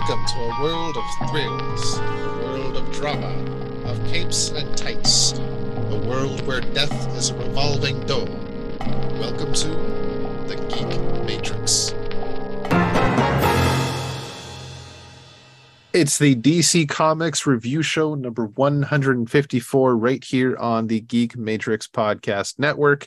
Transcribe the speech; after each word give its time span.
Welcome 0.00 0.24
to 0.28 0.40
a 0.40 0.62
world 0.62 0.96
of 0.96 1.28
thrills, 1.28 1.98
a 1.98 2.40
world 2.42 2.76
of 2.78 2.90
drama, 2.90 3.34
of 3.84 4.02
capes 4.08 4.48
and 4.48 4.74
tights, 4.74 5.34
a 5.34 6.02
world 6.08 6.40
where 6.46 6.62
death 6.62 7.14
is 7.18 7.28
a 7.28 7.36
revolving 7.36 8.00
door. 8.06 8.24
Welcome 9.20 9.52
to 9.52 9.68
the 10.48 10.56
Geek 10.70 11.26
Matrix. 11.26 11.92
It's 15.92 16.18
the 16.18 16.34
DC 16.34 16.88
Comics 16.88 17.46
review 17.46 17.82
show 17.82 18.14
number 18.14 18.46
154 18.46 19.96
right 19.98 20.24
here 20.24 20.56
on 20.56 20.86
the 20.86 21.00
Geek 21.00 21.36
Matrix 21.36 21.86
Podcast 21.86 22.58
Network. 22.58 23.04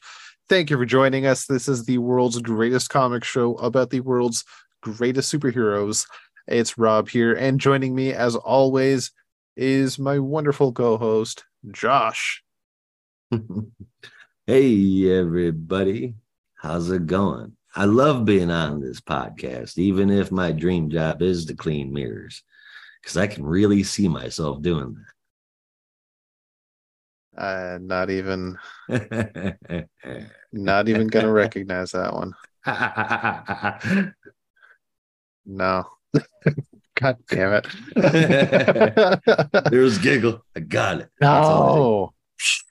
Thank 0.48 0.70
you 0.70 0.78
for 0.78 0.86
joining 0.86 1.26
us. 1.26 1.48
This 1.48 1.68
is 1.68 1.86
the 1.86 1.98
world's 1.98 2.40
greatest 2.40 2.92
comic 2.92 3.24
show 3.24 3.56
about 3.56 3.90
the 3.90 4.02
world's 4.02 4.46
greatest 4.84 5.34
superheroes. 5.34 6.06
It's 6.48 6.78
Rob 6.78 7.08
here, 7.08 7.34
and 7.34 7.60
joining 7.60 7.96
me 7.96 8.12
as 8.12 8.36
always 8.36 9.12
is 9.56 9.98
my 9.98 10.20
wonderful 10.20 10.74
co-host 10.74 11.46
Josh. 11.72 12.44
hey 14.46 15.18
everybody, 15.18 16.16
how's 16.56 16.92
it 16.92 17.08
going? 17.08 17.56
I 17.76 17.86
love 17.86 18.26
being 18.26 18.52
on 18.52 18.82
this 18.82 19.00
podcast, 19.00 19.78
even 19.78 20.10
if 20.10 20.34
my 20.34 20.52
dream 20.52 20.90
job 20.90 21.22
is 21.22 21.46
to 21.46 21.56
clean 21.56 21.94
mirrors, 21.94 22.44
because 23.02 23.16
I 23.16 23.28
can 23.28 23.46
really 23.46 23.84
see 23.84 24.10
myself 24.10 24.62
doing 24.62 24.98
that. 27.36 27.42
Uh, 27.42 27.80
not 27.82 28.10
even, 28.10 28.58
not 30.52 30.90
even 30.90 31.08
gonna 31.08 31.32
recognize 31.32 31.92
that 31.92 32.14
one. 32.14 32.34
No. 35.46 35.88
God 37.00 37.18
damn 37.28 37.54
it. 37.54 37.68
There's 39.72 39.98
giggle. 39.98 40.44
I 40.56 40.60
got 40.60 41.02
it. 41.02 41.10
No. 41.20 42.14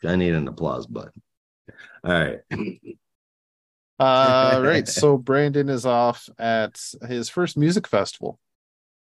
I 0.04 0.16
need 0.16 0.34
an 0.34 0.48
applause 0.48 0.86
button. 0.86 1.22
All 2.04 2.12
right. 2.12 2.38
uh 3.98 4.60
right. 4.64 4.86
So 4.86 5.16
Brandon 5.16 5.68
is 5.68 5.86
off 5.86 6.28
at 6.38 6.80
his 7.06 7.28
first 7.28 7.56
music 7.56 7.86
festival. 7.88 8.38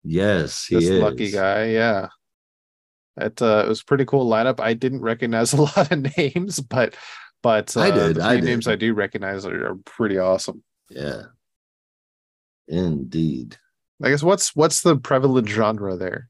Yes, 0.03 0.66
he 0.66 0.75
this 0.75 0.85
is. 0.85 1.02
lucky 1.02 1.31
guy. 1.31 1.66
Yeah. 1.67 2.09
It 3.17 3.41
uh, 3.41 3.63
it 3.66 3.69
was 3.69 3.83
pretty 3.83 4.05
cool 4.05 4.30
lineup. 4.30 4.59
I 4.59 4.73
didn't 4.73 5.02
recognize 5.02 5.53
a 5.53 5.61
lot 5.61 5.91
of 5.91 6.17
names, 6.17 6.59
but 6.59 6.95
but 7.41 7.75
uh, 7.75 7.81
I 7.81 7.91
did. 7.91 8.16
The 8.17 8.23
I 8.23 8.35
did. 8.35 8.45
names 8.45 8.67
I 8.67 8.75
do 8.75 8.94
recognize 8.94 9.45
are, 9.45 9.72
are 9.72 9.75
pretty 9.85 10.17
awesome. 10.17 10.63
Yeah. 10.89 11.23
Indeed. 12.67 13.57
I 14.02 14.09
guess 14.09 14.23
what's 14.23 14.55
what's 14.55 14.81
the 14.81 14.97
prevalent 14.97 15.47
genre 15.50 15.95
there? 15.95 16.30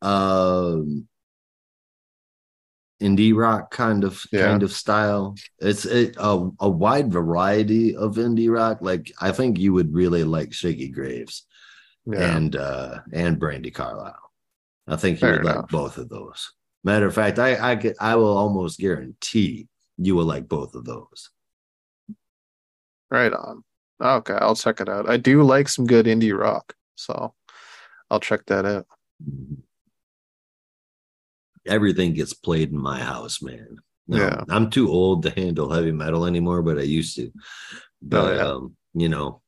Um 0.00 1.08
indie 3.00 3.34
rock 3.36 3.70
kind 3.70 4.04
of 4.04 4.22
Yeah. 4.32 4.46
kind 4.46 4.62
of 4.62 4.72
style. 4.72 5.34
It's 5.58 5.84
it, 5.84 6.16
a 6.18 6.50
a 6.60 6.68
wide 6.68 7.12
variety 7.12 7.96
of 7.96 8.16
indie 8.16 8.52
rock. 8.52 8.78
Like 8.80 9.12
I 9.20 9.32
think 9.32 9.58
you 9.58 9.72
would 9.72 9.92
really 9.92 10.24
like 10.24 10.52
Shakey 10.52 10.88
Graves 10.88 11.46
Yeah. 12.06 12.36
and 12.36 12.56
uh 12.56 13.00
and 13.12 13.40
Brandi 13.40 13.72
Carlile. 13.72 14.18
I 14.86 14.96
think 14.96 15.16
you 15.18 15.20
Fair 15.20 15.36
would 15.38 15.44
like 15.44 15.68
both 15.68 15.98
of 15.98 16.08
those. 16.08 16.52
Matter 16.84 17.06
of 17.06 17.14
fact, 17.14 17.38
I 17.38 17.72
I 17.72 17.76
could 17.76 17.94
I 18.00 18.16
will 18.16 18.36
almost 18.36 18.78
guarantee 18.78 19.68
you 19.98 20.16
will 20.16 20.24
like 20.24 20.48
both 20.48 20.74
of 20.74 20.84
those. 20.84 21.30
Right 23.10 23.32
on. 23.32 23.62
Okay, 24.02 24.34
I'll 24.34 24.56
check 24.56 24.80
it 24.80 24.88
out. 24.88 25.08
I 25.08 25.16
do 25.16 25.42
like 25.44 25.68
some 25.68 25.86
good 25.86 26.06
indie 26.06 26.36
rock, 26.36 26.74
so 26.96 27.34
I'll 28.10 28.20
check 28.20 28.44
that 28.46 28.64
out. 28.66 28.86
everything 31.66 32.12
gets 32.12 32.32
played 32.34 32.70
in 32.72 32.78
my 32.78 32.98
house, 33.00 33.40
man. 33.40 33.76
No, 34.08 34.18
Yeah. 34.18 34.42
I'm 34.48 34.68
too 34.70 34.90
old 34.90 35.22
to 35.22 35.30
handle 35.30 35.70
heavy 35.70 35.92
metal 35.92 36.26
anymore, 36.26 36.62
but 36.62 36.78
I 36.78 36.82
used 36.82 37.14
to. 37.16 37.30
But 38.02 38.36
yeah. 38.36 38.42
um, 38.42 38.76
you 38.94 39.08
know, 39.08 39.40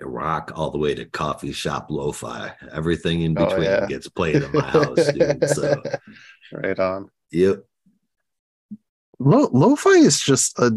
rock 0.00 0.52
all 0.54 0.70
the 0.70 0.78
way 0.78 0.94
to 0.94 1.04
coffee 1.06 1.50
shop 1.52 1.88
lo-fi, 1.90 2.52
everything 2.72 3.22
in 3.22 3.36
Oh, 3.36 3.46
between 3.46 3.64
yeah. 3.64 3.86
gets 3.86 4.08
played 4.08 4.36
in 4.44 4.52
my 4.52 4.62
house, 4.70 5.12
dude. 5.12 5.48
So 5.48 5.82
right 6.52 6.78
on. 6.78 7.10
yep. 7.32 7.64
Lo- 9.18 9.50
lo-fi 9.52 9.90
is 9.98 10.20
just 10.20 10.56
a 10.60 10.70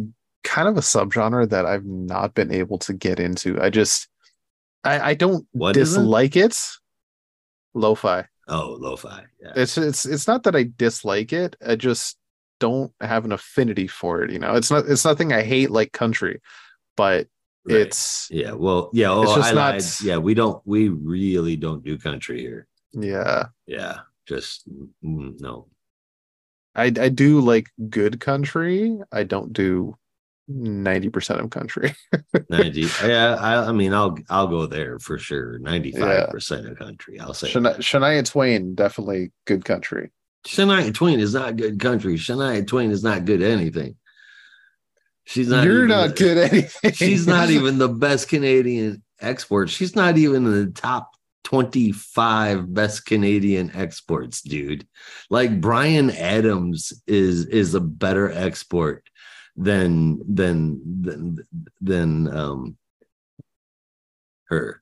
kind 0.44 0.68
of 0.68 0.78
a 0.78 0.82
subgenre 0.82 1.50
that 1.50 1.66
I've 1.66 1.86
not 1.86 2.34
been 2.34 2.52
able 2.52 2.78
to 2.80 2.94
get 2.94 3.20
into. 3.20 3.62
I 3.62 3.70
just 3.70 4.08
I, 4.84 5.12
I 5.12 5.14
don't 5.14 5.48
What 5.52 5.78
is 5.78 5.94
it? 5.96 6.00
dislike 6.00 6.36
it. 6.36 6.58
Lo-fi. 7.74 8.26
Oh, 8.48 8.78
lo-fi. 8.80 9.24
Yeah. 9.42 9.54
It's 9.56 9.78
it's 9.78 10.06
it's 10.06 10.28
not 10.28 10.44
that 10.44 10.56
I 10.56 10.64
dislike 10.76 11.32
it. 11.32 11.56
I 11.66 11.76
just 11.76 12.18
don't 12.60 12.92
have 13.02 13.24
an 13.26 13.32
affinity 13.32 13.88
for 13.88 14.24
it. 14.24 14.32
You 14.32 14.40
know, 14.40 14.56
it's 14.56 14.70
not 14.72 14.86
it's 14.88 15.06
nothing 15.06 15.32
I 15.34 15.42
hate 15.44 15.72
like 15.72 15.92
country, 15.92 16.42
but 16.98 17.28
Right. 17.64 17.78
it's 17.78 18.28
yeah. 18.32 18.54
Well, 18.54 18.90
yeah. 18.92 19.12
Oh, 19.12 19.22
It's 19.22 19.36
just 19.36 19.52
I 19.52 19.54
not- 19.54 19.74
lied. 19.76 19.84
Yeah, 20.02 20.18
we 20.18 20.34
don't. 20.34 20.62
We 20.66 20.90
really 20.90 21.56
don't 21.56 21.84
do 21.84 21.96
country 22.00 22.42
here. 22.42 22.68
yeah. 22.92 23.46
Yeah, 23.68 24.00
just 24.28 24.68
mm, 25.04 25.40
no. 25.40 25.68
I 26.74 26.86
I 26.86 27.10
do 27.10 27.40
like 27.40 27.70
good 27.90 28.20
country. 28.20 29.00
I 29.12 29.24
don't 29.24 29.54
do 29.54 29.96
ninety 30.54 31.10
percent 31.10 31.40
of 31.40 31.50
country. 31.50 31.94
90 32.50 32.82
yeah 33.06 33.36
I, 33.40 33.68
I 33.70 33.72
mean 33.72 33.94
i'll 33.94 34.18
i'll 34.30 34.48
go 34.48 34.66
there 34.66 35.00
for 35.00 35.18
sure 35.18 35.58
95 35.60 36.30
percent 36.30 36.68
of 36.68 36.78
country 36.78 37.20
i'll 37.20 37.34
say 37.34 37.50
Shania, 37.52 37.78
Shania 37.78 38.30
Twain 38.30 38.76
definitely 38.76 39.32
good 39.46 39.64
country. 39.66 40.12
Shania 40.46 40.94
Twain 40.94 41.20
is 41.20 41.34
not 41.36 41.56
good 41.56 41.80
country. 41.80 42.16
Shania 42.16 42.66
Twain 42.66 42.90
is 42.92 43.04
not 43.04 43.26
good 43.26 43.42
at 43.44 43.52
anything. 43.52 43.96
She's 45.26 45.48
not. 45.50 45.66
You're 45.66 45.88
not 45.88 46.10
the- 46.10 46.16
good 46.16 46.38
at 46.38 46.52
anything. 46.52 46.92
She's 46.94 47.28
not 47.28 47.50
even 47.58 47.78
the 47.78 47.88
best 47.90 48.28
Canadian 48.28 49.04
export. 49.20 49.70
She's 49.70 49.96
not 49.96 50.18
even 50.18 50.48
in 50.48 50.52
the 50.66 50.72
top 50.72 51.12
25 51.44 52.74
best 52.74 53.06
Canadian 53.06 53.72
exports, 53.76 54.42
dude. 54.42 54.88
Like 55.30 55.62
Bryan 55.62 56.10
Adams 56.10 56.92
is 57.08 57.46
is 57.46 57.76
a 57.76 57.80
better 57.80 58.32
export 58.32 59.04
than 59.62 60.20
than 60.34 61.02
than 61.02 61.48
than 61.80 62.36
um 62.36 62.78
her. 64.46 64.82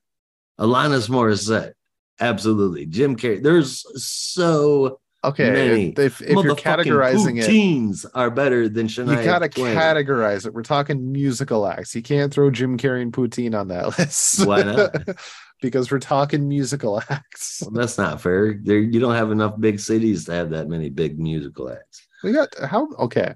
Alanis 0.58 1.08
Morissette. 1.08 1.72
Absolutely. 2.18 2.86
Jim 2.86 3.16
Carrey. 3.16 3.42
There's 3.42 3.84
so 4.02 5.00
okay. 5.24 5.50
many 5.50 5.88
If, 5.90 6.20
if, 6.20 6.22
if 6.22 6.44
you're 6.44 6.54
categorizing 6.54 7.40
it, 7.40 7.48
poutines 7.48 8.04
are 8.14 8.30
better 8.30 8.68
than 8.68 8.86
Shania 8.86 9.18
you 9.18 9.24
gotta 9.24 9.48
Twain. 9.48 9.74
categorize 9.74 10.46
it. 10.46 10.52
We're 10.52 10.62
talking 10.62 11.12
musical 11.12 11.66
acts. 11.66 11.94
You 11.94 12.02
can't 12.02 12.32
throw 12.32 12.50
Jim 12.50 12.76
Carrey 12.76 13.02
and 13.02 13.12
Poutine 13.12 13.58
on 13.58 13.68
that 13.68 13.98
list. 13.98 14.46
Why 14.46 14.62
not? 14.62 14.94
because 15.62 15.90
we're 15.90 15.98
talking 15.98 16.48
musical 16.48 17.02
acts. 17.08 17.62
Well, 17.62 17.70
that's 17.70 17.96
not 17.98 18.20
fair. 18.20 18.58
There, 18.62 18.78
you 18.78 19.00
don't 19.00 19.14
have 19.14 19.30
enough 19.30 19.58
big 19.58 19.80
cities 19.80 20.26
to 20.26 20.32
have 20.32 20.50
that 20.50 20.68
many 20.68 20.90
big 20.90 21.18
musical 21.18 21.70
acts. 21.70 22.06
We 22.22 22.32
got 22.32 22.48
how 22.58 22.88
okay. 22.98 23.34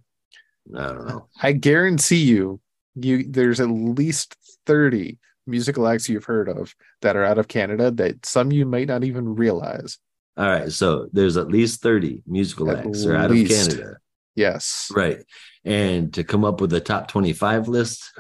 I 0.77 0.87
don't 0.87 1.07
know. 1.07 1.29
I 1.43 1.53
guarantee 1.53 2.23
you, 2.25 2.61
you 2.95 3.25
there's 3.29 3.61
at 3.61 3.69
least 3.69 4.37
30 4.67 5.19
musical 5.47 5.87
acts 5.87 6.09
you've 6.09 6.25
heard 6.25 6.49
of 6.49 6.75
that 7.03 7.17
are 7.17 7.25
out 7.25 7.39
of 7.39 7.49
Canada 7.49 7.91
that 7.91 8.25
some 8.25 8.51
you 8.53 8.65
might 8.65 8.89
not 8.89 9.05
even 9.05 9.35
realize. 9.35 9.99
All 10.37 10.49
right, 10.49 10.73
so 10.73 11.09
there's 11.13 11.37
at 11.37 11.49
least 11.49 11.83
30 11.83 12.23
musical 12.27 12.71
At 12.71 12.87
acts 12.87 13.05
are 13.05 13.15
out 13.17 13.31
of 13.31 13.37
Canada. 13.49 13.99
Yes. 14.35 14.91
Right. 14.95 15.19
And 15.65 16.13
to 16.15 16.25
come 16.25 16.45
up 16.45 16.61
with 16.61 16.73
a 16.73 16.81
top 16.81 17.09
25 17.09 17.69
list, 17.69 18.11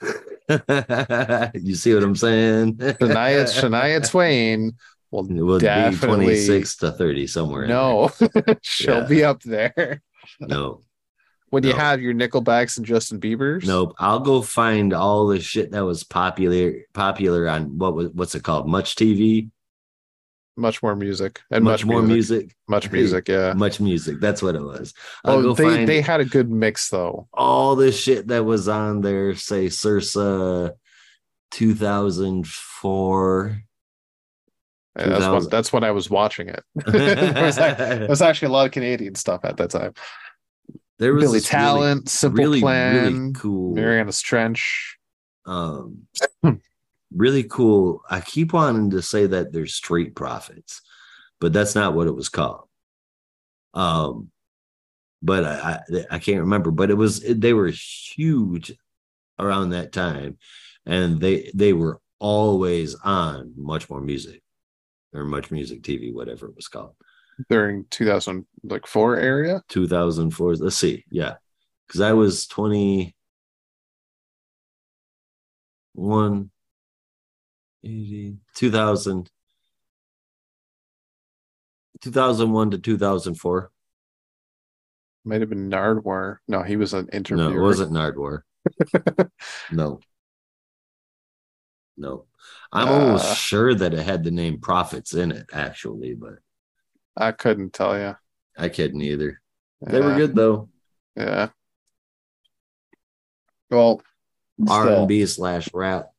you 0.02 1.74
see 1.74 1.94
what 1.94 2.02
I'm 2.02 2.16
saying? 2.16 2.76
Shania, 2.76 2.98
Shania 3.00 4.08
Twain 4.08 4.72
will 5.10 5.26
It 5.30 5.42
would 5.42 5.60
definitely 5.62 6.26
be 6.26 6.46
26 6.46 6.76
to 6.78 6.92
30 6.92 7.26
somewhere. 7.26 7.66
no, 7.66 8.10
she'll 8.62 8.98
Yeah. 9.00 9.06
be 9.06 9.24
up 9.24 9.42
there. 9.42 10.02
No. 10.40 10.82
When 11.52 11.62
you 11.64 11.72
No. 11.72 11.78
have 11.78 12.00
your 12.00 12.14
Nickelbacks 12.14 12.78
and 12.78 12.86
Justin 12.86 13.20
Bieber's. 13.20 13.66
Nope. 13.68 13.94
I'll 13.98 14.20
go 14.20 14.40
find 14.40 14.94
all 14.94 15.26
the 15.26 15.38
shit 15.38 15.72
that 15.72 15.84
was 15.84 16.02
popular 16.02 16.72
popular 16.94 17.46
on 17.46 17.76
what 17.78 17.94
was 17.94 18.08
what's 18.14 18.34
it 18.34 18.42
called? 18.42 18.66
Much 18.66 18.96
TV, 18.96 19.50
much 20.56 20.82
more 20.82 20.96
music 20.96 21.42
and 21.50 21.62
much, 21.62 21.84
much, 21.84 21.92
more 21.92 22.00
music. 22.02 22.38
music. 22.44 22.56
Much 22.68 22.90
music, 22.90 23.28
yeah. 23.28 23.52
Much 23.52 23.80
music. 23.80 24.18
That's 24.18 24.40
what 24.40 24.54
it 24.54 24.62
was. 24.62 24.94
I'll 25.26 25.48
Oh, 25.48 25.52
they 25.52 25.84
they 25.84 26.00
had 26.00 26.20
a 26.20 26.24
good 26.24 26.50
mix 26.50 26.88
though. 26.88 27.28
all 27.34 27.76
the 27.76 27.92
shit 27.92 28.28
that 28.28 28.46
was 28.46 28.66
on 28.66 29.02
there, 29.02 29.34
say 29.34 29.66
Sursa 29.66 30.72
2004. 31.50 33.62
And 34.94 35.10
that's 35.10 35.24
2000. 35.24 35.32
when 35.32 35.48
that's 35.50 35.72
when 35.72 35.84
I 35.84 35.90
was 35.90 36.10
watching 36.10 36.48
it. 36.48 36.62
there, 36.86 37.44
was, 37.44 37.56
there 37.56 38.06
was 38.08 38.22
actually 38.22 38.48
a 38.48 38.52
lot 38.52 38.66
of 38.66 38.72
Canadian 38.72 39.14
stuff 39.14 39.40
at 39.44 39.56
that 39.58 39.70
time. 39.70 39.92
There 41.02 41.14
was 41.14 41.24
Billy 41.24 41.40
Talent, 41.40 42.08
Simple 42.08 42.38
really, 42.44 42.60
Plan, 42.60 43.12
really 43.14 43.32
cool. 43.32 43.74
Marianas 43.74 44.20
Trench. 44.20 44.96
um 45.46 46.06
really 47.12 47.42
cool. 47.42 48.02
I 48.08 48.20
keep 48.20 48.52
wanting 48.52 48.90
to 48.90 49.02
say 49.02 49.26
that 49.26 49.52
they're 49.52 49.66
Street 49.66 50.14
Profits, 50.14 50.80
but 51.40 51.52
that's 51.52 51.74
not 51.74 51.94
what 51.94 52.06
it 52.06 52.14
was 52.14 52.28
called. 52.28 52.68
Um, 53.74 54.30
but 55.20 55.44
I, 55.44 55.80
I, 55.92 56.04
I 56.12 56.18
can't 56.20 56.40
remember. 56.40 56.70
But 56.70 56.90
it 56.90 56.94
was 56.94 57.20
they 57.20 57.52
were 57.52 57.68
huge 57.68 58.72
around 59.40 59.70
that 59.70 59.90
time, 59.92 60.38
and 60.86 61.20
they 61.20 61.50
they 61.52 61.72
were 61.72 62.00
always 62.20 62.94
on 62.94 63.54
much 63.56 63.90
more 63.90 64.00
music 64.00 64.40
or 65.12 65.24
much 65.24 65.50
music 65.50 65.82
TV, 65.82 66.14
whatever 66.14 66.46
it 66.46 66.54
was 66.54 66.68
called. 66.68 66.94
During 67.48 67.84
2000 67.90 68.46
like 68.64 68.86
four 68.86 69.16
area? 69.16 69.62
2004. 69.68 70.54
Let's 70.56 70.76
see. 70.76 71.04
Yeah. 71.10 71.34
Because 71.86 72.00
I 72.00 72.12
was 72.12 72.46
21, 72.46 73.12
80, 77.84 78.36
2000, 78.54 79.30
2001 82.00 82.70
to 82.70 82.78
2004. 82.78 83.70
Might 85.24 85.40
have 85.40 85.50
been 85.50 85.70
Nardwuar. 85.70 86.38
No, 86.48 86.62
he 86.62 86.76
was 86.76 86.94
an 86.94 87.08
interviewer. 87.12 87.50
No, 87.50 87.56
it 87.56 87.60
wasn't 87.60 87.92
Nardwuar. 87.92 88.42
no. 89.70 90.00
No. 91.96 92.24
I'm 92.72 92.88
Uh. 92.88 92.92
almost 92.92 93.36
sure 93.38 93.74
that 93.74 93.94
it 93.94 94.02
had 94.02 94.24
the 94.24 94.30
name 94.30 94.58
Profits 94.60 95.14
in 95.14 95.30
it, 95.30 95.46
actually, 95.52 96.14
but 96.14 96.38
I 97.16 97.32
couldn't 97.32 97.72
tell 97.72 97.98
you. 97.98 98.16
I 98.56 98.68
couldn't 98.68 99.00
either. 99.00 99.40
They 99.80 100.00
were 100.00 100.14
good 100.14 100.34
though. 100.34 100.68
Yeah. 101.16 101.48
Well, 103.70 104.02
R 104.68 104.88
and 104.88 105.08
B 105.08 105.24
slash 105.26 105.68
rap 105.72 106.10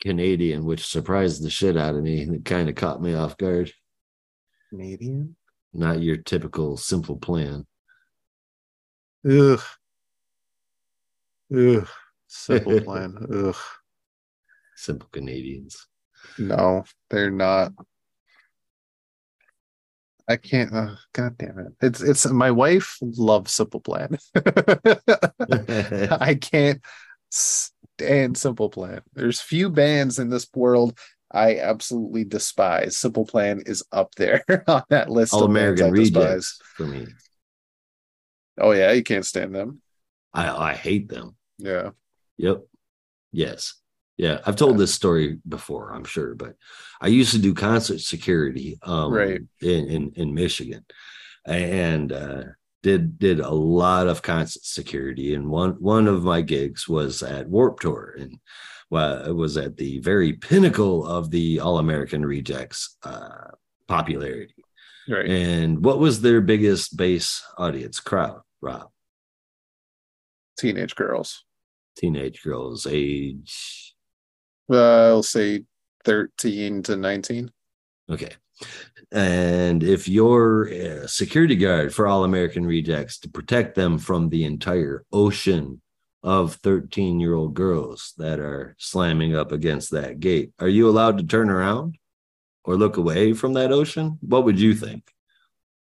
Canadian, 0.00 0.64
which 0.64 0.86
surprised 0.86 1.42
the 1.42 1.50
shit 1.50 1.76
out 1.76 1.96
of 1.96 2.02
me. 2.02 2.22
It 2.22 2.44
kind 2.44 2.68
of 2.68 2.74
caught 2.74 3.02
me 3.02 3.14
off 3.14 3.36
guard. 3.36 3.72
Canadian. 4.70 5.36
Not 5.72 6.00
your 6.02 6.16
typical 6.16 6.76
simple 6.76 7.16
plan. 7.16 7.66
Ugh. 9.28 9.60
Ugh. 11.54 11.88
Simple 12.28 12.80
plan. 12.84 13.26
Ugh. 13.32 13.56
Simple 14.76 15.08
Canadians. 15.12 15.86
No, 16.38 16.84
they're 17.10 17.30
not. 17.30 17.72
I 20.30 20.36
can't. 20.36 20.72
Uh, 20.72 20.94
God 21.12 21.36
damn 21.38 21.58
it! 21.58 21.72
It's 21.82 22.00
it's 22.00 22.30
my 22.30 22.52
wife 22.52 22.98
loves 23.02 23.52
Simple 23.52 23.80
Plan. 23.80 24.16
I 24.36 26.38
can't 26.40 26.80
stand 27.30 28.38
Simple 28.38 28.70
Plan. 28.70 29.00
There's 29.14 29.40
few 29.40 29.70
bands 29.70 30.20
in 30.20 30.30
this 30.30 30.46
world 30.54 30.96
I 31.32 31.58
absolutely 31.58 32.24
despise. 32.24 32.96
Simple 32.96 33.26
Plan 33.26 33.62
is 33.66 33.82
up 33.90 34.14
there 34.14 34.44
on 34.68 34.84
that 34.90 35.10
list 35.10 35.34
All 35.34 35.44
of 35.44 35.52
bands 35.52 35.80
I 35.80 35.88
American 35.88 35.94
despise. 35.94 36.24
rejects 36.24 36.58
for 36.76 36.86
me. 36.86 37.06
Oh 38.56 38.70
yeah, 38.70 38.92
you 38.92 39.02
can't 39.02 39.26
stand 39.26 39.52
them. 39.52 39.82
I 40.32 40.70
I 40.70 40.74
hate 40.74 41.08
them. 41.08 41.34
Yeah. 41.58 41.90
Yep. 42.36 42.62
Yes. 43.32 43.79
Yeah. 44.20 44.40
I've 44.44 44.56
told 44.56 44.76
this 44.76 44.92
story 44.92 45.38
before, 45.48 45.94
I'm 45.94 46.04
sure, 46.04 46.34
but 46.34 46.54
I 47.00 47.08
used 47.08 47.32
to 47.32 47.38
do 47.40 47.54
concert 47.54 48.00
security 48.00 48.78
um 48.82 49.12
Right. 49.12 49.40
in, 49.62 49.82
in 49.94 50.02
in 50.14 50.34
Michigan 50.34 50.84
and 51.46 52.12
uh 52.12 52.42
did 52.82 53.18
did 53.18 53.40
a 53.40 53.50
lot 53.50 54.06
of 54.08 54.20
concert 54.20 54.64
security 54.64 55.34
and 55.34 55.48
one 55.48 55.72
one 55.96 56.06
of 56.06 56.22
my 56.22 56.42
gigs 56.42 56.86
was 56.86 57.22
at 57.22 57.48
Warp 57.48 57.80
Tour 57.80 58.14
and 58.20 58.38
well 58.90 59.24
it 59.30 59.36
was 59.44 59.56
at 59.56 59.76
the 59.78 60.00
very 60.00 60.32
pinnacle 60.34 61.06
of 61.06 61.30
the 61.30 61.60
All 61.60 61.78
American 61.78 62.22
Rejects 62.34 62.96
uh 63.02 63.48
popularity. 63.88 64.62
Right. 65.08 65.28
And 65.30 65.82
what 65.82 65.98
was 65.98 66.20
their 66.20 66.42
biggest 66.42 66.94
base 66.96 67.42
audience 67.56 67.98
crowd, 68.00 68.42
Rob? 68.60 68.88
Teenage 70.58 70.94
girls. 70.94 71.44
Teenage 71.96 72.42
girls 72.42 72.86
age 72.86 73.89
Uh, 74.70 75.06
I'll 75.08 75.22
say 75.22 75.64
thirteen 76.04 76.82
to 76.84 76.96
nineteen. 76.96 77.50
Okay. 78.10 78.30
And 79.12 79.82
if 79.82 80.06
you're 80.08 80.68
a 80.68 81.04
uh, 81.04 81.06
security 81.06 81.56
guard 81.56 81.92
for 81.94 82.06
All 82.06 82.24
American 82.24 82.64
Rejects 82.64 83.18
to 83.20 83.28
protect 83.28 83.74
them 83.74 83.98
from 83.98 84.28
the 84.28 84.44
entire 84.44 85.04
ocean 85.12 85.80
of 86.22 86.54
13 86.56 87.18
year 87.18 87.34
old 87.34 87.54
girls 87.54 88.12
that 88.18 88.38
are 88.38 88.76
slamming 88.78 89.34
up 89.34 89.50
against 89.52 89.90
that 89.92 90.20
gate, 90.20 90.52
are 90.60 90.68
you 90.68 90.88
allowed 90.88 91.18
to 91.18 91.24
turn 91.24 91.50
around 91.50 91.96
or 92.64 92.76
look 92.76 92.98
away 92.98 93.32
from 93.32 93.54
that 93.54 93.72
ocean? 93.72 94.18
What 94.20 94.44
would 94.44 94.60
you 94.60 94.74
think? 94.74 95.10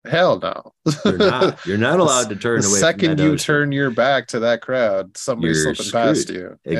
Hell 0.06 0.40
no. 0.40 0.74
You're 1.06 1.18
not. 1.18 1.66
You're 1.66 1.78
not 1.78 2.00
allowed 2.06 2.30
to 2.30 2.36
turn 2.36 2.62
the 2.62 2.68
away. 2.70 2.80
second 2.80 3.10
from 3.10 3.18
that 3.18 3.24
you 3.24 3.32
ocean. 3.34 3.46
turn 3.46 3.72
your 3.72 3.92
back 3.92 4.28
to 4.30 4.40
that 4.40 4.62
crowd, 4.62 5.16
somebody's 5.16 5.64
You're 5.64 5.76
slipping 5.76 5.92
past 5.92 6.22
screwed. 6.24 6.58
you. 6.66 6.74
Yeah. 6.74 6.80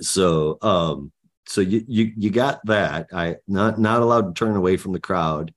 So 0.00 0.58
um 0.62 1.12
so 1.46 1.60
you 1.60 1.84
you 1.86 2.12
you 2.16 2.30
got 2.30 2.64
that. 2.66 3.08
I 3.12 3.36
not 3.46 3.78
not 3.78 4.02
allowed 4.02 4.34
to 4.34 4.44
turn 4.44 4.56
away 4.56 4.76
from 4.76 4.92
the 4.92 5.00
crowd 5.00 5.52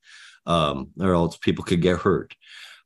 um 0.46 0.90
or 1.00 1.14
else 1.14 1.38
people 1.38 1.64
could 1.64 1.82
get 1.82 2.00
hurt. 2.00 2.36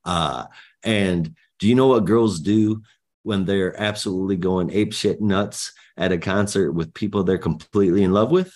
Uh 0.06 0.46
and 0.84 1.36
do 1.60 1.68
you 1.68 1.76
know 1.76 1.88
what 1.88 2.06
girls 2.06 2.40
do 2.40 2.82
when 3.24 3.46
they're 3.46 3.80
absolutely 3.80 4.38
going 4.38 4.72
ape 4.72 4.94
shit 4.94 5.22
nuts 5.22 5.74
at 5.98 6.12
a 6.12 6.18
concert 6.18 6.72
with 6.72 6.94
people 6.94 7.24
they're 7.24 7.38
completely 7.38 8.04
in 8.04 8.12
love 8.14 8.32
with? 8.32 8.54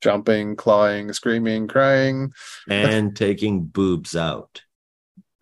Jumping, 0.00 0.56
clawing, 0.56 1.12
screaming, 1.12 1.68
crying. 1.68 2.32
and 2.70 3.14
taking 3.16 3.64
boobs 3.64 4.16
out. 4.16 4.62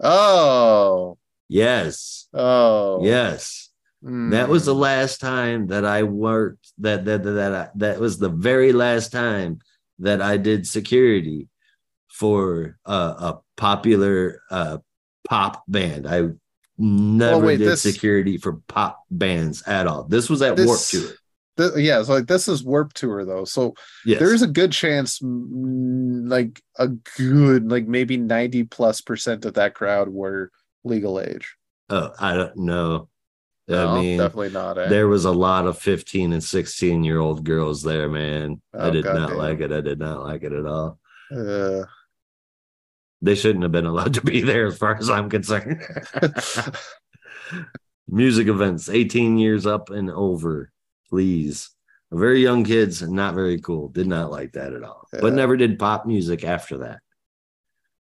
Oh, 0.01 1.19
yes. 1.49 2.27
Oh, 2.35 3.05
yes 3.05 3.68
Mm. 4.05 4.31
That 4.31 4.49
was 4.49 4.65
the 4.65 4.75
last 4.75 5.21
time 5.21 5.67
that 5.69 5.85
I 5.85 6.05
worked. 6.05 6.73
That 6.79 7.05
that 7.06 7.23
that 7.25 7.33
that, 7.33 7.55
I, 7.55 7.69
that 7.77 7.99
was 8.00 8.19
the 8.19 8.29
very 8.29 8.73
last 8.73 9.11
time 9.11 9.59
that 9.99 10.23
I 10.23 10.37
did 10.37 10.67
security 10.67 11.49
for 12.09 12.79
a, 12.85 12.93
a 12.93 13.41
popular 13.56 14.41
uh, 14.50 14.79
pop 15.29 15.65
band. 15.67 16.06
I 16.06 16.29
never 16.79 17.45
wait, 17.45 17.57
did 17.59 17.69
this- 17.69 17.83
security 17.83 18.38
for 18.38 18.61
pop 18.69 19.02
bands 19.11 19.62
at 19.67 19.87
all. 19.88 20.05
This 20.05 20.31
was 20.31 20.43
at 20.43 20.57
This- 20.57 20.67
Warp 20.67 20.81
Tour. 20.81 21.17
Th- 21.57 21.85
yeah, 21.85 22.00
so 22.05 22.12
like 22.12 22.28
this 22.28 22.47
is 22.47 22.62
Warp 22.62 22.93
Tour 22.93 23.25
though, 23.25 23.45
so 23.45 23.75
Yes, 24.07 24.21
there's 24.21 24.43
a 24.43 24.47
good 24.47 24.71
chance, 24.71 25.19
mm, 25.19 26.31
like 26.31 26.62
a 26.78 26.87
good, 26.87 27.69
like 27.69 27.88
maybe 27.88 28.17
ninety 28.17 28.62
plus 28.62 29.00
percent 29.00 29.45
of 29.45 29.55
that 29.55 29.75
crowd 29.75 30.09
were 30.09 30.52
legal 30.85 31.19
age. 31.19 31.57
oh, 31.90 32.12
I 32.21 32.35
don't 32.35 32.57
know. 32.59 33.09
No, 33.69 33.89
I 33.97 34.01
mean, 34.01 34.19
definitely 34.19 34.51
not. 34.51 34.79
Eh? 34.79 34.89
there 34.89 35.09
was 35.09 35.25
a 35.27 35.31
lot 35.31 35.67
of 35.67 35.79
15 35.79 36.33
and 36.33 36.43
16 36.43 37.05
year 37.05 37.19
old 37.21 37.45
girls 37.45 37.83
there, 37.83 38.09
man. 38.09 38.61
I 38.73 38.89
Oh, 38.89 38.91
did 38.91 39.05
not 39.05 39.15
goddamn. 39.31 39.37
like 39.37 39.61
it. 39.61 39.73
I 39.73 39.81
did 39.83 39.99
not 39.99 40.23
like 40.25 40.43
it 40.43 40.53
at 40.53 40.65
all. 40.67 40.99
Uh, 41.35 41.85
They 43.21 43.35
shouldn't 43.35 43.63
have 43.65 43.73
been 43.73 43.85
allowed 43.87 44.15
to 44.15 44.23
be 44.23 44.41
there, 44.43 44.67
as 44.67 44.79
far 44.79 44.97
as 44.97 45.11
I'm 45.11 45.29
concerned. 45.29 45.83
Music 48.09 48.49
events, 48.49 48.89
18 48.89 49.37
years 49.37 49.67
up 49.67 49.91
and 49.91 50.11
over, 50.11 50.73
please. 51.11 51.71
Very 52.11 52.41
young 52.43 52.65
kids, 52.65 53.03
not 53.03 53.35
very 53.35 53.61
cool. 53.61 53.89
Did 53.89 54.07
not 54.07 54.31
like 54.31 54.53
that 54.53 54.73
at 54.73 54.83
all. 54.83 55.07
Yeah. 55.13 55.21
But 55.21 55.35
never 55.35 55.59
did 55.59 55.79
pop 55.79 56.07
music 56.07 56.43
after 56.43 56.79
that. 56.79 57.01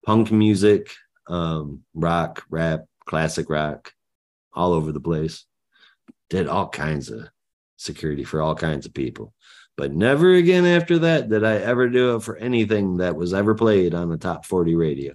Punk 0.06 0.32
music, 0.32 0.92
um, 1.28 1.82
rock, 1.96 2.44
rap, 2.52 2.86
classic 3.06 3.50
rock, 3.50 3.92
all 4.54 4.74
over 4.74 4.92
the 4.92 5.00
place. 5.00 5.46
Did 6.30 6.48
all 6.48 6.70
kinds 6.70 7.10
of 7.10 7.30
security 7.78 8.24
for 8.24 8.42
all 8.42 8.56
kinds 8.56 8.86
of 8.86 8.94
people. 8.94 9.34
But 9.78 9.94
never 9.94 10.34
again 10.34 10.66
after 10.66 11.00
that 11.00 11.30
did 11.30 11.44
I 11.46 11.56
ever 11.56 11.88
do 11.88 12.18
it 12.18 12.24
for 12.24 12.36
anything 12.36 12.98
that 12.98 13.16
was 13.16 13.34
ever 13.34 13.56
played 13.56 13.94
on 13.94 14.10
the 14.10 14.18
top 14.18 14.46
40 14.46 14.76
radio. 14.76 15.14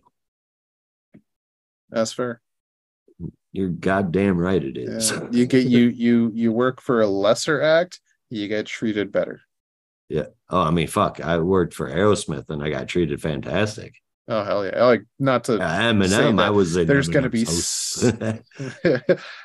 that's 1.91 2.13
fair. 2.13 2.41
You're 3.53 3.69
goddamn 3.69 4.39
right 4.39 4.65
it 4.65 4.77
is. 4.77 5.11
Yeah. 5.11 5.29
you 5.31 5.47
get 5.47 5.67
you 5.67 5.89
you 5.89 6.31
you 6.35 6.51
work 6.51 6.81
for 6.81 7.03
a 7.03 7.07
lesser 7.07 7.61
act, 7.61 8.01
you 8.31 8.49
get 8.49 8.67
treated 8.67 9.13
better. 9.13 9.43
Yeah. 10.09 10.27
Oh, 10.51 10.63
I 10.63 10.71
mean, 10.71 10.87
fuck. 10.87 11.21
I 11.21 11.39
worked 11.39 11.75
for 11.75 11.89
Aerosmith 11.89 12.51
and 12.51 12.63
I 12.63 12.71
got 12.71 12.89
treated 12.89 13.21
fantastic. 13.21 13.95
Oh 14.27 14.43
hell 14.43 14.65
yeah! 14.65 14.85
Like 14.85 15.05
not 15.19 15.45
to 15.45 15.61
Uh, 15.61 15.81
Eminem, 15.81 16.41
I 16.41 16.51
was 16.51 16.75
there's 16.75 17.09
gonna 17.09 17.29
be 17.29 17.45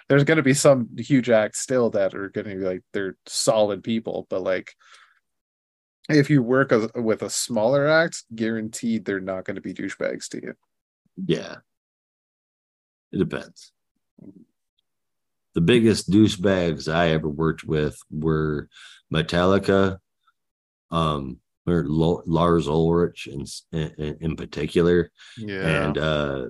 there's 0.09 0.23
going 0.23 0.37
to 0.37 0.43
be 0.43 0.53
some 0.53 0.89
huge 0.97 1.29
acts 1.29 1.59
still 1.59 1.89
that 1.91 2.15
are 2.15 2.29
going 2.29 2.47
to 2.47 2.55
be 2.55 2.63
like 2.63 2.81
they're 2.93 3.17
solid 3.25 3.83
people 3.83 4.25
but 4.29 4.41
like 4.41 4.73
if 6.07 6.29
you 6.29 6.41
work 6.41 6.71
a, 6.71 6.89
with 6.95 7.21
a 7.21 7.29
smaller 7.29 7.87
act 7.87 8.23
guaranteed 8.33 9.05
they're 9.05 9.19
not 9.19 9.43
going 9.43 9.55
to 9.55 9.61
be 9.61 9.73
douchebags 9.73 10.29
to 10.29 10.41
you 10.41 10.53
yeah, 11.27 11.57
it 13.11 13.17
depends. 13.17 13.71
the 15.53 15.61
biggest 15.61 16.09
douchebags 16.09 16.91
I 16.91 17.09
ever 17.09 17.27
worked 17.27 17.63
with 17.63 17.99
were 18.09 18.69
Metallica, 19.13 19.97
um, 20.91 21.37
or 21.71 21.85
Lars 21.87 22.67
Ulrich 22.67 23.27
in, 23.27 23.45
in, 23.71 24.17
in 24.21 24.35
particular, 24.35 25.11
Yeah. 25.37 25.85
and 25.85 25.97
uh, 25.97 26.45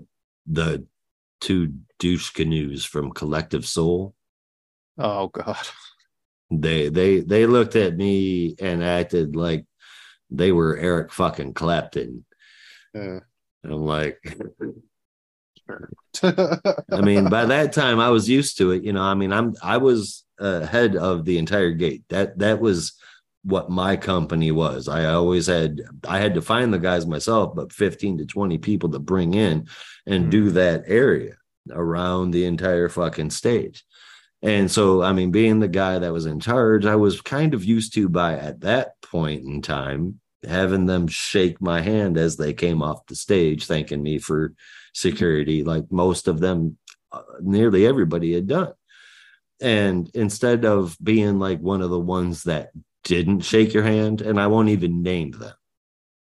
the 0.48 0.86
two 1.42 1.74
douche 2.00 2.32
canoes 2.32 2.86
from 2.86 3.12
Collective 3.12 3.66
Soul. 3.66 4.14
oh 4.98 5.28
god. 5.28 5.58
They 6.52 6.90
they 6.90 7.20
they 7.20 7.46
looked 7.46 7.76
at 7.76 7.96
me 7.96 8.56
and 8.60 8.84
acted 8.84 9.36
like 9.36 9.66
they 10.32 10.52
were 10.52 10.78
Eric 10.78 11.12
fucking 11.14 11.54
Clapton. 11.54 12.26
Yeah. 12.94 13.20
I'm 13.64 13.84
like, 13.84 14.18
I 16.24 17.02
mean, 17.02 17.30
by 17.30 17.46
that 17.54 17.74
time 17.74 18.00
I 18.00 18.10
was 18.10 18.28
used 18.30 18.58
to 18.58 18.72
it. 18.72 18.84
You 18.84 18.94
know, 18.94 19.04
I 19.04 19.14
mean, 19.14 19.32
I'm 19.32 19.54
I 19.62 19.78
was 19.78 20.24
uh, 20.40 20.62
head 20.66 20.96
of 20.96 21.26
the 21.26 21.38
entire 21.38 21.72
gate. 21.72 22.04
That 22.10 22.40
that 22.40 22.60
was 22.60 22.94
what 23.44 23.70
my 23.70 23.96
company 23.96 24.52
was. 24.52 24.88
I 24.88 25.06
always 25.06 25.48
had 25.48 25.82
I 26.08 26.20
had 26.20 26.34
to 26.36 26.42
find 26.42 26.74
the 26.74 26.80
guys 26.80 27.06
myself, 27.06 27.56
but 27.56 27.74
15 27.74 28.20
to 28.20 28.26
20 28.26 28.58
people 28.58 28.90
to 28.92 29.00
bring 29.00 29.34
in 29.34 29.68
and 30.06 30.30
do 30.32 30.52
that 30.52 30.84
area 30.88 31.36
around 31.72 32.32
the 32.32 32.46
entire 32.46 32.90
fucking 32.90 33.30
stage. 33.30 33.84
And 34.42 34.72
so, 34.72 35.02
I 35.02 35.12
mean, 35.12 35.32
being 35.32 35.60
the 35.60 35.68
guy 35.68 36.00
that 36.00 36.14
was 36.14 36.26
in 36.26 36.40
charge, 36.40 36.86
I 36.86 36.96
was 36.96 37.22
kind 37.22 37.54
of 37.54 37.66
used 37.66 37.94
to 37.96 38.08
by 38.08 38.38
at 38.38 38.62
that 38.62 39.02
point 39.02 39.46
in 39.46 39.62
time 39.62 40.20
having 40.48 40.86
them 40.86 41.08
shake 41.08 41.62
my 41.62 41.82
hand 41.82 42.18
as 42.18 42.38
they 42.38 42.54
came 42.54 42.82
off 42.82 43.06
the 43.08 43.16
stage, 43.16 43.66
thanking 43.66 44.02
me 44.02 44.20
for 44.20 44.54
security, 44.94 45.64
like 45.64 45.92
most 45.92 46.28
of 46.28 46.40
them, 46.40 46.78
uh, 47.12 47.22
nearly 47.42 47.86
everybody 47.86 48.34
had 48.34 48.48
done. 48.48 48.74
And 49.62 50.10
instead 50.14 50.64
of 50.64 50.98
being 51.04 51.40
like 51.40 51.60
one 51.60 51.82
of 51.82 51.90
the 51.90 52.00
ones 52.00 52.44
that 52.44 52.72
didn't 53.04 53.42
shake 53.42 53.74
your 53.74 53.84
hand, 53.84 54.22
and 54.22 54.40
I 54.40 54.48
won't 54.48 54.70
even 54.70 55.02
name 55.04 55.32
them, 55.32 55.54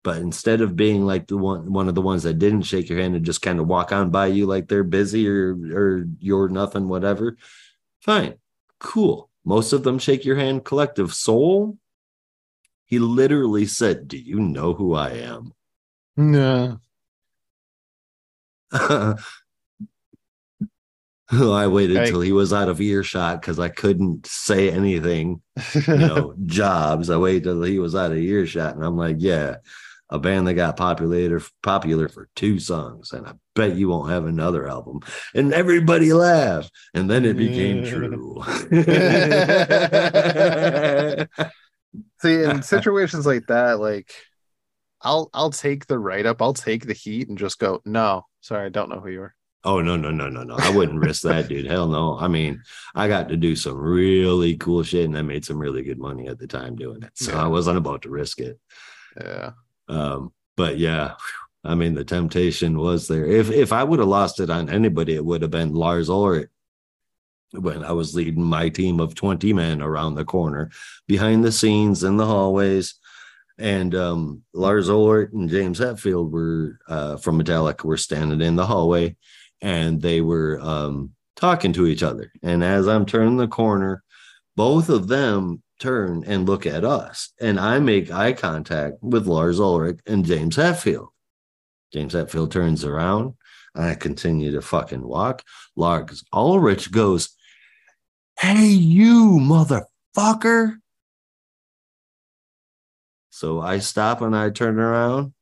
but 0.03 0.19
instead 0.19 0.61
of 0.61 0.77
being 0.77 1.05
like 1.05 1.27
the 1.27 1.37
one 1.37 1.73
one 1.73 1.89
of 1.89 1.95
the 1.95 2.03
ones 2.03 2.23
that 2.23 2.39
didn't 2.39 2.63
shake 2.63 2.89
your 2.89 3.01
hand 3.01 3.17
and 3.17 3.25
just 3.25 3.43
kind 3.43 3.61
of 3.61 3.67
walk 3.67 3.93
on 3.93 4.11
by 4.11 4.27
you 4.27 4.47
like 4.47 4.69
they're 4.69 4.85
busy 4.85 5.29
or 5.29 5.53
or 5.75 6.05
you're 6.19 6.49
nothing, 6.49 6.89
whatever, 6.89 7.37
fine, 8.01 8.35
cool. 8.79 9.31
Most 9.45 9.73
of 9.73 9.83
them 9.85 9.99
shake 9.99 10.25
your 10.25 10.37
hand. 10.37 10.65
Collective 10.65 11.15
soul. 11.15 11.79
He 12.87 12.99
literally 12.99 13.67
said, 13.67 14.09
"Do 14.09 14.19
you 14.19 14.41
know 14.41 14.75
who 14.75 14.95
I 14.95 15.11
am?" 15.11 15.53
no. 16.17 16.81
I 21.53 21.67
waited 21.69 21.97
Hey. 21.97 22.11
till 22.11 22.21
he 22.21 22.33
was 22.33 22.53
out 22.53 22.69
of 22.69 22.81
earshot 22.81 23.41
because 23.41 23.59
I 23.59 23.69
couldn't 23.69 24.27
say 24.27 24.71
anything. 24.71 25.43
You 25.75 25.97
know, 25.97 26.35
jobs. 26.47 27.11
I 27.11 27.17
waited 27.17 27.45
till 27.45 27.63
he 27.63 27.79
was 27.79 27.95
out 27.95 28.13
of 28.13 28.19
earshot, 28.19 28.75
and 28.75 28.85
I'm 28.85 28.97
like, 28.97 29.17
yeah, 29.19 29.57
a 30.09 30.19
band 30.19 30.49
that 30.49 30.55
got 30.55 30.77
popular 30.77 31.41
popular 31.63 32.09
for 32.09 32.29
two 32.35 32.59
songs, 32.59 33.13
and 33.13 33.27
I 33.27 33.33
bet 33.55 33.77
you 33.77 33.89
won't 33.89 34.11
have 34.11 34.27
another 34.27 34.69
album. 34.69 35.01
And 35.35 35.53
everybody 35.55 36.13
laughed, 36.13 36.73
and 36.95 37.09
then 37.09 37.25
it 37.25 37.37
became 37.37 37.85
true. 37.85 38.43
See, 42.23 42.43
in 42.45 42.63
situations 42.63 43.27
like 43.27 43.47
that, 43.49 43.81
like 43.81 44.13
I'll 45.03 45.31
I'll 45.33 45.51
take 45.51 45.87
the 45.87 45.99
write 45.99 46.27
up, 46.27 46.43
I'll 46.43 46.55
take 46.55 46.87
the 46.87 46.93
heat 46.95 47.29
and 47.29 47.39
just 47.39 47.59
go, 47.59 47.81
no, 47.85 48.27
sorry, 48.41 48.67
I 48.67 48.69
don't 48.69 48.89
know 48.91 49.01
who 49.01 49.09
you 49.11 49.23
are. 49.23 49.35
Oh 49.63 49.81
no, 49.83 49.97
no, 49.97 50.11
no, 50.11 50.29
no, 50.29 50.43
no. 50.43 50.57
I 50.59 50.71
wouldn't 50.75 51.01
risk 51.01 51.23
that, 51.23 51.49
dude. 51.49 51.67
Hell 51.67 51.87
no. 51.89 52.19
I 52.19 52.29
mean, 52.29 52.63
I 52.95 53.09
got 53.09 53.29
to 53.29 53.37
do 53.37 53.55
some 53.55 53.77
really 53.77 54.57
cool 54.57 54.83
shit 54.83 55.05
and 55.05 55.17
I 55.19 55.23
made 55.23 55.45
some 55.45 55.59
really 55.59 55.83
good 55.83 55.99
money 55.99 56.29
at 56.29 56.39
the 56.39 56.47
time 56.47 56.77
doing 56.77 57.03
it. 57.03 57.11
So 57.15 57.33
Yeah. 57.33 57.45
I 57.45 57.47
wasn't 57.47 57.77
about 57.77 58.03
to 58.03 58.11
risk 58.11 58.41
it. 58.41 58.59
Yeah. 59.21 59.51
Um, 59.89 60.33
but 60.57 60.79
yeah, 60.79 61.15
I 61.63 61.75
mean 61.75 61.95
the 61.95 62.05
temptation 62.05 62.79
was 62.79 63.07
there. 63.09 63.27
If 63.27 63.51
if 63.51 63.73
I 63.73 63.85
would 63.85 63.99
have 63.99 64.09
lost 64.09 64.41
it 64.41 64.49
on 64.51 64.71
anybody, 64.71 65.15
it 65.15 65.25
would 65.25 65.43
have 65.43 65.51
been 65.51 65.75
Lars 65.75 66.09
Ulrich 66.09 66.49
when 67.53 67.85
I 67.85 67.93
was 67.93 68.15
leading 68.15 68.43
my 68.43 68.69
team 68.69 69.01
of 69.01 69.15
20 69.15 69.53
men 69.53 69.83
around 69.83 70.15
the 70.15 70.25
corner, 70.25 70.71
behind 71.09 71.45
the 71.45 71.53
scenes 71.53 72.05
in 72.05 72.17
the 72.17 72.27
hallways. 72.27 72.95
And 73.59 73.95
um, 73.95 74.43
Lars 74.55 74.89
Ulrich 74.89 75.33
and 75.33 75.51
James 75.51 75.81
Hetfield 75.81 76.31
were 76.31 76.79
uh, 76.89 77.17
from 77.17 77.43
Metallica 77.43 77.85
were 77.85 77.97
standing 77.99 78.41
in 78.41 78.57
the 78.57 78.65
hallway 78.67 79.17
and 79.61 80.01
they 80.01 80.21
were 80.21 80.59
um, 80.61 81.13
talking 81.37 81.73
to 81.75 81.87
each 81.87 82.03
other. 82.03 82.33
And 82.43 82.63
as 82.63 82.89
I'm 82.89 83.07
turning 83.07 83.37
the 83.37 83.49
corner, 83.49 84.03
both 84.57 84.89
of 84.89 85.09
them 85.09 85.63
turn 85.81 86.23
and 86.27 86.47
look 86.47 86.67
at 86.67 86.85
us. 86.85 87.33
And 87.41 87.59
I 87.59 87.79
make 87.79 88.11
eye 88.11 88.33
contact 88.33 88.97
with 89.03 89.27
Lars 89.27 89.59
Ulrich 89.59 90.01
and 90.07 90.25
James 90.25 90.57
Hetfield. 90.57 91.09
James 91.93 92.15
Hetfield 92.15 92.51
turns 92.51 92.85
around. 92.85 93.35
I 93.75 93.95
continue 93.95 94.53
to 94.53 94.63
fucking 94.63 95.07
walk. 95.07 95.43
Lars 95.77 96.25
Ulrich 96.33 96.93
goes, 96.93 97.31
Hey, 98.39 98.67
you 98.67 99.39
motherfucker. 99.41 100.77
So 103.31 103.61
I 103.61 103.79
stop 103.79 104.21
and 104.21 104.37
I 104.37 104.51
turn 104.51 104.79
around 104.79 105.33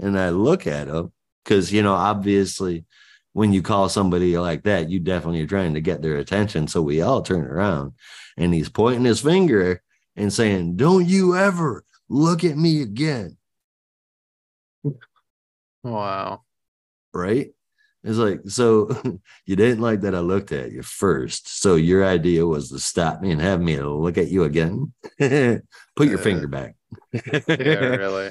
and 0.00 0.18
I 0.18 0.30
look 0.30 0.66
at 0.66 0.88
him 0.88 1.12
because, 1.44 1.72
you 1.72 1.82
know, 1.82 1.94
obviously 1.94 2.84
when 3.34 3.52
you 3.52 3.60
call 3.60 3.88
somebody 3.88 4.38
like 4.38 4.62
that, 4.62 4.88
you 4.88 4.98
definitely 5.00 5.42
are 5.42 5.46
trying 5.46 5.74
to 5.74 5.80
get 5.80 6.00
their 6.00 6.16
attention. 6.16 6.66
So 6.66 6.80
we 6.80 7.02
all 7.02 7.20
turn 7.20 7.44
around 7.44 7.92
and 8.38 8.54
he's 8.54 8.68
pointing 8.70 9.04
his 9.04 9.20
finger 9.20 9.82
and 10.16 10.32
saying, 10.32 10.76
Don't 10.76 11.06
you 11.06 11.36
ever 11.36 11.84
look 12.08 12.44
at 12.44 12.56
me 12.56 12.80
again. 12.80 13.36
Wow. 15.82 16.42
Right? 17.12 17.50
It's 18.02 18.18
like, 18.18 18.42
so 18.46 18.88
you 19.46 19.56
didn't 19.56 19.80
like 19.80 20.02
that 20.02 20.14
I 20.14 20.20
looked 20.20 20.52
at 20.52 20.72
you 20.72 20.82
first. 20.82 21.60
So 21.60 21.74
your 21.74 22.04
idea 22.04 22.46
was 22.46 22.68
to 22.70 22.78
stop 22.78 23.20
me 23.20 23.30
and 23.30 23.40
have 23.40 23.60
me 23.60 23.80
look 23.80 24.18
at 24.18 24.28
you 24.28 24.44
again. 24.44 24.92
Put 25.18 26.08
your 26.08 26.18
Uh, 26.18 26.22
finger 26.22 26.46
back. 26.48 26.76
Yeah, 27.12 27.96
really. 27.96 28.30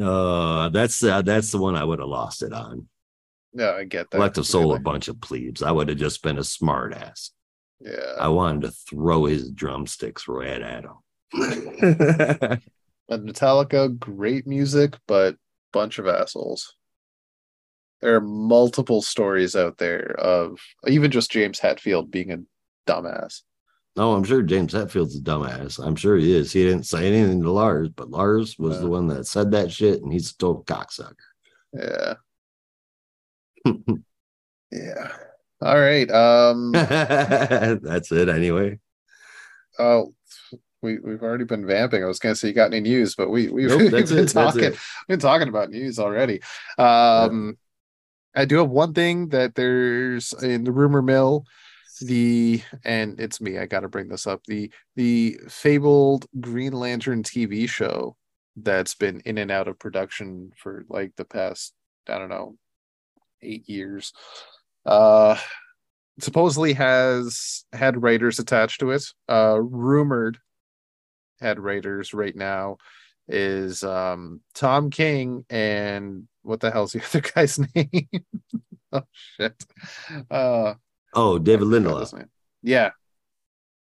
Uh, 0.00 0.68
that's 0.72 1.02
uh, 1.02 1.22
that's 1.22 1.50
the 1.50 1.58
one 1.58 1.74
I 1.74 1.84
would 1.84 1.98
have 1.98 2.08
lost 2.08 2.42
it 2.42 2.52
on. 2.52 2.86
Yeah, 3.52 3.72
I 3.72 3.84
get 3.84 4.10
that. 4.10 4.16
Collective 4.18 4.46
soul, 4.46 4.74
a 4.74 4.78
bunch 4.78 5.08
of 5.08 5.20
plebes. 5.20 5.62
I 5.62 5.70
would 5.70 5.88
have 5.88 5.98
just 5.98 6.22
been 6.22 6.38
a 6.38 6.44
smart 6.44 6.94
ass. 6.94 7.30
Yeah. 7.80 8.14
I 8.18 8.28
wanted 8.28 8.62
to 8.62 8.70
throw 8.70 9.24
his 9.24 9.50
drumsticks 9.50 10.28
right 10.28 10.60
at 10.60 10.84
him. 10.84 10.92
But 11.32 12.60
uh, 13.10 13.18
Metallica, 13.18 13.98
great 13.98 14.46
music, 14.46 14.96
but 15.06 15.36
bunch 15.72 15.98
of 15.98 16.06
assholes. 16.06 16.74
There 18.00 18.14
are 18.14 18.20
multiple 18.20 19.02
stories 19.02 19.56
out 19.56 19.78
there 19.78 20.12
of 20.20 20.58
even 20.86 21.10
just 21.10 21.30
James 21.32 21.58
Hetfield 21.58 22.10
being 22.10 22.30
a 22.32 22.38
dumbass. 22.90 23.42
no, 23.96 24.12
I'm 24.14 24.22
sure 24.24 24.42
James 24.42 24.72
Hetfield's 24.72 25.16
a 25.16 25.20
dumbass. 25.20 25.84
I'm 25.84 25.96
sure 25.96 26.16
he 26.16 26.32
is. 26.32 26.52
He 26.52 26.62
didn't 26.62 26.84
say 26.86 27.08
anything 27.08 27.42
to 27.42 27.50
Lars, 27.50 27.88
but 27.88 28.10
Lars 28.10 28.56
was 28.58 28.76
Yeah. 28.76 28.82
the 28.82 28.88
one 28.88 29.08
that 29.08 29.26
said 29.26 29.50
that 29.52 29.72
shit, 29.72 30.02
and 30.02 30.12
he's 30.12 30.30
a 30.30 30.36
total 30.36 30.62
cocksucker. 30.64 31.14
Yeah. 31.72 32.14
Yeah. 34.70 35.12
All 35.62 35.80
right. 35.80 36.10
Um 36.10 36.72
That's 36.72 38.12
it 38.12 38.28
anyway. 38.28 38.78
oh 39.78 40.12
we 40.82 40.98
we've 40.98 41.22
already 41.22 41.44
been 41.44 41.66
vamping. 41.66 42.04
I 42.04 42.06
was 42.06 42.18
gonna 42.18 42.34
say 42.34 42.48
you 42.48 42.54
got 42.54 42.72
any 42.72 42.80
news, 42.80 43.14
but 43.14 43.30
we 43.30 43.48
we've, 43.48 43.68
Nope, 43.68 43.80
we've 43.92 44.08
been 44.08 44.18
it. 44.18 44.28
Talking 44.28 44.60
we've 44.60 44.80
been 45.08 45.18
talking 45.20 45.48
about 45.48 45.70
news 45.70 45.98
already. 45.98 46.40
Um 46.76 47.56
I 48.34 48.44
do 48.44 48.58
have 48.58 48.70
one 48.70 48.92
thing 48.92 49.30
that 49.30 49.54
there's 49.54 50.32
in 50.34 50.64
the 50.64 50.70
rumor 50.72 51.02
mill, 51.02 51.44
the 52.02 52.62
and 52.84 53.18
it's 53.18 53.40
me, 53.40 53.58
I 53.58 53.66
gotta 53.66 53.88
bring 53.88 54.08
this 54.08 54.26
up. 54.26 54.44
The 54.46 54.70
the 54.96 55.38
fabled 55.48 56.26
Green 56.40 56.72
Lantern 56.72 57.22
TV 57.22 57.68
show 57.68 58.16
that's 58.54 58.94
been 58.94 59.20
in 59.24 59.38
and 59.38 59.50
out 59.50 59.68
of 59.68 59.78
production 59.78 60.52
for 60.56 60.84
like 60.88 61.12
the 61.16 61.24
past, 61.24 61.74
I 62.08 62.18
don't 62.18 62.28
know, 62.28 62.56
eight 63.42 63.68
years. 63.68 64.12
Uh 64.86 65.36
supposedly 66.20 66.72
has 66.72 67.64
had 67.72 68.02
writers 68.02 68.38
attached 68.38 68.80
to 68.80 68.90
it. 68.90 69.04
Uh 69.28 69.58
rumored 69.60 70.38
had 71.40 71.60
writers 71.60 72.12
right 72.14 72.34
now 72.34 72.76
is 73.28 73.82
um 73.84 74.40
Tom 74.54 74.90
King 74.90 75.44
and 75.50 76.26
what 76.42 76.60
the 76.60 76.70
hell's 76.70 76.92
the 76.92 77.02
other 77.08 77.20
guy's 77.20 77.58
name? 77.74 78.08
oh 78.92 79.02
shit. 79.12 79.64
Uh 80.30 80.74
Oh, 81.14 81.38
David 81.38 81.68
I 81.68 81.78
forgot 81.80 82.00
his 82.00 82.12
Lindelof. 82.12 82.28
Yeah. 82.62 82.90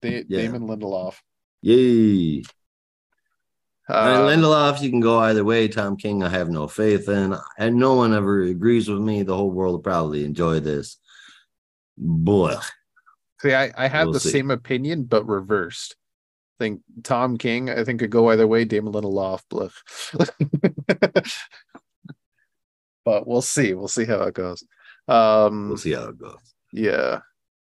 Da- 0.02 0.24
Yeah. 0.28 0.42
Damon 0.42 0.62
Lindelof. 0.68 1.16
Yay. 1.62 2.42
I 3.88 4.08
mean, 4.10 4.20
Um, 4.20 4.26
Lindelof, 4.42 4.80
you 4.82 4.90
can 4.90 5.00
go 5.00 5.18
either 5.20 5.44
way. 5.44 5.68
Tom 5.68 5.96
King, 5.96 6.22
I 6.22 6.28
have 6.28 6.48
no 6.50 6.66
faith 6.66 7.08
in. 7.08 7.36
And 7.58 7.76
no 7.76 7.94
one 7.94 8.12
ever 8.14 8.42
agrees 8.42 8.88
with 8.88 9.00
me. 9.00 9.22
The 9.22 9.36
whole 9.36 9.50
world 9.50 9.74
will 9.74 9.80
probably 9.80 10.24
enjoy 10.24 10.58
this. 10.60 10.96
Boy. 11.96 12.54
See, 13.42 13.54
I, 13.54 13.70
I 13.76 13.86
have 13.88 14.06
We'll 14.06 14.14
the 14.14 14.20
see. 14.20 14.30
same 14.30 14.50
opinion, 14.50 15.04
but 15.04 15.24
reversed. 15.28 15.94
I 16.58 16.64
think 16.64 16.80
Tom 17.04 17.36
King, 17.36 17.70
I 17.70 17.84
think 17.84 18.00
could 18.00 18.10
go 18.10 18.30
either 18.30 18.46
way. 18.46 18.64
Damon 18.64 18.92
Lindelof, 18.92 19.42
bluff. 19.50 19.82
but 23.04 23.26
we'll 23.26 23.42
see. 23.42 23.74
We'll 23.74 23.88
see 23.88 24.04
how 24.04 24.22
it 24.22 24.34
goes. 24.34 24.64
Um, 25.06 25.68
We'll 25.68 25.76
see 25.78 25.92
how 25.92 26.08
it 26.08 26.18
goes. 26.18 26.38
yeah. 26.72 27.20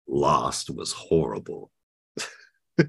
Lost 0.08 0.70
was 0.70 0.92
horrible. 0.92 1.72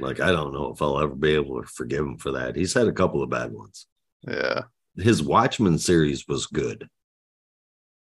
Like 0.00 0.20
I 0.20 0.32
don't 0.32 0.52
know 0.52 0.72
if 0.72 0.82
I'll 0.82 1.00
ever 1.00 1.14
be 1.14 1.34
able 1.34 1.62
to 1.62 1.68
forgive 1.68 2.00
him 2.04 2.18
for 2.18 2.32
that. 2.32 2.56
He's 2.56 2.74
had 2.74 2.88
a 2.88 2.92
couple 2.92 3.22
of 3.22 3.30
bad 3.30 3.52
ones. 3.52 3.86
yeah. 4.26 4.62
His 4.96 5.22
Watchmen 5.22 5.78
series 5.78 6.28
was 6.28 6.46
good, 6.46 6.86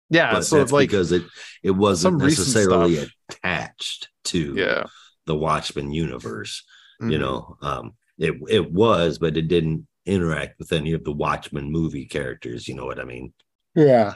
Yeah. 0.09 0.31
but 0.33 0.45
so 0.45 0.57
that's 0.59 0.71
like, 0.71 0.89
because 0.89 1.11
it 1.11 1.23
it 1.61 1.71
wasn't 1.71 2.19
necessarily 2.19 3.05
attached 3.29 4.07
to 4.25 4.55
yeah. 4.55 4.85
the 5.25 5.35
Watchmen 5.35 5.91
universe. 5.91 6.63
You 7.01 7.17
Mhm. 7.17 7.19
know, 7.19 7.57
um, 7.61 7.93
it 8.17 8.33
it 8.49 8.71
was, 8.71 9.17
but 9.19 9.35
it 9.37 9.47
didn't 9.49 9.87
interact 10.05 10.57
with 10.59 10.71
any 10.71 10.93
of 10.93 11.03
the 11.03 11.11
Watchmen 11.11 11.69
movie 11.71 12.05
characters. 12.05 12.67
You 12.67 12.75
know 12.75 12.85
what 12.85 12.99
I 12.99 13.03
mean? 13.03 13.33
Yeah. 13.75 14.15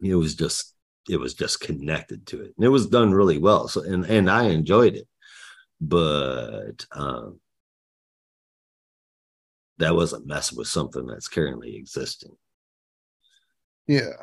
It 0.00 0.14
was 0.16 0.34
just 0.34 0.74
it 1.08 1.18
was 1.18 1.34
just 1.34 1.60
connected 1.60 2.26
to 2.28 2.40
it, 2.42 2.52
and 2.56 2.64
it 2.64 2.68
was 2.68 2.86
done 2.88 3.12
really 3.12 3.38
well. 3.38 3.68
So 3.68 3.82
and 3.82 4.04
and 4.06 4.28
I 4.30 4.44
enjoyed 4.48 4.94
it, 4.96 5.06
but 5.82 6.86
um, 6.92 7.40
that 9.78 9.96
wasn't 9.96 10.26
messing 10.26 10.56
with 10.56 10.68
something 10.68 11.06
that's 11.06 11.26
currently 11.26 11.74
existing. 11.74 12.36
Yeah, 13.88 14.22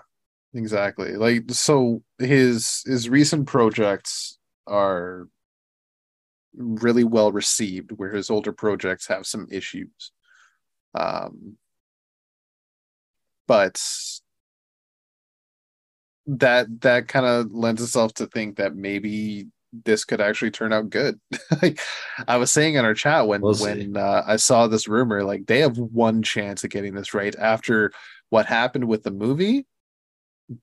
exactly. 0.54 1.18
Like 1.18 1.52
so 1.52 2.02
his 2.18 2.82
his 2.86 3.10
recent 3.10 3.46
projects 3.46 4.38
are 4.68 5.28
really 6.56 7.04
well 7.04 7.32
received 7.34 7.92
where 7.92 8.14
his 8.14 8.30
older 8.30 8.54
projects 8.54 9.08
have 9.08 9.26
some 9.26 9.48
issues. 9.52 10.12
Um 10.96 11.58
but 13.48 13.82
that 16.28 16.68
that 16.82 17.08
kind 17.10 17.26
of 17.26 17.52
lends 17.52 17.82
itself 17.82 18.14
to 18.14 18.28
think 18.28 18.58
that 18.58 18.76
maybe 18.76 19.48
this 19.72 20.06
could 20.06 20.22
actually 20.22 20.52
turn 20.52 20.74
out 20.74 20.90
good. 20.90 21.20
like 21.62 21.80
I 22.28 22.38
was 22.38 22.52
saying 22.52 22.76
in 22.76 22.86
our 22.86 22.94
chat 22.94 23.28
when 23.28 23.42
We'll 23.42 23.56
when 23.56 23.98
uh, 23.98 24.24
I 24.26 24.38
saw 24.38 24.68
this 24.68 24.88
rumor, 24.88 25.24
like 25.24 25.46
they 25.46 25.60
have 25.60 25.78
one 25.78 26.22
chance 26.22 26.64
of 26.64 26.70
getting 26.70 26.94
this 26.94 27.14
right 27.14 27.36
after 27.38 27.92
what 28.30 28.46
happened 28.46 28.88
with 28.88 29.04
the 29.04 29.12
movie. 29.12 29.66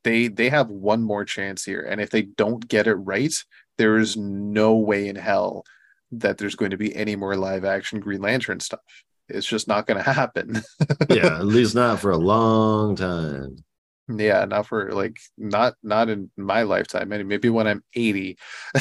They 0.03 0.29
they 0.29 0.49
have 0.51 0.69
one 0.69 1.03
more 1.03 1.25
chance 1.25 1.65
here, 1.65 1.83
and 1.83 2.01
if 2.01 2.11
they 2.11 2.23
don't 2.23 2.67
get 2.67 2.87
it 2.87 2.95
right, 2.95 3.35
there 3.79 3.99
is 3.99 4.17
no 4.17 4.75
way 4.77 5.09
in 5.09 5.17
hell 5.17 5.65
that 6.13 6.39
there's 6.39 6.57
going 6.57 6.71
to 6.71 6.77
be 6.77 6.95
any 6.95 7.17
more 7.17 7.37
live 7.37 7.65
action 7.65 8.01
Green 8.01 8.23
Lantern 8.23 8.61
stuff. 8.61 8.81
It's 9.29 9.47
just 9.47 9.69
not 9.69 9.87
going 9.87 10.03
to 10.03 10.13
happen. 10.13 10.63
yeah, 11.09 11.39
at 11.39 11.47
least 11.47 11.75
not 11.75 12.01
for 12.01 12.11
a 12.11 12.17
long 12.17 12.97
time. 12.97 13.65
Yeah, 14.09 14.45
not 14.45 14.67
for 14.69 14.93
like 14.93 15.19
not 15.37 15.75
not 15.83 16.09
in 16.09 16.31
my 16.37 16.63
lifetime. 16.63 17.09
Maybe 17.09 17.25
maybe 17.25 17.49
when 17.49 17.67
I'm 17.67 17.83
80. 17.95 18.39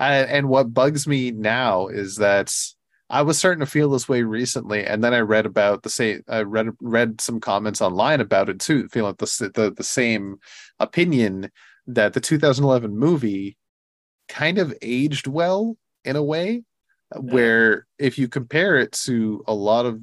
I, 0.00 0.16
and 0.16 0.48
what 0.48 0.72
bugs 0.74 1.06
me 1.06 1.30
now 1.30 1.88
is 1.88 2.16
that 2.16 2.54
I 3.10 3.22
was 3.22 3.38
starting 3.38 3.60
to 3.60 3.66
feel 3.66 3.90
this 3.90 4.08
way 4.08 4.22
recently, 4.22 4.84
and 4.84 5.02
then 5.02 5.14
I 5.14 5.20
read 5.20 5.46
about 5.46 5.82
the 5.82 5.90
same. 5.90 6.22
I 6.28 6.42
read 6.42 6.68
read 6.80 7.20
some 7.20 7.40
comments 7.40 7.80
online 7.80 8.20
about 8.20 8.48
it 8.48 8.60
too, 8.60 8.88
feeling 8.88 9.14
the 9.18 9.50
the 9.54 9.70
the 9.70 9.84
same 9.84 10.38
opinion 10.78 11.50
that 11.86 12.12
the 12.14 12.20
2011 12.20 12.96
movie 12.96 13.56
kind 14.28 14.58
of 14.58 14.74
aged 14.82 15.26
well 15.26 15.76
in 16.04 16.16
a 16.16 16.22
way, 16.22 16.64
where 17.16 17.86
if 17.98 18.18
you 18.18 18.28
compare 18.28 18.76
it 18.78 18.92
to 18.92 19.42
a 19.46 19.54
lot 19.54 19.86
of 19.86 20.00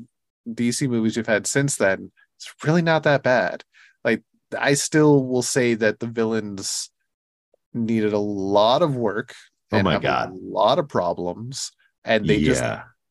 DC 0.49 0.87
movies 0.89 1.15
you've 1.15 1.27
had 1.27 1.47
since 1.47 1.75
then, 1.77 2.11
it's 2.37 2.53
really 2.63 2.81
not 2.81 3.03
that 3.03 3.23
bad. 3.23 3.63
Like 4.03 4.23
I 4.57 4.73
still 4.73 5.25
will 5.25 5.41
say 5.41 5.73
that 5.75 5.99
the 5.99 6.07
villains 6.07 6.89
needed 7.73 8.13
a 8.13 8.19
lot 8.19 8.81
of 8.81 8.95
work. 8.95 9.33
Oh 9.71 9.83
my 9.83 9.99
God. 9.99 10.31
a 10.31 10.33
lot 10.33 10.79
of 10.79 10.87
problems, 10.87 11.71
and 12.03 12.25
they 12.25 12.41
just 12.41 12.63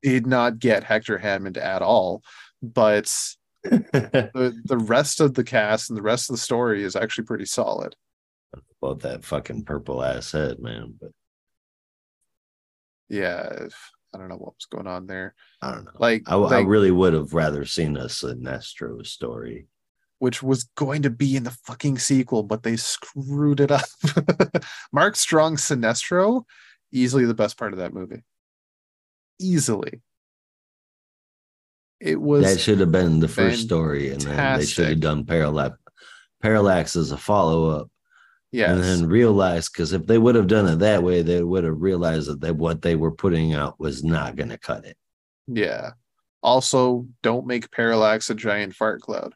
did 0.03 0.27
not 0.27 0.59
get 0.59 0.85
Hector 0.85 1.19
Hammond 1.19 1.59
at 1.59 1.83
all. 1.83 2.23
But 2.63 3.13
the 3.65 4.55
the 4.65 4.79
rest 4.79 5.21
of 5.21 5.35
the 5.35 5.45
cast 5.45 5.91
and 5.91 5.97
the 5.97 6.03
rest 6.03 6.31
of 6.31 6.35
the 6.35 6.43
story 6.43 6.83
is 6.83 6.97
actually 6.97 7.25
pretty 7.25 7.47
solid. 7.47 7.97
About 8.83 9.01
that 9.01 9.25
fucking 9.25 9.65
purple 9.65 10.03
ass 10.03 10.33
head, 10.33 10.59
man. 10.61 10.95
But 11.01 11.11
Yeah, 13.09 13.67
I 14.15 14.19
don't 14.19 14.29
know 14.29 14.37
what 14.37 14.55
was 14.55 14.67
going 14.71 14.87
on 14.87 15.07
there. 15.07 15.35
I 15.61 15.73
don't 15.73 15.85
know. 15.85 15.91
Like, 15.99 16.23
I, 16.27 16.37
I 16.37 16.61
really 16.61 16.91
would 16.91 17.13
have 17.15 17.35
rather 17.35 17.65
seen 17.65 17.97
a 17.97 18.05
Sinestro 18.05 19.05
story. 19.07 19.67
which 20.19 20.43
was 20.43 20.65
going 20.77 21.03
to 21.03 21.11
be 21.11 21.37
in 21.37 21.45
the 21.45 21.57
fucking 21.67 21.99
sequel, 21.99 22.43
but 22.43 22.63
they 22.63 22.77
screwed 22.77 23.61
it 23.61 23.71
up. 23.71 23.85
Mark 24.93 25.17
Strong 25.17 25.57
Sinestro, 25.57 26.45
easily 26.93 27.25
the 27.25 27.35
best 27.35 27.59
part 27.59 27.73
of 27.73 27.79
that 27.81 27.93
movie. 27.93 28.23
Easily. 29.41 30.01
It 32.01 32.21
was 32.21 32.45
that 32.45 32.61
should 32.61 32.81
have 32.81 32.93
been 32.93 33.21
the 33.21 33.29
first 33.29 33.63
story, 33.63 34.11
and 34.11 34.21
then 34.21 34.59
they 34.59 34.67
should 34.67 34.89
have 34.89 35.01
done 35.01 35.25
Parallax. 35.25 35.77
Parallax 36.43 36.97
as 36.97 37.11
a 37.13 37.17
follow 37.17 37.71
up, 37.71 37.91
yes. 38.55 38.71
and 38.71 38.83
then 38.83 39.07
realize 39.09 39.69
because 39.69 39.93
if 39.93 40.07
they 40.07 40.19
would 40.19 40.35
have 40.35 40.47
done 40.47 40.67
it 40.67 40.77
that 40.77 41.03
way, 41.03 41.23
they 41.23 41.43
would 41.43 41.65
have 41.65 41.81
realized 41.81 42.29
that 42.29 42.41
they, 42.41 42.53
what 42.53 42.83
they 42.83 42.95
were 42.97 43.13
putting 43.13 43.53
out 43.55 43.79
was 43.81 44.05
not 44.05 44.37
going 44.37 44.51
to 44.51 44.59
cut 44.59 44.85
it. 44.85 44.97
yeah. 45.47 45.91
Also, 46.43 47.07
don't 47.23 47.47
make 47.47 47.71
Parallax 47.71 48.29
a 48.29 48.35
giant 48.35 48.75
fart 48.75 49.01
cloud. 49.01 49.35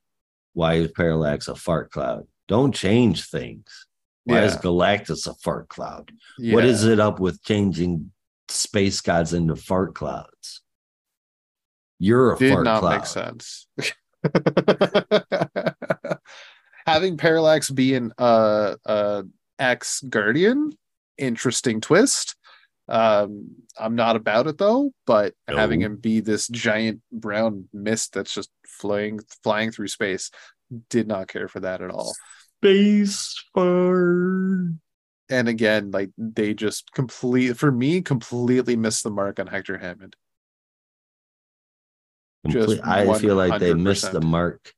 Why 0.53 0.75
is 0.75 0.93
Parallax 0.93 1.49
a 1.49 1.55
fart 1.55 1.91
cloud? 1.91 2.27
Don't 2.49 2.75
change 2.75 3.25
things. 3.31 3.87
Why 4.25 4.43
is 4.43 4.57
Galactus 4.59 5.27
a 5.27 5.33
fart 5.33 5.71
cloud? 5.71 6.13
What 6.39 6.67
is 6.67 6.85
it 6.85 7.01
up 7.01 7.19
with 7.19 7.43
changing 7.43 8.13
space 8.49 9.01
gods 9.01 9.33
into 9.33 9.57
fart 9.57 9.95
clouds? 9.95 10.61
You're 11.99 12.35
a 12.35 12.39
Did 12.39 12.53
fart 12.53 12.65
not 12.65 12.81
cloud. 12.81 12.97
make 12.97 13.07
sense. 13.07 13.67
Having 16.89 17.19
Parallax 17.19 17.71
be 17.71 17.95
an 17.95 18.13
uh, 18.19 18.77
uh, 18.87 19.23
ex 19.59 20.01
Guardian, 20.01 20.73
interesting 21.19 21.83
twist. 21.83 22.35
Um, 22.89 23.57
I'm 23.79 23.95
not 23.95 24.17
about 24.17 24.47
it 24.47 24.57
though, 24.57 24.93
but 25.07 25.35
having 25.47 25.83
him 25.83 25.97
be 25.97 26.21
this 26.21 26.49
giant 26.49 27.03
brown 27.13 27.69
mist 27.75 28.15
that's 28.15 28.33
just 28.33 28.49
flying 28.67 29.21
flying 29.43 29.71
through 29.71 29.89
space, 29.89 30.31
did 30.89 31.07
not 31.07 31.29
care 31.29 31.49
for 31.49 31.61
that 31.61 31.83
at 31.83 31.91
all. 31.91 32.15
Space 32.63 33.45
fart. 33.55 34.73
And 35.29 35.47
again, 35.47 35.91
like 35.91 36.09
they 36.17 36.55
just 36.55 36.91
complete 36.93 37.59
for 37.59 37.71
me 37.71 38.01
completely 38.01 38.77
missed 38.77 39.05
the 39.05 39.11
mark 39.11 39.39
on 39.39 39.47
Hector 39.47 39.77
Hammond. 39.77 40.17
Just 42.47 42.81
I 42.83 43.19
feel 43.19 43.37
like 43.37 43.61
they 43.61 43.75
missed 43.75 44.11
the 44.11 44.23
mark. 44.23 44.73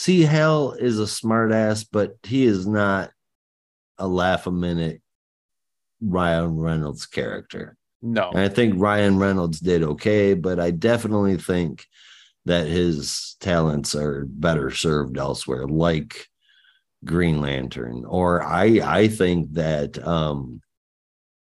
See, 0.00 0.22
Hal 0.22 0.72
is 0.72 0.98
a 0.98 1.02
smartass, 1.02 1.84
but 1.92 2.16
he 2.22 2.46
is 2.46 2.66
not 2.66 3.10
a 3.98 4.08
laugh 4.08 4.46
a 4.46 4.50
minute 4.50 5.02
Ryan 6.00 6.56
Reynolds 6.56 7.04
character. 7.04 7.76
No, 8.00 8.30
And 8.30 8.38
I 8.38 8.48
think 8.48 8.76
Ryan 8.78 9.18
Reynolds 9.18 9.60
did 9.60 9.82
okay, 9.82 10.32
but 10.32 10.58
I 10.58 10.70
definitely 10.70 11.36
think 11.36 11.84
that 12.46 12.66
his 12.66 13.36
talents 13.40 13.94
are 13.94 14.24
better 14.24 14.70
served 14.70 15.18
elsewhere, 15.18 15.66
like 15.66 16.28
Green 17.04 17.42
Lantern. 17.42 18.06
Or 18.06 18.42
I 18.42 18.80
I 18.82 19.08
think 19.08 19.52
that 19.52 20.02
um 20.08 20.62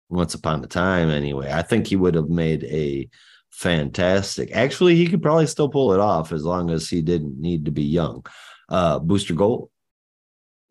once 0.09 0.35
upon 0.35 0.65
a 0.65 0.67
time 0.67 1.09
anyway, 1.09 1.53
I 1.53 1.63
think 1.63 1.87
he 1.87 1.95
would 1.95 2.17
have 2.17 2.31
made 2.31 2.65
a 2.65 3.09
fantastic 3.51 4.51
actually 4.53 4.97
he 4.97 5.07
could 5.07 5.23
probably 5.23 5.47
still 5.47 5.69
pull 5.69 5.93
it 5.93 6.01
off 6.01 6.33
as 6.33 6.45
long 6.45 6.71
as 6.71 6.89
he 6.89 7.03
didn't 7.03 7.39
need 7.41 7.65
to 7.67 7.71
be 7.71 7.83
young. 7.85 8.25
Uh 8.69 8.99
Booster 8.99 9.35
Gold. 9.35 9.71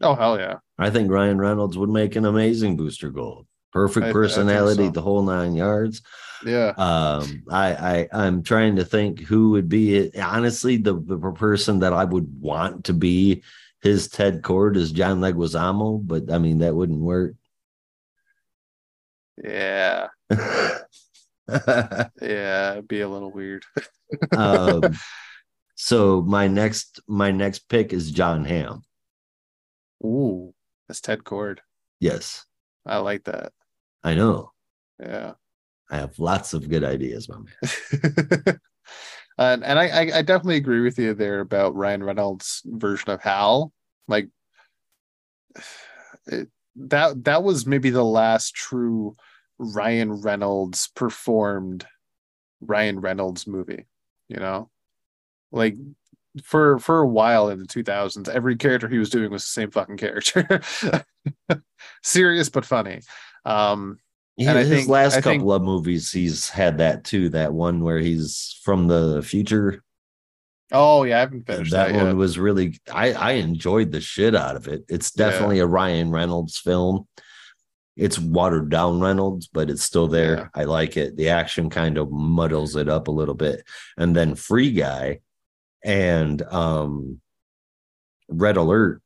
oh 0.01 0.15
hell 0.15 0.39
yeah. 0.39 0.55
I 0.77 0.89
think 0.89 1.11
Ryan 1.11 1.37
Reynolds 1.37 1.77
would 1.77 1.89
make 1.89 2.15
an 2.15 2.25
amazing 2.25 2.77
Booster 2.77 3.09
Gold. 3.09 3.45
Perfect 3.73 4.05
I- 4.07 4.09
I 4.09 4.13
personality, 4.13 4.85
so. 4.85 4.91
the 4.91 5.01
whole 5.01 5.21
nine 5.23 5.53
yards. 5.53 6.01
Yeah. 6.45 6.69
Um, 6.77 7.43
I, 7.51 7.73
I 7.73 8.07
I'm 8.13 8.43
trying 8.43 8.77
to 8.77 8.85
think 8.85 9.19
who 9.19 9.51
would 9.51 9.67
be 9.67 9.95
it. 9.97 10.17
Honestly, 10.17 10.77
the, 10.77 10.93
the 10.93 11.17
person 11.33 11.79
that 11.79 11.91
I 11.91 12.05
would 12.05 12.41
want 12.41 12.85
to 12.85 12.93
be 12.93 13.43
his 13.81 14.07
Ted 14.07 14.41
Kord 14.41 14.77
is 14.77 14.93
John 14.93 15.19
Leguizamo, 15.19 15.99
but 16.07 16.31
I 16.31 16.37
mean 16.37 16.59
that 16.59 16.73
wouldn't 16.75 17.01
work. 17.01 17.35
Yeah. 19.43 20.07
Yeah, 22.21 22.73
it'd 22.73 22.87
be 22.87 23.01
a 23.01 23.09
little 23.09 23.31
weird. 23.31 23.63
um, 24.37 24.81
so 25.75 26.21
my 26.21 26.47
next 26.47 26.99
my 27.07 27.31
next 27.31 27.69
pick 27.69 27.93
is 27.93 28.11
Jon 28.11 28.45
Hamm. 28.45 28.83
Ooh, 30.03 30.53
that's 30.87 31.01
Ted 31.01 31.23
Kord. 31.23 31.59
Yes, 31.99 32.45
I 32.85 32.97
like 32.97 33.25
that. 33.25 33.51
I 34.03 34.15
know. 34.15 34.51
Yeah. 34.99 35.33
I 35.91 35.97
have 35.97 36.19
lots 36.19 36.53
of 36.53 36.69
good 36.69 36.83
ideas, 36.83 37.27
my 37.27 37.37
man. 37.37 38.59
and 39.37 39.63
and 39.63 39.79
I, 39.79 39.87
I 39.87 40.01
I 40.17 40.21
definitely 40.21 40.57
agree 40.57 40.81
with 40.81 40.99
you 40.99 41.13
there 41.13 41.39
about 41.39 41.75
Ryan 41.75 42.03
Reynolds' 42.03 42.61
version 42.65 43.09
of 43.09 43.21
Hal. 43.21 43.73
Like 44.07 44.29
it, 46.27 46.49
that 46.75 47.23
that 47.23 47.43
was 47.43 47.65
maybe 47.65 47.89
the 47.89 48.05
last 48.05 48.53
true 48.53 49.15
Ryan 49.59 50.13
Reynolds 50.21 50.87
performed 50.95 51.85
Ryan 52.61 52.99
Reynolds 52.99 53.45
movie, 53.45 53.85
you 54.29 54.37
know? 54.37 54.69
Like 55.51 55.75
for 56.43 56.79
for 56.79 56.99
a 56.99 57.07
while 57.07 57.49
in 57.49 57.59
the 57.59 57.65
2000s, 57.65 58.29
every 58.29 58.55
character 58.55 58.87
he 58.87 58.97
was 58.99 59.09
doing 59.09 59.31
was 59.31 59.43
the 59.43 59.49
same 59.49 59.71
fucking 59.71 59.97
character. 59.97 60.61
Serious 62.03 62.49
but 62.49 62.65
funny. 62.65 63.01
Um 63.45 63.99
Yeah, 64.37 64.53
his 64.57 64.69
think- 64.69 64.89
last 64.89 65.13
I 65.13 65.21
couple 65.21 65.31
think- 65.31 65.51
of 65.51 65.61
movies, 65.63 66.11
he's 66.11 66.49
had 66.49 66.77
that 66.77 67.03
too. 67.03 67.29
That 67.29 67.53
one 67.53 67.83
where 67.83 67.99
he's 67.99 68.59
from 68.63 68.87
the 68.87 69.21
future. 69.21 69.83
oh 70.71 71.03
yeah, 71.03 71.17
I 71.17 71.19
haven't 71.21 71.47
finished 71.47 71.71
that 71.71 71.89
that, 71.89 71.95
one 71.95 72.05
yet. 72.07 72.15
was 72.15 72.37
really. 72.37 72.79
I 72.93 73.13
I 73.13 73.31
enjoyed 73.33 73.91
the 73.91 74.01
shit 74.01 74.35
out 74.35 74.55
of 74.55 74.67
it. 74.67 74.85
It's 74.87 75.11
Yeah. 75.15 75.29
definitely 75.29 75.59
a 75.59 75.65
Ryan 75.65 76.11
Reynolds 76.11 76.57
film. 76.59 77.07
It's 77.99 78.17
watered 78.17 78.69
down 78.69 78.99
Reynolds, 78.99 79.47
but 79.51 79.69
it's 79.69 79.83
still 79.83 80.07
there. 80.07 80.35
Yeah. 80.37 80.47
I 80.55 80.63
like 80.63 80.97
it. 80.97 81.17
The 81.17 81.29
action 81.29 81.69
kind 81.69 81.97
of 81.97 82.11
muddles 82.11 82.75
it 82.75 82.87
up 82.89 83.07
a 83.07 83.11
little 83.11 83.35
bit, 83.35 83.63
and 83.97 84.15
then 84.15 84.35
Free 84.35 84.71
Guy 84.71 85.19
and 85.83 86.41
um 86.43 87.21
Red 88.27 88.57
Alert 88.57 89.01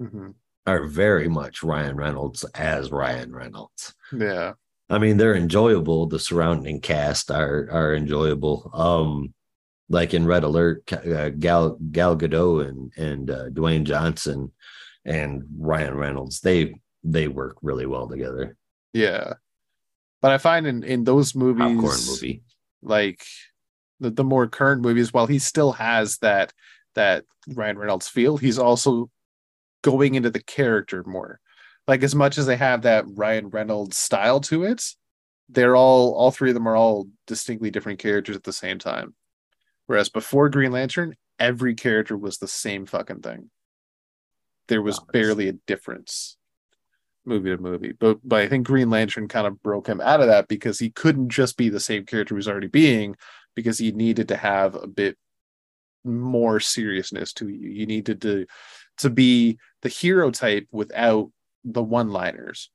Mhm. 0.00 0.34
are 0.66 0.86
very 0.86 1.28
much 1.28 1.62
Ryan 1.62 1.96
Reynolds 1.96 2.44
as 2.54 2.90
Ryan 2.90 3.32
Reynolds. 3.34 3.94
Yeah. 4.12 4.54
I 4.88 4.98
mean, 4.98 5.16
they're 5.16 5.34
enjoyable. 5.34 6.06
The 6.06 6.18
surrounding 6.18 6.80
cast 6.80 7.30
are 7.30 7.68
are 7.70 7.94
enjoyable. 7.94 8.70
Um, 8.72 9.34
like 9.88 10.14
in 10.14 10.26
Red 10.26 10.42
Alert, 10.44 10.92
uh, 10.92 11.30
Gal 11.30 11.78
Gal 11.92 12.16
Gadot 12.16 12.68
and 12.68 12.92
and 12.96 13.30
uh, 13.30 13.48
Dwayne 13.50 13.84
Johnson 13.84 14.52
and 15.04 15.44
Ryan 15.58 15.94
Reynolds 15.94 16.40
they 16.40 16.80
they 17.12 17.28
work 17.28 17.56
really 17.62 17.86
well 17.86 18.08
together. 18.08 18.56
Yeah. 18.92 19.34
But 20.20 20.32
I 20.32 20.38
find 20.38 20.66
in 20.66 20.82
in 20.82 21.04
those 21.04 21.34
movies 21.34 21.74
Popcorn 21.76 21.98
movie. 22.06 22.42
like 22.82 23.22
the, 24.00 24.10
the 24.10 24.24
more 24.24 24.46
current 24.46 24.82
movies 24.82 25.12
while 25.12 25.26
he 25.26 25.38
still 25.38 25.72
has 25.72 26.18
that 26.18 26.52
that 26.94 27.24
ryan 27.48 27.78
reynolds 27.78 28.08
feel 28.08 28.36
he's 28.36 28.58
also 28.58 29.10
going 29.82 30.14
into 30.14 30.30
the 30.30 30.42
character 30.42 31.04
more 31.04 31.40
like 31.86 32.02
as 32.02 32.14
much 32.14 32.38
as 32.38 32.46
they 32.46 32.56
have 32.56 32.82
that 32.82 33.04
ryan 33.06 33.48
reynolds 33.48 33.96
style 33.96 34.40
to 34.40 34.64
it 34.64 34.82
they're 35.48 35.76
all 35.76 36.12
all 36.14 36.30
three 36.30 36.50
of 36.50 36.54
them 36.54 36.66
are 36.66 36.76
all 36.76 37.06
distinctly 37.26 37.70
different 37.70 37.98
characters 37.98 38.36
at 38.36 38.42
the 38.42 38.52
same 38.52 38.78
time 38.78 39.14
whereas 39.86 40.08
before 40.08 40.48
green 40.48 40.72
lantern 40.72 41.14
every 41.38 41.74
character 41.74 42.16
was 42.16 42.38
the 42.38 42.48
same 42.48 42.86
fucking 42.86 43.20
thing 43.20 43.50
there 44.68 44.82
was 44.82 44.98
barely 45.12 45.48
a 45.48 45.52
difference 45.52 46.36
movie 47.26 47.50
to 47.50 47.58
movie. 47.58 47.92
But 47.92 48.18
but 48.24 48.40
i 48.40 48.48
think 48.48 48.66
green 48.66 48.90
lantern 48.90 49.28
kind 49.28 49.46
of 49.46 49.62
broke 49.62 49.88
him 49.88 50.00
out 50.00 50.20
of 50.20 50.28
that 50.28 50.48
because 50.48 50.78
he 50.78 50.90
couldn't 50.90 51.28
just 51.28 51.56
be 51.56 51.68
the 51.68 51.80
same 51.80 52.04
character 52.04 52.34
he 52.34 52.36
was 52.36 52.48
already 52.48 52.68
being 52.68 53.16
because 53.54 53.78
he 53.78 53.92
needed 53.92 54.28
to 54.28 54.36
have 54.36 54.74
a 54.74 54.86
bit 54.86 55.16
more 56.04 56.60
seriousness 56.60 57.32
to 57.34 57.48
you. 57.48 57.68
You 57.68 57.86
needed 57.86 58.22
to 58.22 58.46
to 58.98 59.10
be 59.10 59.58
the 59.82 59.88
hero 59.88 60.30
type 60.30 60.66
without 60.70 61.30
the 61.64 61.82
one 61.82 62.10
liners 62.10 62.70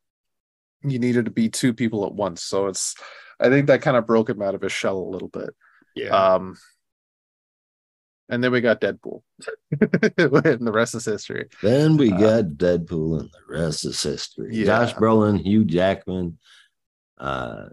you 0.83 0.99
needed 0.99 1.25
to 1.25 1.31
be 1.31 1.49
two 1.49 1.73
people 1.73 2.05
at 2.05 2.13
once. 2.13 2.43
So 2.43 2.67
it's 2.67 2.95
i 3.39 3.49
think 3.49 3.67
that 3.67 3.81
kind 3.81 3.97
of 3.97 4.05
broke 4.05 4.29
him 4.29 4.41
out 4.41 4.53
of 4.53 4.61
his 4.61 4.71
shell 4.71 4.97
a 4.97 5.09
little 5.09 5.27
bit. 5.27 5.49
Yeah. 5.95 6.09
um 6.09 6.57
and 8.31 8.43
then 8.43 8.51
we 8.51 8.61
got 8.61 8.81
deadpool 8.81 9.21
and 9.71 10.67
the 10.67 10.71
rest 10.73 10.95
is 10.95 11.05
history 11.05 11.47
then 11.61 11.97
we 11.97 12.11
uh, 12.11 12.17
got 12.17 12.45
Deadpool, 12.57 13.19
and 13.19 13.29
the 13.29 13.57
rest 13.59 13.85
is 13.85 14.01
history. 14.01 14.49
Yeah. 14.55 14.65
Josh 14.65 14.93
Brolin, 14.93 15.39
Hugh 15.39 15.65
Jackman, 15.65 16.37
uh, 17.17 17.65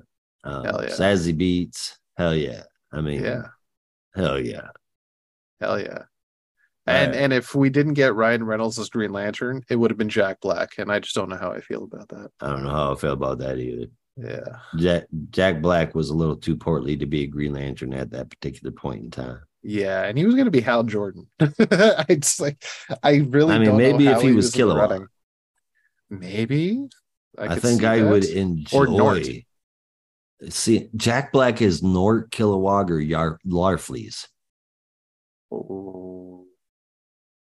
um, 0.45 0.65
Hell 0.65 0.85
yeah. 0.85 0.91
Zazie 0.91 1.35
Beetz. 1.37 1.95
Hell 2.17 2.35
yeah! 2.35 2.63
I 2.93 3.01
mean, 3.01 3.23
yeah 3.23 3.43
hell 4.19 4.39
yeah. 4.39 4.69
Hell 5.61 5.81
yeah. 5.81 6.03
And 6.87 7.15
Uh, 7.15 7.19
and 7.19 7.33
if 7.33 7.55
we 7.55 7.71
didn't 7.71 7.95
get 7.95 8.15
Ryan 8.15 8.45
Reynolds 8.45 8.79
as 8.79 8.89
Green 8.89 9.13
Lantern, 9.13 9.63
it 9.69 9.77
would 9.77 9.91
have 9.91 9.99
been 9.99 10.09
Jack 10.09 10.41
Black, 10.41 10.79
and 10.79 10.91
I 10.91 10.99
just 11.01 11.15
don't 11.15 11.29
know 11.29 11.37
how 11.37 11.53
I 11.53 11.61
feel 11.61 11.85
about 11.85 12.09
that. 12.09 12.31
I 12.41 12.49
don't 12.49 12.65
know 12.65 12.71
how 12.71 12.93
I 12.93 12.97
feel 12.97 13.13
about 13.13 13.39
that 13.39 13.59
either. 13.59 13.87
Yeah, 14.17 14.59
Jack 14.77 15.05
Jack 15.31 15.61
Black 15.63 15.95
was 15.95 16.11
a 16.11 16.15
little 16.15 16.37
too 16.37 16.57
portly 16.57 16.97
to 16.97 17.07
be 17.07 17.23
a 17.23 17.27
Green 17.27 17.53
Lantern 17.53 17.95
at 17.95 18.11
that 18.11 18.31
particular 18.31 18.73
point 18.73 19.05
in 19.05 19.11
time. 19.11 19.41
Yeah, 19.71 20.05
and 20.05 20.17
he 20.17 20.25
was 20.25 20.35
going 20.35 20.47
to 20.47 20.51
be 20.51 20.63
Hal 20.63 20.83
Jordan. 20.83 21.27
I 21.41 22.07
just 22.15 22.41
like, 22.41 22.65
I 23.03 23.17
really. 23.17 23.55
I 23.55 23.59
mean, 23.59 23.67
don't 23.67 23.77
know 23.77 23.93
maybe 23.93 24.07
if 24.07 24.23
he 24.23 24.33
was 24.33 24.51
Kilowog. 24.51 25.09
Maybe. 26.09 26.89
I, 27.37 27.49
could 27.49 27.63
think 27.63 27.85
I 27.85 27.99
that. 27.99 28.11
would 28.11 28.25
enjoy. 28.25 28.87
G'nort. 28.87 29.45
See, 30.49 30.89
Jack 30.97 31.33
Black 31.33 31.61
is 31.61 31.83
G'nort, 31.83 32.31
Kilowog, 32.31 32.89
or 32.89 32.99
Yar- 32.99 33.39
Larfleeze. 33.47 34.27
Oh. 35.53 36.47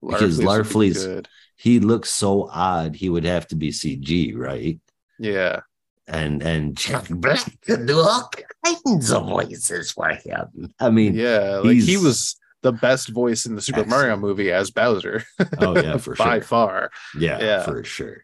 Because 0.02 0.40
Larfleeze 0.40 1.24
be 1.24 1.30
He 1.58 1.82
looks 1.82 2.10
so 2.10 2.48
odd. 2.50 2.96
He 2.96 3.10
would 3.10 3.26
have 3.26 3.48
to 3.48 3.58
be 3.58 3.72
CG, 3.72 4.34
right? 4.34 4.80
Yeah, 5.20 5.60
And 6.08 6.42
and 6.44 6.76
Jack 6.76 7.08
Black 7.10 7.46
could 7.62 7.86
do 7.86 8.00
all 8.00 8.30
kinds 8.66 9.12
of 9.12 9.26
voices 9.26 9.92
for 9.92 10.10
him. 10.10 10.74
I 10.80 10.90
mean, 10.90 11.16
yeah. 11.16 11.62
Like 11.64 11.78
he 11.78 11.96
was 11.98 12.36
the 12.62 12.74
best 12.74 13.10
voice 13.10 13.46
in 13.46 13.56
the 13.56 13.62
Super 13.62 13.86
Mario 13.86 14.18
movie 14.18 14.52
as 14.52 14.70
Bowser. 14.72 15.24
oh 15.60 15.82
yeah, 15.82 15.98
for 16.04 16.16
sure. 16.16 16.26
by 16.26 16.40
sure. 16.40 16.44
far. 16.44 16.92
Yeah, 17.18 17.40
Yeah. 17.40 17.64
for 17.64 17.84
sure. 17.84 18.22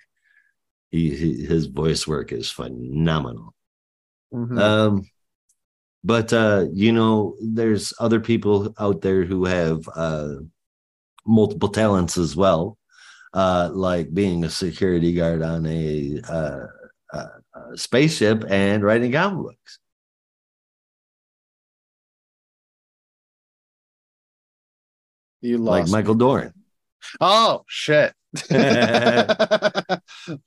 He, 0.92 1.16
he 1.16 1.46
his 1.46 1.68
voice 1.68 2.06
work 2.08 2.32
is 2.34 2.50
phenomenal. 2.52 3.54
Mhm. 4.34 4.60
Um, 4.60 5.06
but 6.04 6.34
uh, 6.34 6.66
you 6.74 6.92
know, 6.92 7.36
there's 7.42 7.94
other 8.00 8.20
people 8.20 8.74
out 8.80 9.02
there 9.02 9.24
who 9.24 9.46
have 9.46 9.88
uh 9.96 10.36
multiple 11.26 11.70
talents 11.70 12.18
as 12.18 12.36
well, 12.36 12.78
uh, 13.34 13.70
like 13.72 14.14
being 14.14 14.44
a 14.44 14.50
security 14.50 15.14
guard 15.14 15.44
on 15.44 15.66
a 15.66 16.20
uh, 16.28 16.66
uh 17.14 17.28
spaceship 17.76 18.46
and 18.50 18.84
writing 18.84 19.12
comic 19.12 19.44
books. 19.44 19.80
you 25.42 25.58
Like 25.58 25.82
lost 25.82 25.92
Michael 25.92 26.16
me. 26.16 26.20
Dorn. 26.20 26.54
Oh 27.22 27.64
shit! 27.68 28.14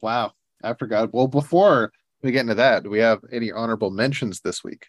wow, 0.01 0.33
I 0.63 0.75
forgot. 0.75 1.13
Well, 1.13 1.29
before 1.29 1.93
we 2.23 2.33
get 2.33 2.41
into 2.43 2.55
that, 2.57 2.85
do 2.85 2.91
we 2.91 2.99
have 3.01 3.21
any 3.31 3.51
honorable 3.51 3.91
mentions 3.91 4.41
this 4.41 4.63
week? 4.63 4.87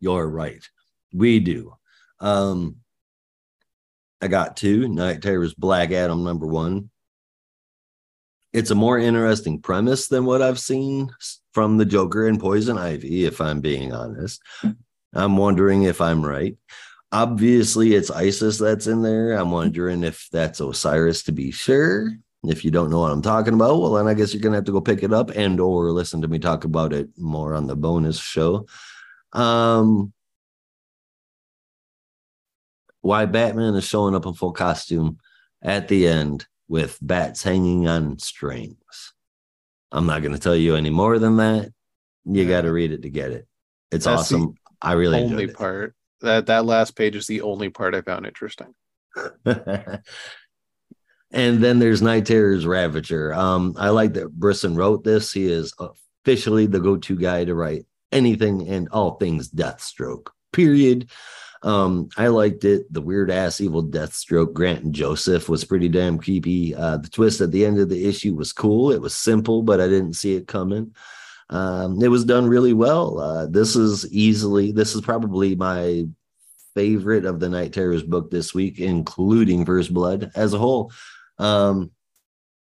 You're 0.00 0.28
right. 0.28 0.64
We 1.12 1.40
do. 1.40 1.74
Um, 2.20 2.76
I 4.20 4.28
got 4.28 4.56
two. 4.56 4.88
Knight 4.88 5.22
Terrors 5.22 5.54
Black 5.54 5.90
Adam 5.92 6.24
number 6.24 6.46
one. 6.46 6.90
It's 8.52 8.70
a 8.70 8.74
more 8.74 8.98
interesting 8.98 9.60
premise 9.60 10.08
than 10.08 10.24
what 10.24 10.42
I've 10.42 10.58
seen 10.58 11.10
from 11.52 11.76
the 11.76 11.84
Joker 11.84 12.26
and 12.26 12.40
Poison 12.40 12.78
Ivy, 12.78 13.24
if 13.24 13.40
I'm 13.40 13.60
being 13.60 13.92
honest. 13.92 14.40
I'm 15.14 15.36
wondering 15.36 15.82
if 15.82 16.00
I'm 16.00 16.24
right. 16.24 16.56
Obviously, 17.12 17.94
it's 17.94 18.10
ISIS 18.10 18.58
that's 18.58 18.86
in 18.86 19.02
there. 19.02 19.32
I'm 19.32 19.50
wondering 19.50 20.02
if 20.02 20.28
that's 20.30 20.60
Osiris 20.60 21.24
to 21.24 21.32
be 21.32 21.50
sure. 21.50 22.10
If 22.44 22.64
you 22.64 22.70
don't 22.70 22.90
know 22.90 23.00
what 23.00 23.12
I'm 23.12 23.22
talking 23.22 23.54
about, 23.54 23.80
well, 23.80 23.94
then 23.94 24.06
I 24.06 24.14
guess 24.14 24.32
you're 24.32 24.42
gonna 24.42 24.56
have 24.56 24.64
to 24.66 24.72
go 24.72 24.80
pick 24.80 25.02
it 25.02 25.12
up 25.12 25.30
and 25.30 25.58
or 25.58 25.90
listen 25.90 26.22
to 26.22 26.28
me 26.28 26.38
talk 26.38 26.64
about 26.64 26.92
it 26.92 27.08
more 27.16 27.54
on 27.54 27.66
the 27.66 27.76
bonus 27.76 28.18
show. 28.18 28.66
Um, 29.32 30.12
why 33.00 33.26
Batman 33.26 33.74
is 33.74 33.84
showing 33.84 34.14
up 34.14 34.26
in 34.26 34.34
full 34.34 34.52
costume 34.52 35.18
at 35.62 35.88
the 35.88 36.06
end 36.06 36.46
with 36.68 36.98
bats 37.00 37.42
hanging 37.42 37.86
on 37.88 38.18
strings. 38.18 39.14
I'm 39.90 40.06
not 40.06 40.20
going 40.22 40.34
to 40.34 40.38
tell 40.40 40.54
you 40.56 40.76
any 40.76 40.90
more 40.90 41.18
than 41.18 41.38
that. 41.38 41.72
You 42.24 42.42
Yeah. 42.42 42.48
got 42.48 42.60
to 42.62 42.72
read 42.72 42.92
it 42.92 43.02
to 43.02 43.10
get 43.10 43.30
it. 43.32 43.46
It's 43.90 44.04
That's 44.04 44.20
awesome. 44.32 44.54
I 44.82 44.92
really 44.92 45.22
only 45.22 45.44
enjoyed 45.44 45.56
part 45.56 45.94
that 46.20 46.46
that 46.46 46.64
last 46.66 46.94
page 46.96 47.16
is 47.16 47.26
the 47.26 47.40
only 47.40 47.68
part 47.70 47.94
I 47.94 48.02
found 48.02 48.26
interesting. 48.26 48.74
and 49.46 50.02
then 51.62 51.78
there's 51.78 52.02
Knight 52.02 52.26
Terrors 52.26 52.66
Ravager. 52.66 53.32
Um, 53.34 53.74
I 53.78 53.88
like 53.90 54.14
that 54.14 54.32
Brisson 54.32 54.76
wrote 54.76 55.04
this. 55.04 55.32
He 55.32 55.50
is 55.50 55.74
officially 55.78 56.66
the 56.66 56.80
go-to 56.80 57.16
guy 57.16 57.44
to 57.44 57.54
write 57.54 57.86
anything 58.12 58.68
and 58.68 58.88
all 58.90 59.12
things 59.16 59.50
Deathstroke. 59.50 60.28
Period. 60.52 61.10
Um, 61.62 62.08
I 62.16 62.28
liked 62.28 62.64
it. 62.64 62.92
The 62.92 63.00
weird 63.00 63.30
ass 63.30 63.60
evil 63.60 63.84
Deathstroke 63.84 64.52
Grant 64.52 64.84
and 64.84 64.94
Joseph 64.94 65.48
was 65.48 65.64
pretty 65.64 65.88
damn 65.88 66.18
creepy. 66.18 66.74
Uh, 66.74 66.98
the 66.98 67.08
twist 67.08 67.40
at 67.40 67.50
the 67.50 67.66
end 67.66 67.78
of 67.78 67.88
the 67.88 68.06
issue 68.06 68.34
was 68.34 68.52
cool. 68.52 68.92
It 68.92 69.00
was 69.00 69.14
simple, 69.14 69.62
but 69.62 69.80
I 69.80 69.88
didn't 69.88 70.14
see 70.14 70.34
it 70.34 70.46
coming. 70.46 70.94
Um, 71.50 72.00
it 72.02 72.08
was 72.08 72.24
done 72.24 72.46
really 72.46 72.74
well. 72.74 73.18
Uh, 73.18 73.46
this 73.46 73.74
is 73.74 74.10
easily, 74.12 74.70
this 74.70 74.94
is 74.94 75.00
probably 75.00 75.56
my 75.56 76.06
favorite 76.74 77.24
of 77.24 77.40
the 77.40 77.48
Knight 77.48 77.72
Terrors 77.72 78.02
book 78.02 78.30
this 78.30 78.54
week, 78.54 78.78
including 78.78 79.64
First 79.64 79.92
Blood 79.92 80.30
as 80.36 80.52
a 80.52 80.58
whole. 80.58 80.92
Um, 81.38 81.90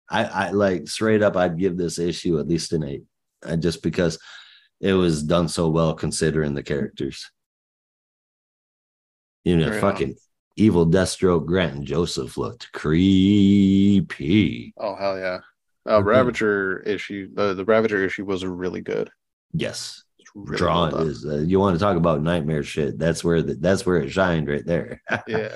I, 0.08 0.24
I 0.24 0.50
like 0.50 0.88
straight 0.88 1.22
up, 1.22 1.36
I'd 1.36 1.58
give 1.58 1.76
this 1.76 1.98
issue 1.98 2.38
at 2.38 2.48
least 2.48 2.72
an 2.72 2.84
eight, 2.84 3.04
uh, 3.44 3.56
just 3.56 3.82
because 3.82 4.18
it 4.80 4.92
was 4.92 5.22
done 5.22 5.48
so 5.48 5.68
well 5.68 5.94
considering 5.94 6.54
the 6.54 6.62
characters. 6.62 7.30
You 9.46 9.56
know, 9.56 9.80
fucking 9.80 10.16
evil 10.56 10.84
Deathstroke 10.84 11.46
Grant 11.46 11.76
and 11.76 11.86
Joseph 11.86 12.36
looked 12.36 12.72
creepy. 12.72 14.74
Oh 14.76 14.96
hell 14.96 15.16
yeah! 15.16 15.38
Uh, 15.86 15.98
mm-hmm. 15.98 16.08
Ravager 16.08 16.80
issue, 16.80 17.30
uh, 17.38 17.54
the 17.54 17.64
Ravager 17.64 18.04
issue 18.04 18.24
was 18.24 18.44
really 18.44 18.80
good. 18.80 19.08
Yes, 19.52 20.02
really 20.34 20.58
drawn 20.58 20.90
well 20.90 21.06
is. 21.06 21.24
Uh, 21.24 21.36
you 21.36 21.60
want 21.60 21.76
to 21.76 21.78
talk 21.78 21.96
about 21.96 22.22
nightmare 22.22 22.64
shit? 22.64 22.98
That's 22.98 23.22
where 23.22 23.40
the, 23.40 23.54
that's 23.54 23.86
where 23.86 23.98
it 23.98 24.10
shined 24.10 24.48
right 24.48 24.66
there. 24.66 25.00
yeah. 25.28 25.54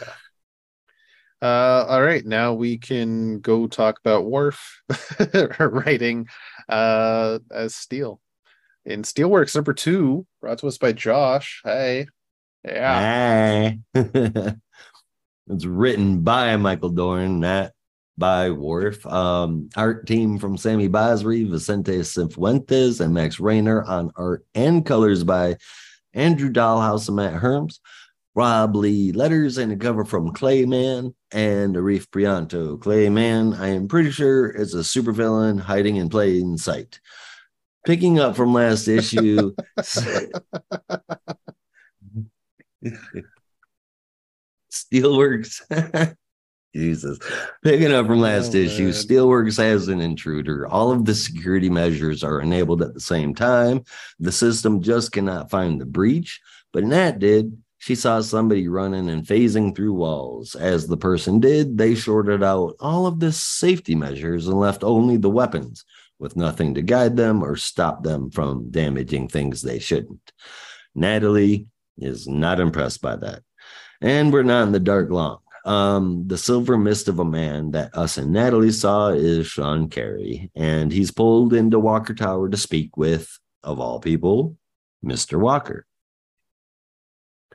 Uh, 1.42 1.84
all 1.88 2.02
right, 2.02 2.24
now 2.24 2.54
we 2.54 2.78
can 2.78 3.40
go 3.40 3.66
talk 3.66 3.98
about 3.98 4.26
Worf 4.26 4.82
writing 5.58 6.28
uh, 6.68 7.40
as 7.50 7.74
Steel 7.74 8.20
in 8.84 9.02
Steelworks 9.02 9.56
number 9.56 9.72
two, 9.72 10.28
brought 10.40 10.58
to 10.58 10.68
us 10.68 10.78
by 10.78 10.92
Josh. 10.92 11.60
Hey, 11.64 12.06
yeah, 12.64 13.72
it's 13.94 15.64
written 15.64 16.22
by 16.22 16.56
Michael 16.56 16.90
Dorn, 16.90 17.40
not 17.40 17.72
by 18.18 18.50
Worf. 18.50 19.04
Um, 19.06 19.70
art 19.76 20.06
team 20.06 20.38
from 20.38 20.56
Sami 20.56 20.88
Basri, 20.88 21.48
Vicente 21.50 21.98
Cifuentes, 22.00 23.00
and 23.00 23.14
Max 23.14 23.40
Raynor 23.40 23.82
on 23.84 24.12
art 24.16 24.44
and 24.54 24.84
colors 24.84 25.24
by 25.24 25.56
Andrew 26.12 26.50
Dalhouse 26.50 27.08
and 27.08 27.16
Matt 27.16 27.40
Herms. 27.40 27.80
Rob 28.36 28.76
Leigh 28.76 29.10
letters 29.12 29.58
and 29.58 29.72
a 29.72 29.76
cover 29.76 30.04
from 30.04 30.32
Clay 30.32 30.64
Mann 30.64 31.14
and 31.32 31.74
Arif 31.74 32.06
Prianto. 32.10 32.80
Clay 32.80 33.08
Mann, 33.08 33.54
I 33.54 33.68
am 33.68 33.88
pretty 33.88 34.10
sure, 34.10 34.48
is 34.50 34.74
a 34.74 34.78
supervillain 34.78 35.58
hiding 35.58 35.96
in 35.96 36.08
plain 36.08 36.56
sight. 36.56 37.00
Picking 37.84 38.20
up 38.20 38.36
from 38.36 38.52
last 38.52 38.86
issue. 38.86 39.52
Steelworks. 44.72 45.60
Jesus. 46.74 47.18
Picking 47.64 47.92
up 47.92 48.06
from 48.06 48.20
last 48.20 48.54
oh, 48.54 48.58
issue, 48.58 48.84
man. 48.84 48.92
Steelworks 48.92 49.56
has 49.56 49.88
an 49.88 50.00
intruder. 50.00 50.68
All 50.68 50.92
of 50.92 51.04
the 51.04 51.14
security 51.14 51.68
measures 51.68 52.22
are 52.22 52.40
enabled 52.40 52.82
at 52.82 52.94
the 52.94 53.00
same 53.00 53.34
time. 53.34 53.84
The 54.20 54.30
system 54.30 54.80
just 54.80 55.10
cannot 55.10 55.50
find 55.50 55.80
the 55.80 55.86
breach, 55.86 56.40
but 56.72 56.84
Nat 56.84 57.18
did. 57.18 57.60
She 57.78 57.94
saw 57.94 58.20
somebody 58.20 58.68
running 58.68 59.08
and 59.08 59.26
phasing 59.26 59.74
through 59.74 59.94
walls. 59.94 60.54
As 60.54 60.86
the 60.86 60.98
person 60.98 61.40
did, 61.40 61.78
they 61.78 61.94
shorted 61.94 62.42
out 62.42 62.76
all 62.78 63.06
of 63.06 63.20
the 63.20 63.32
safety 63.32 63.94
measures 63.94 64.46
and 64.46 64.60
left 64.60 64.84
only 64.84 65.16
the 65.16 65.30
weapons 65.30 65.84
with 66.18 66.36
nothing 66.36 66.74
to 66.74 66.82
guide 66.82 67.16
them 67.16 67.42
or 67.42 67.56
stop 67.56 68.04
them 68.04 68.30
from 68.30 68.70
damaging 68.70 69.28
things 69.28 69.62
they 69.62 69.78
shouldn't. 69.78 70.32
Natalie 70.94 71.68
is 71.98 72.26
not 72.26 72.60
impressed 72.60 73.00
by 73.00 73.16
that. 73.16 73.42
And 74.00 74.32
we're 74.32 74.42
not 74.42 74.66
in 74.66 74.72
the 74.72 74.80
dark 74.80 75.10
long. 75.10 75.38
Um, 75.64 76.24
the 76.26 76.38
silver 76.38 76.78
mist 76.78 77.08
of 77.08 77.18
a 77.18 77.24
man 77.24 77.72
that 77.72 77.94
us 77.94 78.16
and 78.16 78.32
Natalie 78.32 78.72
saw 78.72 79.08
is 79.08 79.46
Sean 79.46 79.88
Carey, 79.90 80.50
and 80.54 80.90
he's 80.90 81.10
pulled 81.10 81.52
into 81.52 81.78
Walker 81.78 82.14
Tower 82.14 82.48
to 82.48 82.56
speak 82.56 82.96
with, 82.96 83.38
of 83.62 83.78
all 83.78 84.00
people, 84.00 84.56
Mr. 85.04 85.38
Walker. 85.38 85.86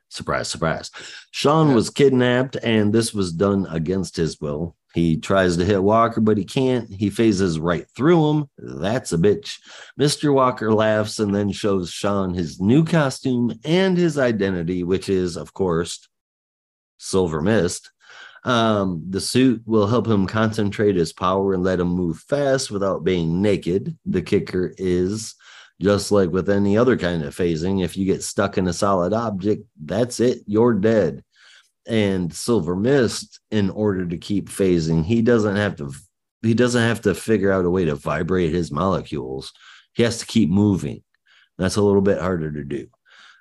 Surprise, 0.09 0.47
surprise. 0.47 0.91
Sean 1.31 1.73
was 1.73 1.89
kidnapped, 1.89 2.55
and 2.61 2.93
this 2.93 3.13
was 3.13 3.33
done 3.33 3.65
against 3.69 4.15
his 4.15 4.39
will. 4.39 4.75
He 4.95 5.17
tries 5.17 5.57
to 5.57 5.65
hit 5.65 5.83
Walker, 5.83 6.21
but 6.21 6.37
he 6.37 6.45
can't. 6.45 6.89
He 6.89 7.09
phases 7.09 7.59
right 7.59 7.85
through 7.97 8.29
him. 8.29 8.49
That's 8.57 9.11
a 9.11 9.17
bitch. 9.17 9.59
Mr. 9.99 10.33
Walker 10.33 10.73
laughs 10.73 11.19
and 11.19 11.35
then 11.35 11.51
shows 11.51 11.91
Sean 11.91 12.33
his 12.33 12.61
new 12.61 12.85
costume 12.85 13.59
and 13.65 13.97
his 13.97 14.17
identity, 14.17 14.85
which 14.85 15.09
is, 15.09 15.35
of 15.35 15.53
course, 15.53 16.07
Silver 16.97 17.41
Mist. 17.41 17.91
Um, 18.45 19.03
the 19.09 19.19
suit 19.19 19.63
will 19.65 19.87
help 19.87 20.07
him 20.07 20.27
concentrate 20.27 20.95
his 20.95 21.11
power 21.11 21.53
and 21.53 21.61
let 21.61 21.81
him 21.81 21.89
move 21.89 22.19
fast 22.19 22.71
without 22.71 23.03
being 23.03 23.41
naked. 23.41 23.97
The 24.05 24.21
kicker 24.21 24.73
is 24.77 25.35
just 25.81 26.09
like 26.09 26.29
with 26.29 26.49
any 26.49 26.77
other 26.77 26.95
kind 26.95 27.21
of 27.21 27.35
phasing, 27.35 27.83
if 27.83 27.97
you 27.97 28.05
get 28.05 28.23
stuck 28.23 28.57
in 28.57 28.65
a 28.69 28.71
solid 28.71 29.11
object, 29.11 29.65
that's 29.83 30.21
it, 30.21 30.39
you're 30.45 30.73
dead. 30.73 31.21
And 31.87 32.33
Silver 32.33 32.75
Mist, 32.75 33.39
in 33.51 33.69
order 33.69 34.05
to 34.07 34.17
keep 34.17 34.49
phasing, 34.49 35.05
he 35.05 35.21
doesn't 35.21 35.55
have 35.55 35.75
to 35.77 35.91
he 36.41 36.53
doesn't 36.53 36.81
have 36.81 37.01
to 37.01 37.15
figure 37.15 37.51
out 37.51 37.65
a 37.65 37.69
way 37.69 37.85
to 37.85 37.95
vibrate 37.95 38.53
his 38.53 38.71
molecules. 38.71 39.51
He 39.93 40.03
has 40.03 40.19
to 40.19 40.25
keep 40.25 40.49
moving. 40.49 41.03
That's 41.57 41.75
a 41.75 41.81
little 41.81 42.01
bit 42.01 42.19
harder 42.19 42.51
to 42.51 42.63
do. 42.63 42.87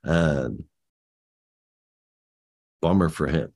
Um, 0.04 0.64
bummer 2.80 3.09
for 3.09 3.26
him. 3.26 3.52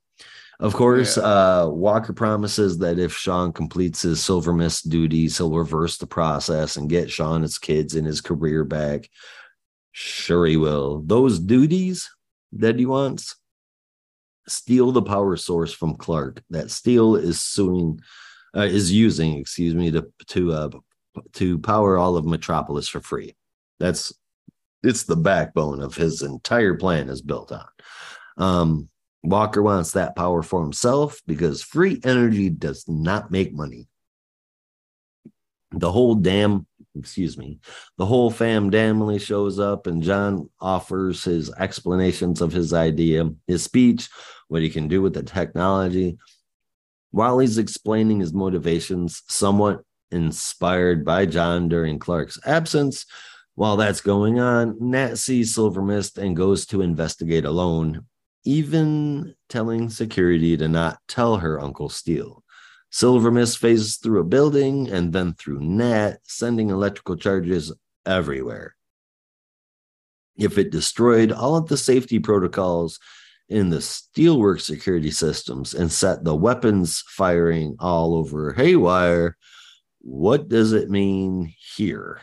Of 0.60 0.74
course, 0.74 1.16
yeah. 1.16 1.22
uh, 1.22 1.68
Walker 1.68 2.12
promises 2.12 2.78
that 2.78 2.98
if 2.98 3.16
Sean 3.16 3.52
completes 3.52 4.02
his 4.02 4.22
Silver 4.22 4.52
Mist 4.52 4.88
duties, 4.88 5.38
he'll 5.38 5.56
reverse 5.56 5.98
the 5.98 6.06
process 6.06 6.76
and 6.76 6.90
get 6.90 7.10
Sean, 7.10 7.42
his 7.42 7.58
kids, 7.58 7.94
and 7.94 8.04
his 8.04 8.20
career 8.20 8.64
back. 8.64 9.08
Sure, 9.92 10.46
he 10.46 10.56
will. 10.56 11.02
Those 11.06 11.38
duties 11.38 12.10
that 12.52 12.76
he 12.76 12.86
wants 12.86 13.36
steal 14.50 14.92
the 14.92 15.02
power 15.02 15.36
source 15.36 15.72
from 15.72 15.96
Clark. 15.96 16.42
That 16.50 16.70
Steel 16.70 17.16
is 17.16 17.40
suing, 17.40 18.00
uh, 18.56 18.62
is 18.62 18.92
using, 18.92 19.38
excuse 19.38 19.74
me, 19.74 19.90
to 19.90 20.06
to 20.28 20.52
uh, 20.52 20.70
to 21.34 21.58
power 21.58 21.98
all 21.98 22.16
of 22.16 22.24
Metropolis 22.24 22.88
for 22.88 23.00
free. 23.00 23.36
That's 23.80 24.12
it's 24.82 25.04
the 25.04 25.16
backbone 25.16 25.80
of 25.82 25.94
his 25.94 26.22
entire 26.22 26.74
plan 26.74 27.08
is 27.08 27.22
built 27.22 27.52
on. 27.52 27.66
Um, 28.36 28.88
Walker 29.24 29.62
wants 29.62 29.92
that 29.92 30.14
power 30.14 30.42
for 30.42 30.62
himself 30.62 31.20
because 31.26 31.62
free 31.62 32.00
energy 32.04 32.50
does 32.50 32.84
not 32.86 33.30
make 33.30 33.52
money. 33.52 33.88
The 35.72 35.90
whole 35.90 36.14
damn, 36.14 36.67
excuse 36.98 37.38
me, 37.38 37.60
the 37.96 38.06
whole 38.06 38.30
fam 38.30 38.70
damnly 38.70 39.20
shows 39.20 39.58
up 39.58 39.86
and 39.86 40.02
John 40.02 40.50
offers 40.60 41.24
his 41.24 41.52
explanations 41.54 42.40
of 42.40 42.52
his 42.52 42.72
idea, 42.72 43.30
his 43.46 43.62
speech, 43.62 44.08
what 44.48 44.62
he 44.62 44.70
can 44.70 44.88
do 44.88 45.00
with 45.02 45.14
the 45.14 45.22
technology. 45.22 46.18
While 47.10 47.38
he's 47.38 47.58
explaining 47.58 48.20
his 48.20 48.32
motivations, 48.32 49.22
somewhat 49.28 49.80
inspired 50.10 51.04
by 51.04 51.26
John 51.26 51.68
during 51.68 51.98
Clark's 51.98 52.38
absence, 52.44 53.06
while 53.54 53.76
that's 53.76 54.00
going 54.00 54.38
on, 54.38 54.76
Nat 54.80 55.18
sees 55.18 55.54
Silver 55.54 55.82
Mist 55.82 56.18
and 56.18 56.36
goes 56.36 56.66
to 56.66 56.82
investigate 56.82 57.44
alone 57.44 58.04
even 58.48 59.34
telling 59.50 59.90
security 59.90 60.56
to 60.56 60.68
not 60.68 60.98
tell 61.06 61.36
her 61.36 61.60
Uncle 61.60 61.90
Steel. 61.90 62.42
Silver 62.90 63.30
Mist 63.30 63.58
phases 63.58 63.96
through 63.96 64.20
a 64.20 64.24
building 64.24 64.88
and 64.88 65.12
then 65.12 65.34
through 65.34 65.60
Nat, 65.60 66.18
sending 66.24 66.70
electrical 66.70 67.16
charges 67.16 67.72
everywhere. 68.06 68.74
If 70.36 70.56
it 70.56 70.70
destroyed 70.70 71.32
all 71.32 71.56
of 71.56 71.68
the 71.68 71.76
safety 71.76 72.18
protocols 72.18 72.98
in 73.48 73.70
the 73.70 73.78
steelwork 73.78 74.60
security 74.60 75.10
systems 75.10 75.74
and 75.74 75.90
set 75.90 76.24
the 76.24 76.34
weapons 76.34 77.02
firing 77.08 77.76
all 77.78 78.14
over 78.14 78.52
haywire, 78.52 79.36
what 80.00 80.48
does 80.48 80.72
it 80.72 80.90
mean 80.90 81.52
here? 81.76 82.20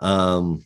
Um, 0.00 0.64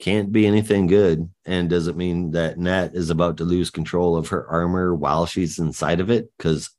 can't 0.00 0.32
be 0.32 0.46
anything 0.46 0.86
good. 0.86 1.30
And 1.44 1.68
does 1.68 1.86
it 1.86 1.96
mean 1.96 2.32
that 2.32 2.58
Nat 2.58 2.94
is 2.94 3.10
about 3.10 3.36
to 3.36 3.44
lose 3.44 3.70
control 3.70 4.16
of 4.16 4.28
her 4.28 4.46
armor 4.48 4.94
while 4.94 5.26
she's 5.26 5.58
inside 5.58 6.00
of 6.00 6.10
it? 6.10 6.30
Because, 6.36 6.70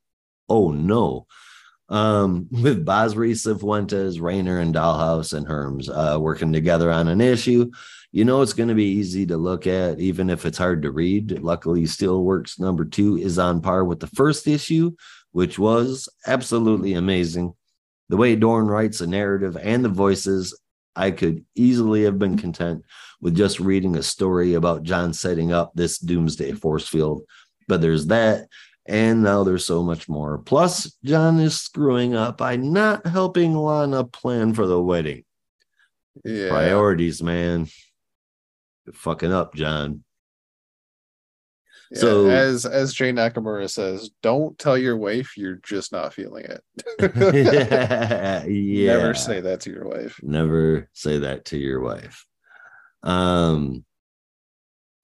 oh 0.51 0.71
no. 0.71 1.27
Um, 1.89 2.47
with 2.51 2.85
Basri, 2.85 3.31
Cifuentes, 3.31 4.21
Raynor, 4.21 4.59
and 4.59 4.75
Dalhouse 4.75 5.33
and 5.33 5.47
Herms 5.47 5.89
uh, 5.89 6.19
working 6.19 6.53
together 6.53 6.91
on 6.91 7.07
an 7.07 7.21
issue, 7.21 7.71
you 8.11 8.25
know 8.25 8.41
it's 8.41 8.53
going 8.53 8.69
to 8.69 8.75
be 8.75 8.85
easy 8.85 9.25
to 9.27 9.37
look 9.37 9.67
at, 9.67 9.99
even 9.99 10.29
if 10.29 10.45
it's 10.45 10.57
hard 10.57 10.81
to 10.83 10.91
read. 10.91 11.39
Luckily, 11.41 11.83
Steelworks 11.83 12.59
number 12.59 12.85
two 12.85 13.17
is 13.17 13.39
on 13.39 13.61
par 13.61 13.85
with 13.85 13.99
the 13.99 14.07
first 14.07 14.47
issue, 14.47 14.91
which 15.31 15.57
was 15.57 16.09
absolutely 16.27 16.93
amazing. 16.93 17.53
The 18.09 18.17
way 18.17 18.35
Dorn 18.35 18.67
writes 18.67 18.99
a 18.99 19.07
narrative 19.07 19.55
and 19.55 19.85
the 19.85 19.89
voices 19.89 20.59
I 20.95 21.11
could 21.11 21.45
easily 21.55 22.03
have 22.03 22.19
been 22.19 22.37
content 22.37 22.83
with 23.21 23.35
just 23.35 23.61
reading 23.61 23.95
a 23.95 24.03
story 24.03 24.55
about 24.55 24.83
John 24.83 25.13
setting 25.13 25.53
up 25.53 25.71
this 25.73 25.97
doomsday 25.97 26.51
force 26.51 26.87
field. 26.87 27.21
But 27.69 27.79
there's 27.79 28.07
that. 28.07 28.47
And 28.91 29.23
now 29.23 29.45
there's 29.45 29.65
so 29.65 29.83
much 29.83 30.09
more. 30.09 30.37
Plus, 30.39 30.97
John 31.05 31.39
is 31.39 31.57
screwing 31.61 32.13
up 32.13 32.37
by 32.37 32.57
not 32.57 33.07
helping 33.07 33.55
Lana 33.55 34.03
plan 34.03 34.53
for 34.53 34.67
the 34.67 34.81
wedding. 34.81 35.23
Yeah. 36.25 36.49
Priorities, 36.49 37.23
man. 37.23 37.67
You're 38.85 38.91
fucking 38.93 39.31
up, 39.31 39.55
John. 39.55 40.03
Yeah, 41.91 41.99
So- 41.99 42.29
as 42.29 42.65
as 42.65 42.93
Jay 42.93 43.13
Nakamura 43.13 43.69
says, 43.69 44.09
don't 44.21 44.59
tell 44.59 44.77
your 44.77 44.97
wife 44.97 45.37
you're 45.37 45.61
just 45.63 45.93
not 45.93 46.13
feeling 46.13 46.43
it. 46.45 46.61
yeah. 48.49 48.97
Never 48.97 49.13
say 49.13 49.39
that 49.39 49.61
to 49.61 49.71
your 49.71 49.87
wife. 49.87 50.19
never 50.21 50.89
say 50.91 51.19
that 51.19 51.45
to 51.45 51.57
your 51.57 51.79
wife 51.79 52.25
um 53.03 53.83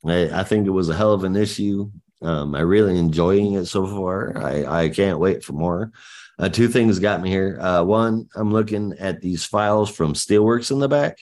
I, 0.06 0.30
I 0.42 0.44
think 0.44 0.68
it 0.68 0.72
was 0.72 0.90
a 0.90 0.96
hell 0.96 1.14
of 1.14 1.24
an 1.24 1.36
issue 1.36 1.90
um 2.22 2.56
i 2.56 2.60
really 2.62 2.98
enjoying 2.98 3.54
it 3.54 3.66
so 3.66 3.86
far. 3.86 4.38
I 4.38 4.84
i 4.84 4.90
can't 4.90 5.20
wait 5.20 5.44
for 5.44 5.54
more. 5.54 5.92
Uh, 6.40 6.50
two 6.50 6.68
things 6.68 7.00
got 7.00 7.22
me 7.22 7.30
here. 7.30 7.58
Uh 7.60 7.84
one 7.84 8.28
i'm 8.36 8.52
looking 8.52 8.94
at 9.00 9.22
these 9.22 9.46
files 9.46 9.90
from 9.90 10.14
steelworks 10.14 10.72
in 10.72 10.80
the 10.80 10.88
back 10.88 11.18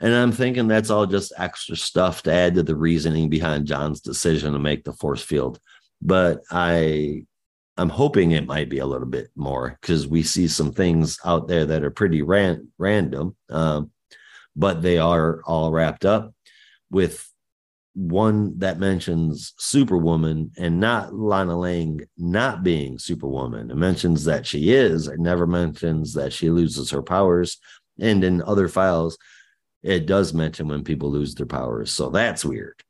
and 0.00 0.14
i'm 0.14 0.32
thinking 0.32 0.66
that's 0.66 0.90
all 0.90 1.06
just 1.06 1.32
extra 1.36 1.76
stuff 1.76 2.22
to 2.22 2.32
add 2.32 2.54
to 2.54 2.62
the 2.62 2.74
reasoning 2.76 3.28
behind 3.28 3.66
john's 3.66 4.00
decision 4.00 4.52
to 4.52 4.58
make 4.58 4.84
the 4.84 4.92
force 4.92 5.22
field. 5.22 5.60
But 6.02 6.40
i 6.50 7.24
i'm 7.76 7.90
hoping 7.90 8.30
it 8.32 8.46
might 8.46 8.68
be 8.68 8.78
a 8.78 8.86
little 8.86 9.06
bit 9.08 9.28
more 9.36 9.78
because 9.80 10.06
we 10.06 10.22
see 10.22 10.48
some 10.48 10.72
things 10.72 11.18
out 11.24 11.48
there 11.48 11.66
that 11.66 11.84
are 11.84 11.90
pretty 11.90 12.22
ran- 12.22 12.68
random 12.78 13.36
um 13.50 13.90
but 14.56 14.82
they 14.82 14.98
are 14.98 15.40
all 15.44 15.70
wrapped 15.70 16.04
up 16.04 16.34
with 16.90 17.29
one 18.00 18.58
that 18.58 18.78
mentions 18.78 19.52
Superwoman 19.58 20.50
and 20.56 20.80
not 20.80 21.14
Lana 21.14 21.58
Lang 21.58 22.00
not 22.16 22.62
being 22.62 22.98
Superwoman. 22.98 23.70
It 23.70 23.76
mentions 23.76 24.24
that 24.24 24.46
she 24.46 24.72
is. 24.72 25.06
It 25.06 25.20
never 25.20 25.46
mentions 25.46 26.14
that 26.14 26.32
she 26.32 26.48
loses 26.48 26.90
her 26.90 27.02
powers. 27.02 27.58
And 28.00 28.24
in 28.24 28.42
other 28.42 28.68
files, 28.68 29.18
it 29.82 30.06
does 30.06 30.32
mention 30.32 30.68
when 30.68 30.82
people 30.82 31.10
lose 31.10 31.34
their 31.34 31.44
powers. 31.44 31.92
So 31.92 32.08
that's 32.08 32.42
weird. 32.42 32.82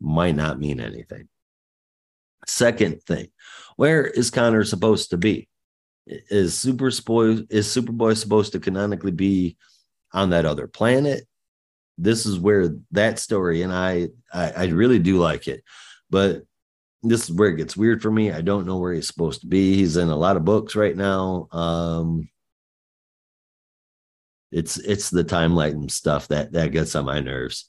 Might 0.00 0.34
not 0.34 0.58
mean 0.58 0.80
anything. 0.80 1.28
Second 2.46 3.02
thing, 3.02 3.28
where 3.76 4.06
is 4.06 4.30
Connor 4.30 4.64
supposed 4.64 5.10
to 5.10 5.18
be? 5.18 5.48
Is 6.06 6.58
Super 6.58 6.88
is 6.88 6.94
Superboy 7.02 8.16
supposed 8.16 8.52
to 8.52 8.60
canonically 8.60 9.12
be 9.12 9.56
on 10.12 10.30
that 10.30 10.46
other 10.46 10.66
planet? 10.66 11.26
This 11.96 12.26
is 12.26 12.38
where 12.38 12.70
that 12.90 13.18
story, 13.18 13.62
and 13.62 13.72
I, 13.72 14.08
I, 14.32 14.50
I 14.50 14.64
really 14.66 14.98
do 14.98 15.18
like 15.18 15.46
it, 15.48 15.62
but 16.10 16.42
this 17.02 17.24
is 17.24 17.32
where 17.32 17.50
it 17.50 17.56
gets 17.56 17.76
weird 17.76 18.02
for 18.02 18.10
me. 18.10 18.32
I 18.32 18.40
don't 18.40 18.66
know 18.66 18.78
where 18.78 18.92
he's 18.92 19.06
supposed 19.06 19.42
to 19.42 19.46
be. 19.46 19.76
He's 19.76 19.96
in 19.96 20.08
a 20.08 20.16
lot 20.16 20.36
of 20.36 20.44
books 20.44 20.74
right 20.74 20.96
now. 20.96 21.48
Um, 21.52 22.28
it's 24.54 24.78
it's 24.78 25.10
the 25.10 25.24
time 25.24 25.52
timeline 25.52 25.90
stuff 25.90 26.28
that 26.28 26.52
that 26.52 26.70
gets 26.70 26.94
on 26.94 27.04
my 27.04 27.18
nerves 27.18 27.68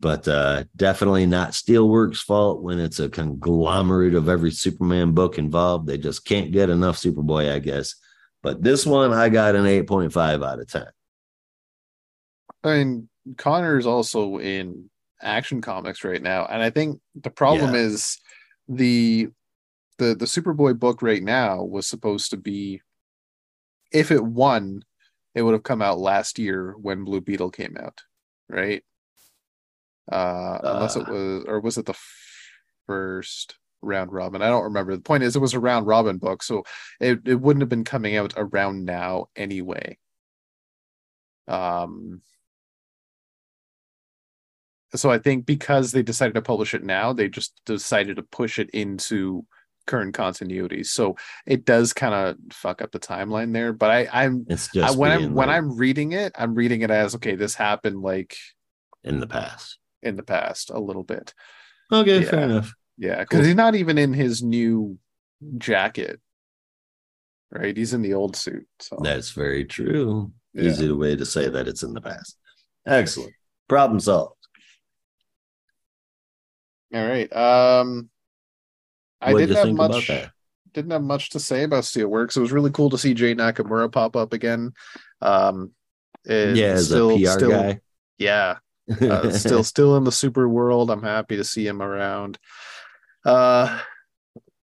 but 0.00 0.26
uh 0.26 0.64
definitely 0.74 1.26
not 1.26 1.50
steelworks 1.50 2.16
fault 2.16 2.62
when 2.62 2.80
it's 2.80 2.98
a 3.00 3.08
conglomerate 3.08 4.14
of 4.14 4.30
every 4.30 4.50
superman 4.50 5.12
book 5.12 5.36
involved 5.36 5.86
they 5.86 5.98
just 5.98 6.24
can't 6.24 6.50
get 6.50 6.70
enough 6.70 6.96
superboy 6.96 7.52
i 7.52 7.58
guess 7.58 7.96
but 8.42 8.62
this 8.62 8.86
one 8.86 9.12
i 9.12 9.28
got 9.28 9.54
an 9.54 9.64
8.5 9.64 10.44
out 10.44 10.58
of 10.58 10.66
10 10.66 10.86
I 12.64 12.78
mean, 12.78 13.08
Connor 13.36 13.78
is 13.78 13.86
also 13.86 14.38
in 14.38 14.90
action 15.20 15.60
comics 15.60 16.04
right 16.04 16.22
now, 16.22 16.46
and 16.46 16.62
I 16.62 16.70
think 16.70 17.00
the 17.14 17.30
problem 17.30 17.74
Yeah. 17.74 17.80
is 17.80 18.20
the 18.68 19.28
the 19.98 20.14
the 20.14 20.24
Superboy 20.24 20.78
book 20.78 21.02
right 21.02 21.22
now 21.22 21.62
was 21.62 21.86
supposed 21.86 22.30
to 22.30 22.36
be 22.36 22.80
if 23.92 24.10
it 24.10 24.24
won, 24.24 24.82
it 25.34 25.42
would 25.42 25.52
have 25.52 25.62
come 25.62 25.82
out 25.82 25.98
last 25.98 26.38
year 26.38 26.74
when 26.80 27.04
Blue 27.04 27.20
Beetle 27.20 27.50
came 27.50 27.76
out, 27.78 28.00
right? 28.48 28.82
Uh, 30.10 30.58
unless 30.62 30.96
it 30.96 31.06
Uh. 31.06 31.12
was, 31.12 31.44
or 31.46 31.60
was 31.60 31.78
it 31.78 31.86
the 31.86 31.98
first 32.86 33.56
round 33.82 34.12
robin? 34.12 34.42
I 34.42 34.48
don't 34.48 34.64
remember. 34.64 34.96
The 34.96 35.02
point 35.02 35.22
is, 35.22 35.36
it 35.36 35.40
was 35.40 35.54
a 35.54 35.60
round 35.60 35.86
robin 35.86 36.18
book, 36.18 36.42
so 36.42 36.64
it, 37.00 37.20
it 37.26 37.34
wouldn't 37.40 37.62
have 37.62 37.68
been 37.68 37.84
coming 37.84 38.16
out 38.16 38.34
around 38.36 38.84
now 38.84 39.26
anyway. 39.36 39.98
Um, 41.48 42.22
so 44.94 45.10
I 45.10 45.18
think 45.18 45.46
because 45.46 45.92
they 45.92 46.02
decided 46.02 46.34
to 46.34 46.42
publish 46.42 46.74
it 46.74 46.84
now, 46.84 47.12
they 47.12 47.28
just 47.28 47.60
decided 47.66 48.16
to 48.16 48.22
push 48.22 48.58
it 48.58 48.70
into 48.70 49.46
current 49.86 50.14
continuity. 50.14 50.84
So 50.84 51.16
it 51.46 51.64
does 51.64 51.92
kind 51.92 52.14
of 52.14 52.36
fuck 52.52 52.82
up 52.82 52.92
the 52.92 53.00
timeline 53.00 53.52
there. 53.52 53.72
But 53.72 53.90
I, 53.90 54.08
I'm 54.12 54.46
it's 54.48 54.74
I, 54.76 54.90
when 54.92 55.10
I'm 55.10 55.34
when 55.34 55.50
I'm 55.50 55.76
reading 55.76 56.12
it, 56.12 56.32
I'm 56.38 56.54
reading 56.54 56.82
it 56.82 56.90
as 56.90 57.14
okay, 57.16 57.34
this 57.34 57.54
happened 57.54 58.00
like 58.02 58.36
in 59.02 59.18
the 59.20 59.26
past 59.26 59.78
in 60.02 60.16
the 60.16 60.22
past 60.22 60.70
a 60.70 60.78
little 60.78 61.02
bit. 61.04 61.34
okay 61.92 62.22
Yeah. 62.22 62.30
fair 62.30 62.40
enough 62.44 62.74
Yeah, 62.98 63.20
because 63.20 63.38
Cool. 63.40 63.46
he's 63.46 63.54
not 63.56 63.74
even 63.74 63.98
in 63.98 64.12
his 64.12 64.42
new 64.42 64.98
jacket. 65.58 66.20
Right, 67.50 67.76
he's 67.76 67.92
in 67.92 68.02
the 68.02 68.14
old 68.14 68.34
suit. 68.36 68.66
So 68.80 68.98
that's 69.02 69.30
very 69.30 69.64
true 69.64 70.32
Yeah. 70.54 70.64
easy 70.70 70.90
way 70.92 71.16
to 71.16 71.26
say 71.26 71.48
that 71.48 71.66
it's 71.68 71.82
in 71.82 71.92
the 71.94 72.00
past 72.00 72.38
excellent 72.86 73.32
problem 73.68 74.00
solved 74.00 74.36
all 76.92 77.06
right. 77.06 77.32
Um 77.34 78.10
I 79.20 79.32
didn't 79.34 79.56
have 79.56 79.72
much 79.74 80.10
didn't 80.72 80.90
have 80.90 81.02
much 81.02 81.30
to 81.30 81.40
say 81.40 81.64
about 81.64 81.84
Steelworks. 81.84 82.36
It 82.36 82.40
was 82.40 82.52
really 82.52 82.70
cool 82.70 82.90
to 82.90 82.98
see 82.98 83.14
Jay 83.14 83.34
Nakamura 83.34 83.90
pop 83.90 84.16
up 84.16 84.32
again. 84.32 84.72
Um 85.20 85.72
yeah 86.26 86.74
as 86.74 86.86
still, 86.86 87.10
a 87.10 87.18
pr 87.18 87.30
still, 87.30 87.50
guy 87.50 87.80
Yeah, 88.18 88.58
uh, 89.00 89.30
still 89.32 89.64
still 89.64 89.96
in 89.96 90.04
the 90.04 90.12
super 90.12 90.48
world. 90.48 90.90
I'm 90.90 91.02
happy 91.02 91.36
to 91.36 91.44
see 91.44 91.66
him 91.66 91.82
around. 91.82 92.38
Uh 93.24 93.80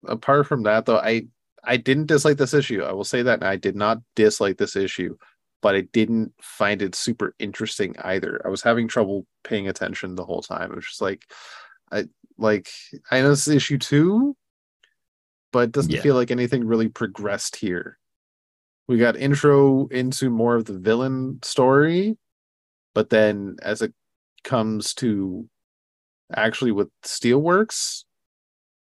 apart 0.06 0.48
from 0.48 0.64
that 0.64 0.86
though, 0.86 1.00
I 1.00 1.28
I 1.64 1.78
didn't 1.78 2.06
dislike 2.08 2.38
this 2.38 2.54
issue. 2.54 2.84
I 2.84 2.94
will 2.94 3.04
say 3.04 3.24
that 3.24 3.44
I 3.44 3.58
did 3.58 3.76
not 3.76 4.00
dislike 4.16 4.58
this 4.58 4.78
issue, 4.78 5.18
but 5.62 5.76
I 5.76 5.82
didn't 5.82 6.34
find 6.42 6.82
it 6.82 6.96
super 6.96 7.36
interesting 7.40 7.96
either. 8.00 8.42
I 8.46 8.50
was 8.50 8.62
having 8.62 8.88
trouble 8.88 9.26
paying 9.44 9.68
attention 9.68 10.16
the 10.16 10.24
whole 10.26 10.42
time. 10.42 10.72
It 10.72 10.76
was 10.76 10.86
just 10.86 11.02
like 11.02 11.26
I 11.92 12.06
like 12.38 12.70
I 13.12 13.22
know 13.22 13.30
this 13.30 13.48
is 13.48 13.56
issue 13.56 13.78
two, 13.78 14.36
but 15.52 15.60
it 15.66 15.72
doesn't 15.72 15.94
Yeah. 15.94 16.02
feel 16.02 16.16
like 16.16 16.32
anything 16.32 16.66
really 16.66 16.90
progressed 16.90 17.58
here. 17.58 17.98
We 18.88 18.98
got 18.98 19.18
intro 19.18 19.88
into 19.88 20.30
more 20.30 20.56
of 20.56 20.66
the 20.66 20.78
villain 20.78 21.40
story, 21.44 22.18
but 22.94 23.10
then 23.10 23.58
as 23.62 23.82
it 23.82 23.94
comes 24.44 24.94
to 24.96 25.50
actually 26.36 26.72
with 26.72 26.90
Steelworks 27.04 28.06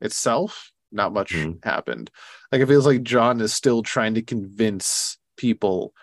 itself, 0.01 0.71
not 0.91 1.13
much 1.13 1.33
Mhm. 1.33 1.63
happened. 1.63 2.09
Like 2.51 2.61
it 2.61 2.67
feels 2.67 2.85
like 2.85 3.03
John 3.03 3.41
is 3.41 3.53
still 3.53 3.83
trying 3.83 4.13
to 4.15 4.21
convince 4.21 5.17
people 5.37 5.93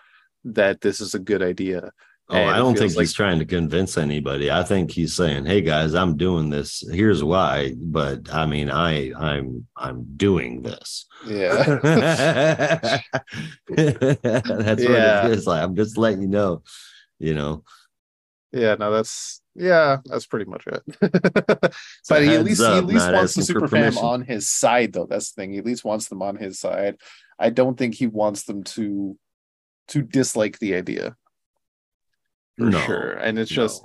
that 0.43 0.81
this 0.81 1.01
is 1.01 1.13
a 1.13 1.19
good 1.19 1.41
idea. 1.41 1.91
Oh, 2.31 2.35
And 2.37 2.49
I 2.51 2.57
don't 2.57 2.77
think 2.77 2.95
like- 2.95 3.03
he's 3.05 3.13
trying 3.13 3.39
to 3.39 3.45
convince 3.45 3.97
anybody. 3.97 4.51
I 4.51 4.61
think 4.63 4.91
he's 4.91 5.15
saying, 5.15 5.45
"Hey 5.47 5.61
guys, 5.61 5.95
I'm 5.95 6.15
doing 6.15 6.51
this. 6.51 6.83
Here's 6.91 7.23
why." 7.23 7.73
But 7.75 8.31
I 8.31 8.45
mean, 8.45 8.69
I 8.69 9.11
I'm 9.17 9.65
I'm 9.75 10.05
doing 10.15 10.61
this. 10.61 11.07
Yeah. 11.25 11.79
That's 13.69 14.83
Yeah. 14.83 15.23
what 15.23 15.31
it 15.31 15.37
is. 15.37 15.47
Like 15.47 15.63
I'm 15.63 15.75
just 15.75 15.97
letting 15.97 16.21
you 16.21 16.27
know. 16.27 16.61
You 17.21 17.33
know, 17.33 17.63
yeah, 18.53 18.75
no, 18.75 18.91
that's 18.91 19.41
yeah, 19.53 19.97
that's 20.05 20.25
pretty 20.25 20.45
much 20.49 20.65
it. 20.67 20.81
But 22.07 22.21
he 22.21 22.29
at 22.29 22.33
heads 22.35 22.43
least 22.45 22.61
he 22.61 22.67
at 22.67 22.85
least 22.85 23.11
wants 23.11 23.33
the 23.35 23.43
super 23.43 23.67
fam 23.67 23.97
on 23.97 24.21
his 24.21 24.47
side 24.47 24.93
though. 24.93 25.05
That's 25.05 25.31
the 25.31 25.41
thing. 25.41 25.51
He 25.51 25.57
at 25.57 25.65
least 25.65 25.83
wants 25.83 26.07
them 26.07 26.21
on 26.21 26.37
his 26.37 26.59
side. 26.59 26.95
I 27.37 27.49
don't 27.49 27.77
think 27.77 27.95
he 27.95 28.07
wants 28.07 28.43
them 28.43 28.63
to 28.75 29.17
to 29.89 30.01
dislike 30.01 30.59
the 30.59 30.75
idea 30.75 31.15
for 32.59 32.65
No, 32.65 32.79
sure. 32.81 33.11
And 33.13 33.39
it's 33.39 33.51
just 33.51 33.81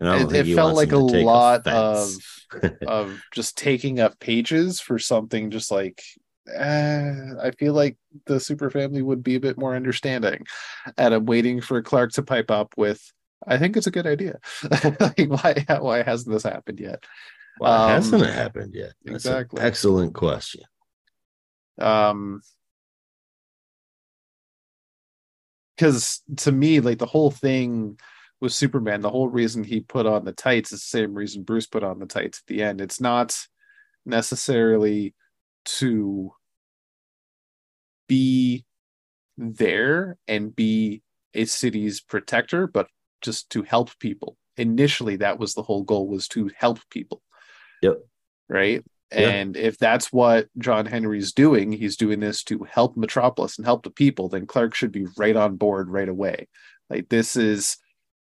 and 0.00 0.32
it, 0.32 0.48
it 0.48 0.54
felt 0.54 0.76
like 0.76 0.92
a 0.92 0.96
them 0.96 1.08
to 1.08 1.12
take 1.12 1.26
lot 1.26 1.66
of 1.66 1.96
offense. 1.96 2.46
of 2.86 3.20
just 3.34 3.58
taking 3.58 4.00
up 4.00 4.18
pages 4.20 4.80
for 4.80 4.98
something 4.98 5.50
just 5.50 5.70
like 5.70 6.02
eh, 6.54 7.12
I 7.42 7.50
feel 7.52 7.72
like 7.74 7.96
the 8.26 8.38
super 8.38 8.70
family 8.70 9.02
would 9.02 9.22
be 9.22 9.34
a 9.34 9.40
bit 9.40 9.58
more 9.58 9.74
understanding. 9.74 10.46
And 10.96 11.14
I'm 11.14 11.26
waiting 11.26 11.60
for 11.60 11.82
Clark 11.82 12.12
to 12.12 12.22
pipe 12.22 12.50
up 12.50 12.74
with 12.76 13.02
I 13.46 13.58
think 13.58 13.76
it's 13.76 13.86
a 13.86 13.92
good 13.92 14.06
idea. 14.06 14.38
like 15.00 15.26
why 15.28 15.64
why 15.80 16.02
hasn't 16.02 16.32
this 16.32 16.44
happened 16.44 16.80
yet? 16.80 17.04
Why 17.58 17.92
hasn't 17.92 18.22
um, 18.22 18.28
it 18.28 18.34
happened 18.34 18.74
yet? 18.74 18.92
That's 19.04 19.24
exactly. 19.26 19.60
excellent 19.60 20.14
question. 20.14 20.62
Um 21.78 22.42
because 25.76 26.22
to 26.38 26.52
me, 26.52 26.80
like 26.80 26.98
the 26.98 27.06
whole 27.06 27.30
thing 27.30 27.98
with 28.40 28.52
Superman, 28.52 29.00
the 29.00 29.10
whole 29.10 29.28
reason 29.28 29.64
he 29.64 29.80
put 29.80 30.06
on 30.06 30.24
the 30.24 30.32
tights 30.32 30.72
is 30.72 30.80
the 30.80 30.86
same 30.86 31.14
reason 31.14 31.42
Bruce 31.42 31.66
put 31.66 31.82
on 31.82 31.98
the 31.98 32.06
tights 32.06 32.38
at 32.38 32.46
the 32.46 32.62
end. 32.62 32.80
It's 32.80 33.00
not 33.00 33.36
necessarily 34.04 35.14
to 35.66 36.32
be 38.08 38.64
there 39.36 40.16
and 40.28 40.54
be 40.54 41.02
a 41.34 41.44
city's 41.44 42.00
protector, 42.00 42.66
but 42.66 42.88
just 43.20 43.50
to 43.50 43.62
help 43.62 43.90
people. 43.98 44.36
Initially, 44.56 45.16
that 45.16 45.38
was 45.38 45.54
the 45.54 45.62
whole 45.62 45.82
goal 45.82 46.08
was 46.08 46.28
to 46.28 46.50
help 46.56 46.78
people. 46.90 47.22
Yep. 47.82 47.98
Right. 48.48 48.84
Yeah. 49.12 49.28
And 49.28 49.56
if 49.56 49.78
that's 49.78 50.12
what 50.12 50.48
John 50.58 50.86
Henry's 50.86 51.32
doing, 51.32 51.72
he's 51.72 51.96
doing 51.96 52.20
this 52.20 52.42
to 52.44 52.66
help 52.68 52.96
Metropolis 52.96 53.56
and 53.56 53.64
help 53.64 53.84
the 53.84 53.90
people, 53.90 54.28
then 54.28 54.46
Clark 54.46 54.74
should 54.74 54.92
be 54.92 55.06
right 55.16 55.36
on 55.36 55.56
board 55.56 55.90
right 55.90 56.08
away. 56.08 56.48
Like 56.90 57.08
this 57.08 57.36
is 57.36 57.76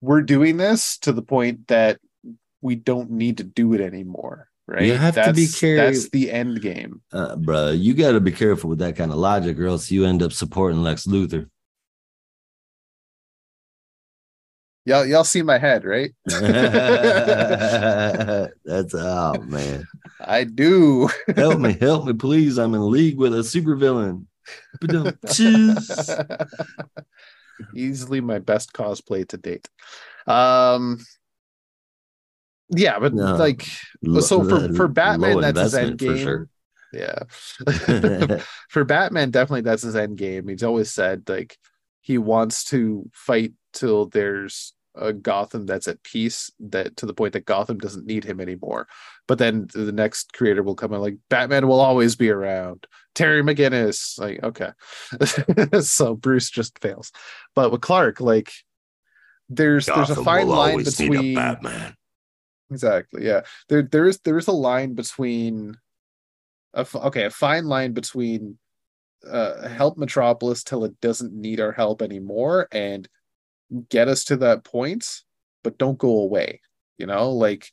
we're 0.01 0.23
doing 0.23 0.57
this 0.57 0.99
to 0.99 1.13
the 1.13 1.23
point 1.23 1.67
that 1.69 1.99
we 2.61 2.77
don't 2.77 3.11
need 3.11 3.39
to 3.39 3.45
do 3.45 3.73
it 3.75 3.81
anymore. 3.81 4.49
Right. 4.67 4.83
You 4.83 4.95
have 4.97 5.15
to 5.15 5.33
be 5.33 5.47
careful. 5.47 5.87
That's 5.87 6.11
the 6.11 6.31
end 6.31 6.61
game. 6.61 7.01
Uh, 7.11 7.37
bro, 7.37 7.71
you 7.71 7.95
got 7.95 8.13
to 8.13 8.21
be 8.21 8.33
careful 8.33 8.69
with 8.69 8.81
that 8.81 8.97
kind 8.97 9.11
of 9.11 9.17
logic, 9.17 9.59
or 9.59 9.67
else 9.67 9.91
you 9.91 10.05
end 10.05 10.23
up 10.23 10.33
supporting 10.33 10.83
Lex 10.83 11.07
Luthor. 11.07 11.49
Y'all, 14.89 15.05
y'all 15.05 15.23
see 15.23 15.43
my 15.43 15.59
head, 15.59 15.85
right? 15.85 16.13
That's 16.25 16.41
oh 18.95 19.35
man. 19.43 19.85
I 20.19 20.45
do. 20.45 21.11
Help 21.37 21.61
me, 21.61 21.75
help 21.75 22.07
me, 22.07 22.15
please. 22.15 22.57
I'm 22.59 22.73
in 22.75 22.91
league 22.91 23.19
with 23.19 23.35
a 23.35 23.43
supervillain. 23.43 24.25
Easily 27.75 28.21
my 28.23 28.39
best 28.39 28.73
cosplay 28.73 29.29
to 29.29 29.37
date. 29.37 29.69
Um 30.27 31.01
yeah, 32.71 32.99
but 32.99 33.13
No. 33.13 33.37
like 33.37 33.67
Lo- 34.03 34.21
so 34.21 34.43
for 34.43 34.73
for 34.75 34.89
Batman, 34.89 35.43
that's 35.43 35.61
his 35.61 35.75
end 35.75 35.99
game. 35.99 36.17
sure. 36.17 36.49
Yeah. 36.95 37.25
for 38.71 38.85
Batman, 38.85 39.31
definitely 39.33 39.61
that's 39.63 39.83
his 39.83 39.97
end 39.97 40.17
game. 40.17 40.49
He's 40.49 40.63
always 40.63 40.91
said 40.91 41.29
like 41.29 41.59
he 42.01 42.17
wants 42.17 42.65
to 42.71 43.11
fight 43.13 43.53
till 43.75 44.07
there's 44.07 44.73
a 44.99 45.13
Gotham 45.13 45.67
that's 45.67 45.89
at 45.89 46.03
peace, 46.03 46.51
that 46.61 46.97
to 46.99 47.07
the 47.07 47.15
point 47.15 47.33
that 47.33 47.47
Gotham 47.47 47.79
doesn't 47.79 48.07
need 48.07 48.25
him 48.25 48.41
anymore. 48.41 48.89
But 49.27 49.39
then 49.39 49.69
the 49.73 49.93
next 49.93 50.33
creator 50.33 50.63
will 50.63 50.75
come 50.75 50.93
in 50.93 51.01
like 51.01 51.17
Batman 51.29 51.69
will 51.69 51.81
always 51.81 52.17
be 52.17 52.31
around. 52.31 52.87
Terry 53.15 53.43
McGinnis, 53.43 54.19
like 54.19 54.43
okay. 54.43 55.81
so 55.81 56.15
Bruce 56.15 56.51
just 56.51 56.79
fails. 56.81 57.13
But 57.55 57.73
with 57.73 57.81
Clark, 57.81 58.21
like 58.21 58.53
there's 59.49 59.87
there's 59.87 60.11
a 60.11 60.23
fine 60.23 60.49
line 60.49 60.71
always 60.71 60.99
need 61.01 61.07
a 61.07 61.11
between 61.11 61.35
Batman. 61.35 61.95
Exactly. 62.71 63.25
Yeah. 63.25 63.43
There 63.69 63.83
there 63.83 64.07
is 64.07 64.21
there 64.21 64.39
is 64.39 64.49
a 64.49 64.53
line 64.53 64.95
between 64.95 65.77
a 66.75 66.87
okay, 66.95 67.25
a 67.25 67.31
fine 67.31 67.65
line 67.65 67.93
between 67.93 68.59
uh 69.29 69.67
help 69.69 69.99
Metropolis 69.99 70.63
till 70.63 70.85
it 70.85 71.01
doesn't 71.01 71.33
need 71.33 71.61
our 71.61 71.73
help 71.73 72.03
anymore 72.03 72.69
and 72.71 73.09
get 73.89 74.09
us 74.09 74.25
to 74.25 74.37
that 74.39 74.65
point, 74.65 75.23
but 75.63 75.79
don't 75.79 75.99
go 75.99 76.21
away. 76.21 76.61
You 76.97 77.07
know, 77.07 77.31
like 77.31 77.71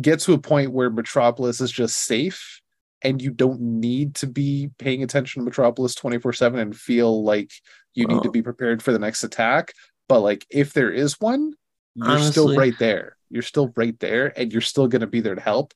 get 0.00 0.20
to 0.20 0.32
a 0.32 0.38
point 0.38 0.72
where 0.72 0.90
Metropolis 0.90 1.60
is 1.60 1.70
just 1.70 1.96
safe 1.96 2.60
and 3.02 3.20
you 3.20 3.30
don't 3.30 3.60
need 3.60 4.14
to 4.16 4.26
be 4.26 4.70
paying 4.78 5.02
attention 5.02 5.40
to 5.40 5.44
Metropolis 5.44 5.94
24/7 5.94 6.58
and 6.58 6.76
feel 6.76 7.22
like 7.22 7.50
you 7.94 8.06
need 8.06 8.22
to 8.22 8.28
oh. 8.28 8.32
be 8.32 8.42
prepared 8.42 8.82
for 8.82 8.92
the 8.92 8.98
next 8.98 9.24
attack. 9.24 9.72
But 10.08 10.20
like 10.20 10.46
if 10.50 10.72
there 10.72 10.90
is 10.90 11.20
one, 11.20 11.54
you're 11.94 12.18
still 12.18 12.56
right 12.56 12.74
there. 12.78 13.16
You're 13.30 13.42
still 13.42 13.72
right 13.76 13.98
there 14.00 14.32
and 14.38 14.52
you're 14.52 14.62
still 14.62 14.88
going 14.88 15.00
to 15.00 15.06
be 15.06 15.20
there 15.20 15.34
to 15.34 15.40
help. 15.40 15.72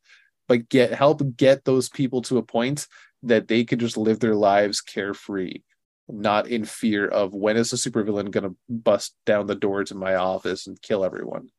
But 0.49 0.69
get 0.69 0.93
help 0.93 1.23
get 1.37 1.65
those 1.65 1.89
people 1.89 2.23
to 2.23 2.39
a 2.39 2.43
point 2.43 2.87
that 3.23 3.49
they 3.49 3.65
can 3.65 3.79
just 3.79 3.97
live 3.97 4.21
their 4.21 4.35
lives 4.35 4.81
carefree, 4.81 5.63
not 6.09 6.49
in 6.49 6.65
fear 6.65 7.07
of 7.07 7.35
when 7.35 7.57
is 7.57 7.71
the 7.71 7.77
supervillain 7.77 8.31
going 8.31 8.45
to 8.45 8.57
bust 8.69 9.15
down 9.27 9.47
the 9.47 9.55
door 9.55 9.85
to 9.85 9.95
my 9.95 10.15
office 10.15 10.67
and 10.67 10.81
kill 10.81 11.05
everyone. 11.05 11.51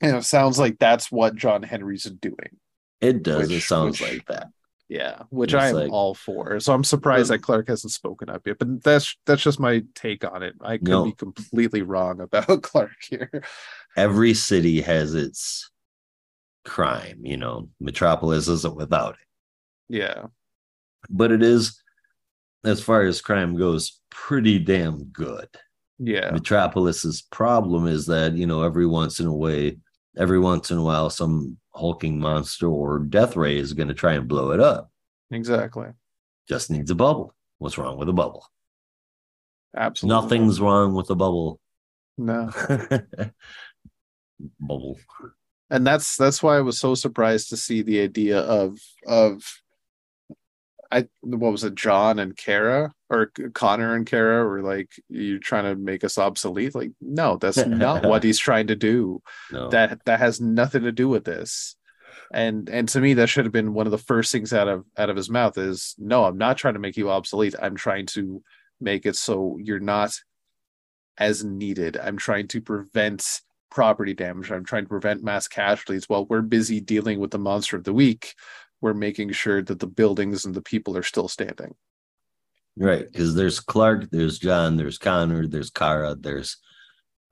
And 0.00 0.16
it 0.16 0.24
sounds 0.24 0.58
like 0.58 0.78
that's 0.78 1.12
what 1.12 1.34
John 1.34 1.62
Henry's 1.62 2.04
doing. 2.04 2.56
It 3.00 3.22
does. 3.22 3.48
Which- 3.48 3.58
it 3.58 3.60
sounds 3.62 4.00
which- 4.00 4.10
like 4.12 4.26
that. 4.26 4.48
Yeah, 4.88 5.22
which 5.30 5.54
I'm 5.54 5.72
like- 5.74 5.92
all 5.92 6.14
for. 6.14 6.58
So 6.58 6.72
I'm 6.72 6.82
surprised 6.82 7.30
Um, 7.30 7.36
that 7.36 7.42
Clark 7.44 7.68
hasn't 7.68 7.92
spoken 7.92 8.28
up 8.28 8.44
yet. 8.44 8.58
But 8.58 8.82
that's 8.82 9.16
that's 9.24 9.40
just 9.42 9.60
my 9.60 9.84
take 9.94 10.24
on 10.24 10.42
it. 10.42 10.56
I 10.60 10.78
could 10.78 10.88
No. 10.88 11.04
be 11.04 11.12
completely 11.12 11.82
wrong 11.82 12.20
about 12.20 12.46
Clark 12.62 12.96
here. 13.08 13.44
Every 13.96 14.34
city 14.34 14.80
has 14.80 15.14
its 15.14 15.70
crime. 16.64 17.20
You 17.22 17.36
know, 17.36 17.68
Metropolis 17.78 18.48
isn't 18.48 18.74
without 18.74 19.14
it, 19.14 19.96
Yeah. 19.96 20.26
But 21.10 21.32
it 21.32 21.42
is, 21.42 21.82
as 22.64 22.80
far 22.80 23.02
as 23.02 23.20
crime 23.20 23.56
goes, 23.56 24.00
pretty 24.10 24.58
damn 24.58 25.04
good. 25.04 25.48
Yeah. 25.98 26.30
Metropolis's 26.30 27.22
problem 27.30 27.86
is 27.86 28.06
that 28.06 28.34
you 28.34 28.46
know 28.46 28.62
every 28.62 28.86
once 28.86 29.20
in 29.20 29.26
a 29.26 29.34
way, 29.34 29.76
every 30.16 30.38
once 30.38 30.70
in 30.70 30.78
a 30.78 30.82
while, 30.82 31.10
some 31.10 31.58
hulking 31.74 32.18
monster 32.18 32.66
or 32.66 32.98
death 33.00 33.36
ray 33.36 33.58
is 33.58 33.74
going 33.74 33.88
to 33.88 33.94
try 33.94 34.14
and 34.14 34.28
blow 34.28 34.52
it 34.52 34.60
up. 34.60 34.90
Exactly. 35.30 35.88
Just 36.48 36.70
needs 36.70 36.90
a 36.90 36.94
bubble. 36.94 37.34
What's 37.58 37.78
wrong 37.78 37.98
with 37.98 38.08
a 38.08 38.12
bubble? 38.12 38.46
Absolutely. 39.76 40.20
Nothing's 40.20 40.60
wrong 40.60 40.94
with 40.94 41.10
a 41.10 41.14
bubble. 41.14 41.60
No. 42.18 42.50
bubble. 44.60 44.98
and 45.70 45.86
that's 45.86 46.16
that's 46.16 46.42
why 46.42 46.56
I 46.56 46.60
was 46.60 46.78
so 46.78 46.94
surprised 46.94 47.50
to 47.50 47.56
see 47.56 47.82
the 47.82 48.00
idea 48.00 48.40
of 48.40 48.78
of 49.06 49.42
I 50.92 51.06
what 51.20 51.52
was 51.52 51.64
it 51.64 51.74
John 51.74 52.18
and 52.18 52.36
Kara 52.36 52.92
or 53.08 53.32
Connor 53.54 53.94
and 53.94 54.06
Kara 54.06 54.44
were 54.44 54.62
like 54.62 54.90
you're 55.08 55.38
trying 55.38 55.64
to 55.64 55.76
make 55.76 56.02
us 56.04 56.18
obsolete 56.18 56.74
like 56.74 56.90
no 57.00 57.36
that's 57.36 57.64
not 57.64 58.04
what 58.08 58.22
he's 58.24 58.38
trying 58.38 58.66
to 58.68 58.76
do 58.76 59.22
No. 59.52 59.68
that 59.70 60.04
that 60.06 60.18
has 60.20 60.40
nothing 60.40 60.82
to 60.82 60.92
do 60.92 61.08
with 61.08 61.24
this 61.24 61.76
and 62.32 62.68
and 62.68 62.88
to 62.90 63.00
me 63.00 63.14
that 63.14 63.28
should 63.28 63.44
have 63.44 63.52
been 63.52 63.74
one 63.74 63.86
of 63.86 63.92
the 63.92 63.98
first 63.98 64.32
things 64.32 64.52
out 64.52 64.68
of 64.68 64.84
out 64.96 65.10
of 65.10 65.16
his 65.16 65.30
mouth 65.30 65.56
is 65.58 65.94
no 65.98 66.24
I'm 66.24 66.38
not 66.38 66.58
trying 66.58 66.74
to 66.74 66.80
make 66.80 66.96
you 66.96 67.10
obsolete 67.10 67.54
I'm 67.60 67.76
trying 67.76 68.06
to 68.06 68.42
make 68.80 69.06
it 69.06 69.16
so 69.16 69.58
you're 69.62 69.80
not 69.80 70.12
as 71.18 71.44
needed 71.44 71.96
I'm 71.98 72.16
trying 72.16 72.48
to 72.48 72.60
prevent 72.60 73.40
property 73.70 74.14
damage. 74.14 74.50
I'm 74.50 74.64
trying 74.64 74.82
to 74.82 74.88
prevent 74.88 75.22
mass 75.22 75.46
casualties. 75.46 76.08
While 76.08 76.26
we're 76.26 76.42
busy 76.42 76.80
dealing 76.80 77.20
with 77.20 77.30
the 77.30 77.38
monster 77.38 77.76
of 77.76 77.84
the 77.84 77.92
week, 77.92 78.34
we're 78.80 78.94
making 78.94 79.32
sure 79.32 79.62
that 79.62 79.78
the 79.78 79.86
buildings 79.86 80.44
and 80.44 80.54
the 80.54 80.62
people 80.62 80.96
are 80.96 81.02
still 81.02 81.28
standing. 81.28 81.74
Right, 82.76 83.06
because 83.06 83.34
there's 83.34 83.60
Clark, 83.60 84.10
there's 84.10 84.38
John, 84.38 84.76
there's 84.76 84.98
Connor, 84.98 85.46
there's 85.46 85.70
Kara, 85.70 86.14
there's 86.14 86.56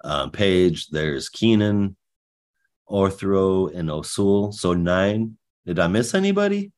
um, 0.05 0.30
Paige, 0.30 0.88
there's 0.88 1.28
Kenan, 1.28 1.96
Otho, 2.88 3.68
and 3.68 3.90
Osul. 3.90 4.53
So 4.53 4.74
nine. 4.74 5.36
Did 5.66 5.78
I 5.78 5.86
miss 5.86 6.14
anybody? 6.14 6.72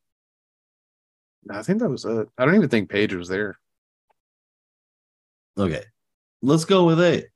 I 1.48 1.62
think 1.62 1.78
that 1.78 1.88
was 1.88 2.04
it. 2.04 2.28
I 2.36 2.44
don't 2.44 2.56
even 2.56 2.68
think 2.68 2.90
Paige 2.90 3.14
was 3.14 3.28
there. 3.28 3.58
Okay, 5.58 5.84
let's 6.42 6.64
go 6.64 6.86
with 6.86 7.00
eight. 7.00 7.26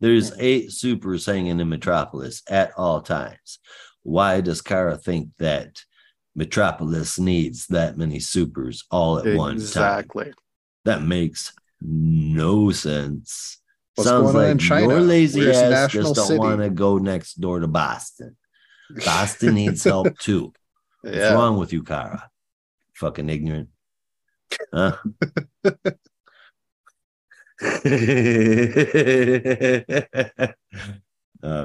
There's 0.00 0.32
eight 0.38 0.72
supers 0.72 1.24
hanging 1.24 1.60
in 1.60 1.68
Metropolis 1.68 2.42
at 2.48 2.72
all 2.76 3.00
times. 3.00 3.58
Why 4.02 4.40
does 4.40 4.60
Kara 4.60 4.96
think 4.96 5.30
that 5.38 5.82
Metropolis 6.34 7.18
needs 7.18 7.66
that 7.68 7.96
many 7.96 8.20
supers 8.20 8.84
all 8.90 9.18
at 9.18 9.36
one 9.36 9.52
time? 9.52 9.56
Exactly. 9.56 10.32
That 10.84 11.02
makes 11.02 11.52
no 11.80 12.70
sense. 12.72 13.60
What's 13.94 14.08
Sounds 14.08 14.32
going 14.32 14.36
on 14.36 14.42
like 14.42 14.50
in 14.50 14.58
China? 14.58 14.88
your 14.88 15.00
lazy 15.00 15.40
Where's 15.40 15.56
ass 15.56 15.70
National 15.70 16.14
just 16.14 16.28
don't 16.28 16.38
want 16.38 16.60
to 16.60 16.70
go 16.70 16.98
next 16.98 17.34
door 17.34 17.60
to 17.60 17.68
Boston. 17.68 18.36
Boston 19.04 19.54
needs 19.54 19.84
help 19.84 20.18
too. 20.18 20.52
What's 21.02 21.16
wrong 21.16 21.58
with 21.58 21.72
you, 21.72 21.82
Kara? 21.82 22.28
Fucking 22.94 23.28
ignorant. 23.28 23.68
Huh? 24.72 24.96
oh 27.64 27.78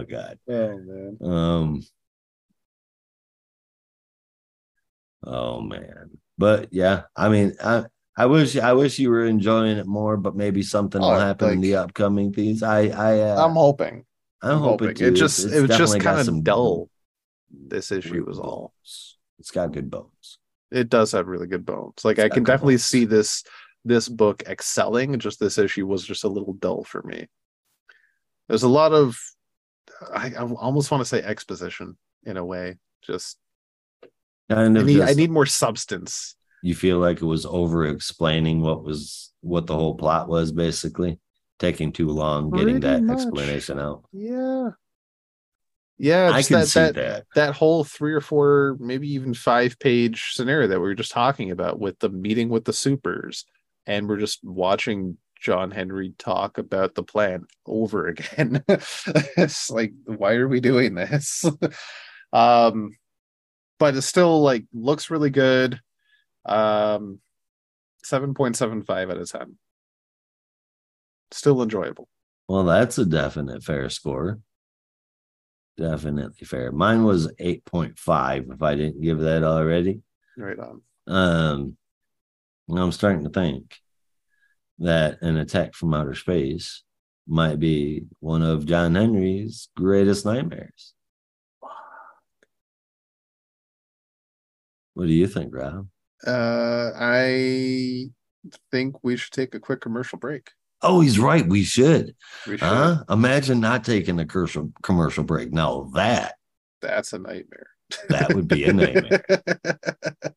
God. 0.04 0.40
Oh 0.48 0.78
man. 0.78 1.18
Um. 1.22 1.84
Oh 5.32 5.62
man, 5.62 6.10
but 6.38 6.70
yeah, 6.74 7.04
I 7.16 7.30
mean, 7.30 7.54
I 7.64 7.86
I 8.18 8.26
wish 8.26 8.58
I 8.58 8.74
wish 8.74 8.98
you 8.98 9.12
were 9.12 9.26
enjoying 9.26 9.78
it 9.78 9.86
more, 9.86 10.18
but 10.18 10.36
maybe 10.36 10.64
something 10.64 11.00
will 11.02 11.10
Oh, 11.10 11.20
happen 11.20 11.52
in 11.52 11.62
the 11.62 11.76
upcoming 11.76 12.34
things. 12.34 12.64
I 12.64 12.88
I 12.88 13.20
uh, 13.22 13.46
I'm 13.46 13.54
hoping. 13.54 14.06
I'm, 14.42 14.52
I'm 14.52 14.58
hoping, 14.60 14.88
hoping. 14.90 15.08
It 15.08 15.12
just 15.12 15.40
It's- 15.40 15.54
it 15.54 15.64
it's 15.64 15.70
was 15.70 15.78
just 15.78 16.00
kind 16.00 16.28
of 16.28 16.44
dull. 16.44 16.90
This 17.52 17.92
issue 17.92 18.26
was 18.26 18.40
all. 18.40 18.74
It's 19.38 19.52
got 19.52 19.72
good 19.72 19.90
bones. 19.92 20.40
It 20.72 20.90
does 20.90 21.12
have 21.14 21.28
really 21.28 21.48
good 21.48 21.66
bones. 21.66 22.04
Like 22.04 22.18
It's 22.18 22.26
I 22.26 22.30
can 22.30 22.44
definitely 22.44 22.74
bones. 22.76 22.86
see 22.86 23.06
this 23.06 23.44
this 23.86 24.10
book 24.10 24.44
excelling. 24.48 25.18
Just 25.20 25.40
this 25.40 25.58
issue 25.58 25.86
was 25.88 26.04
just 26.06 26.24
a 26.24 26.28
little 26.30 26.54
dull 26.54 26.84
for 26.84 27.02
me. 27.04 27.28
There's 28.48 28.64
a 28.64 28.68
lot 28.70 28.94
of, 28.94 29.16
I, 30.14 30.28
I 30.38 30.42
almost 30.42 30.90
want 30.92 31.02
to 31.02 31.06
say 31.06 31.22
exposition 31.22 31.98
in 32.26 32.38
a 32.38 32.44
way. 32.46 32.78
Just 33.04 33.38
Kind 34.50 34.78
I 34.78 34.82
need, 34.84 34.98
just, 34.98 35.12
I 35.12 35.14
need 35.14 35.30
more 35.32 35.46
substance. 35.46 36.36
you 36.64 36.74
feel 36.76 36.98
like 37.00 37.22
it 37.22 37.26
was 37.26 37.46
over 37.46 37.86
explaining 37.86 38.62
what 38.62 38.84
was 38.84 39.32
what 39.42 39.68
the 39.68 39.76
whole 39.76 39.96
plot 39.96 40.28
was 40.28 40.52
basically 40.52 41.20
taking 41.60 41.92
too 41.92 42.08
long 42.10 42.50
getting 42.52 42.80
Pretty 42.82 42.88
that 42.88 43.04
much. 43.04 43.16
explanation 43.18 43.80
out 43.80 44.04
Yeah. 44.12 44.72
Yeah, 46.02 46.32
i 46.34 46.42
can 46.42 46.62
that, 46.62 46.68
see 46.68 46.80
that, 46.80 46.96
that, 46.96 47.26
that 47.36 47.54
whole 47.56 47.84
three 47.84 48.14
or 48.14 48.22
four, 48.22 48.78
maybe 48.80 49.10
even 49.14 49.34
five 49.34 49.78
page 49.80 50.32
scenario 50.34 50.68
that 50.70 50.80
we 50.80 50.88
were 50.88 50.96
just 50.96 51.12
talking 51.12 51.52
about 51.52 51.78
with 51.78 52.00
the 52.00 52.08
meeting 52.10 52.48
with 52.48 52.64
the 52.64 52.72
supers. 52.72 53.44
And 53.86 54.08
we're 54.08 54.16
just 54.18 54.40
watching 54.42 55.18
John 55.42 55.72
Henry 55.72 56.14
talk 56.18 56.58
about 56.58 56.96
the 56.96 57.04
plan 57.04 57.46
over 57.66 58.08
again. 58.16 58.64
it's 58.70 59.70
like, 59.70 59.92
why 60.06 60.36
are 60.36 60.48
we 60.48 60.62
doing 60.62 60.96
this? 60.96 61.44
um, 62.34 62.92
but 63.80 63.96
it 63.96 64.02
still 64.04 64.42
like 64.42 64.66
looks 64.74 65.10
really 65.10 65.30
good. 65.32 65.80
Um, 66.46 67.20
7.75 68.06 69.12
out 69.12 69.18
of 69.18 69.30
10. 69.30 69.58
Still 71.32 71.62
enjoyable. 71.62 72.08
well 72.48 72.64
that's 72.64 72.98
a 72.98 73.06
definite 73.06 73.64
fair 73.64 73.90
score 73.90 74.40
definitely 75.78 76.46
fair 76.46 76.72
mine 76.72 77.04
was 77.04 77.32
8.5 77.40 78.54
if 78.54 78.62
i 78.62 78.76
didn't 78.76 79.02
give 79.02 79.20
that 79.20 79.44
already 79.44 80.02
Right 80.36 80.58
on. 80.60 80.82
um 81.08 81.78
i'm 82.76 82.92
starting 82.92 83.24
to 83.24 83.30
think 83.30 83.78
that 84.80 85.22
an 85.22 85.38
attack 85.38 85.74
from 85.76 85.94
outer 85.94 86.16
space 86.16 86.84
might 87.28 87.60
be 87.60 88.06
one 88.20 88.42
of 88.42 88.66
john 88.66 88.96
henry's 88.96 89.70
greatest 89.78 90.26
nightmares 90.26 90.94
what 94.94 95.08
do 95.08 95.14
you 95.14 95.28
think 95.28 95.54
rob 95.54 95.88
Uh, 96.26 96.92
I 96.96 98.10
think 98.72 98.96
we 99.04 99.16
should 99.18 99.32
take 99.34 99.54
a 99.56 99.60
quick 99.60 99.82
commercial 99.82 100.18
break. 100.20 100.50
Oh, 100.82 101.02
he's 101.02 101.20
right. 101.20 101.46
We 101.46 101.64
should. 101.64 102.16
We 102.48 102.58
should. 102.58 102.66
Huh? 102.68 103.04
Imagine 103.10 103.60
not 103.60 103.84
taking 103.84 104.20
a 104.20 104.26
commercial 104.26 104.72
commercial 104.82 105.24
break. 105.24 105.52
Now 105.52 105.90
that 105.94 106.36
That's 106.82 107.12
a 107.14 107.20
nightmare. 107.20 107.68
that 108.10 108.34
would 108.34 108.48
be 108.48 108.64
a 108.66 108.74
nightmare. 108.74 109.24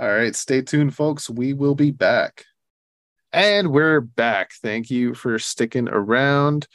All 0.00 0.08
right, 0.08 0.34
stay 0.34 0.62
tuned, 0.62 0.94
folks. 0.94 1.28
We 1.30 1.52
will 1.52 1.74
be 1.74 1.90
back. 1.90 2.44
And 3.32 3.68
we're 3.70 4.00
back. 4.00 4.52
Thank 4.62 4.90
you 4.90 5.14
for 5.14 5.38
sticking 5.38 5.88
around. 5.88 6.66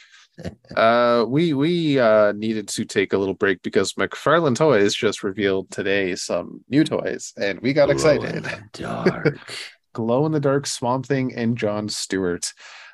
Uh, 0.75 1.25
we 1.27 1.53
we 1.53 1.99
uh, 1.99 2.31
needed 2.33 2.67
to 2.69 2.85
take 2.85 3.13
a 3.13 3.17
little 3.17 3.33
break 3.33 3.61
because 3.61 3.93
McFarlane 3.93 4.55
Toys 4.55 4.93
just 4.93 5.23
revealed 5.23 5.69
today 5.71 6.15
some 6.15 6.63
new 6.69 6.83
toys, 6.83 7.33
and 7.37 7.59
we 7.61 7.73
got 7.73 7.89
excited. 7.89 8.21
Glow 8.21 8.37
in 8.37 8.43
the 8.43 8.69
Dark. 8.73 9.39
Glow 9.93 10.25
in 10.25 10.31
the 10.31 10.39
Dark 10.39 10.67
Swamp 10.67 11.05
Thing 11.05 11.33
and 11.35 11.57
John 11.57 11.89
Stewart. 11.89 12.53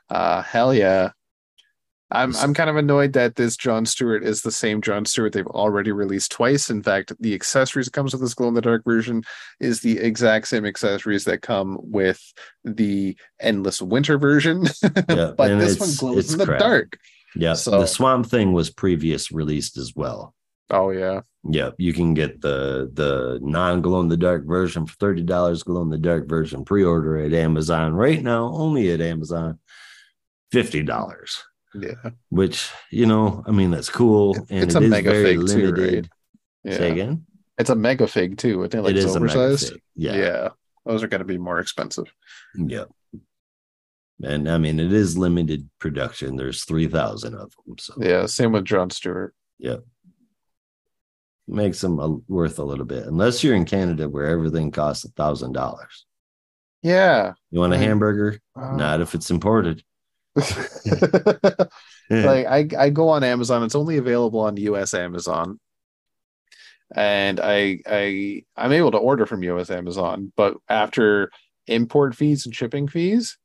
Uh, 0.09 0.41
hell 0.41 0.73
yeah. 0.73 1.11
I'm 2.11 2.35
I'm 2.35 2.53
kind 2.53 2.69
of 2.69 2.77
annoyed 2.77 3.13
that 3.13 3.35
this 3.35 3.57
John 3.57 3.85
Stewart 3.85 4.23
is 4.23 4.41
the 4.41 4.51
same 4.51 4.81
John 4.81 5.05
Stewart 5.05 5.33
they've 5.33 5.47
already 5.47 5.91
released 5.91 6.31
twice. 6.31 6.69
In 6.69 6.83
fact, 6.83 7.11
the 7.19 7.33
accessories 7.33 7.87
that 7.87 7.93
comes 7.93 8.13
with 8.13 8.21
this 8.21 8.35
glow 8.35 8.47
in 8.47 8.53
the 8.53 8.61
dark 8.61 8.83
version 8.85 9.23
is 9.59 9.81
the 9.81 9.97
exact 9.97 10.47
same 10.47 10.65
accessories 10.65 11.25
that 11.25 11.41
come 11.41 11.79
with 11.81 12.21
the 12.63 13.17
endless 13.39 13.81
winter 13.81 14.17
version. 14.17 14.65
Yeah, 15.09 15.33
but 15.37 15.59
this 15.59 15.79
one 15.79 15.89
glows 15.97 16.31
in 16.31 16.39
the 16.39 16.45
crap. 16.45 16.59
dark. 16.59 16.99
Yeah. 17.35 17.53
So- 17.53 17.79
The 17.79 17.85
Swamp 17.87 18.27
Thing 18.27 18.53
was 18.53 18.69
previous 18.69 19.31
released 19.31 19.77
as 19.77 19.93
well. 19.95 20.33
Oh 20.69 20.89
yeah. 20.89 21.21
Yeah, 21.47 21.71
you 21.77 21.93
can 21.93 22.15
get 22.15 22.41
the 22.41 22.89
the 22.91 23.39
non 23.43 23.81
glow 23.81 23.99
in 24.01 24.07
the 24.07 24.17
dark 24.17 24.47
version 24.47 24.87
for 24.87 24.95
thirty 24.95 25.21
dollars. 25.21 25.61
Glow 25.61 25.83
in 25.83 25.89
the 25.89 25.97
dark 25.99 26.27
version 26.27 26.65
pre 26.65 26.83
order 26.83 27.17
at 27.17 27.33
Amazon 27.33 27.93
right 27.93 28.21
now, 28.23 28.51
only 28.51 28.89
at 28.91 28.99
Amazon, 28.99 29.59
fifty 30.51 30.81
dollars. 30.81 31.43
Yeah. 31.75 32.09
Which 32.29 32.71
you 32.91 33.05
know, 33.05 33.43
I 33.45 33.51
mean, 33.51 33.69
that's 33.69 33.89
cool, 33.89 34.35
and 34.49 34.63
It's 34.63 34.73
it 34.75 34.81
a 34.81 34.85
is 34.85 34.89
mega 34.89 35.11
very 35.11 35.23
fig 35.37 35.47
too, 35.47 35.71
limited. 35.71 36.09
right? 36.63 36.73
Say 36.73 36.91
again. 36.91 37.25
It's 37.59 37.69
a 37.69 37.75
mega 37.75 38.07
fig 38.07 38.37
too. 38.37 38.63
I 38.63 38.67
think 38.67 38.83
like 38.85 38.95
it 38.95 38.97
it's 38.97 39.05
is 39.05 39.15
a 39.15 39.19
mega 39.19 39.37
oversized. 39.39 39.73
Yeah, 39.95 40.15
yeah. 40.15 40.49
Those 40.85 41.03
are 41.03 41.07
gonna 41.07 41.25
be 41.25 41.37
more 41.37 41.59
expensive. 41.59 42.05
yeah. 42.55 42.85
And 44.23 44.49
I 44.49 44.57
mean, 44.57 44.79
it 44.79 44.93
is 44.93 45.17
limited 45.17 45.69
production. 45.79 46.37
There's 46.37 46.63
three 46.63 46.87
thousand 46.87 47.35
of 47.35 47.51
them, 47.65 47.77
so 47.77 47.93
Yeah, 47.97 48.25
same 48.27 48.53
with 48.53 48.65
John 48.65 48.89
Stewart. 48.89 49.35
Yeah, 49.59 49.77
makes 51.47 51.81
them 51.81 51.99
a, 51.99 52.09
worth 52.27 52.59
a 52.59 52.63
little 52.63 52.85
bit. 52.85 53.05
Unless 53.05 53.43
you're 53.43 53.55
in 53.55 53.65
Canada, 53.65 54.07
where 54.07 54.27
everything 54.27 54.71
costs 54.71 55.05
a 55.05 55.09
thousand 55.09 55.53
dollars. 55.53 56.05
Yeah. 56.81 57.33
You 57.49 57.59
want 57.59 57.73
a 57.73 57.77
hamburger? 57.77 58.39
Uh, 58.55 58.75
Not 58.75 59.01
if 59.01 59.15
it's 59.15 59.31
imported. 59.31 59.83
like 60.35 62.45
I, 62.45 62.67
I 62.77 62.89
go 62.89 63.09
on 63.09 63.23
Amazon. 63.23 63.63
It's 63.63 63.75
only 63.75 63.97
available 63.97 64.41
on 64.41 64.57
US 64.57 64.93
Amazon. 64.93 65.59
And 66.95 67.39
I 67.41 67.79
I 67.87 68.43
I'm 68.55 68.71
able 68.71 68.91
to 68.91 68.97
order 68.97 69.25
from 69.25 69.43
US 69.43 69.71
Amazon, 69.71 70.31
but 70.37 70.57
after 70.69 71.31
import 71.67 72.15
fees 72.15 72.45
and 72.45 72.55
shipping 72.55 72.87
fees, 72.87 73.37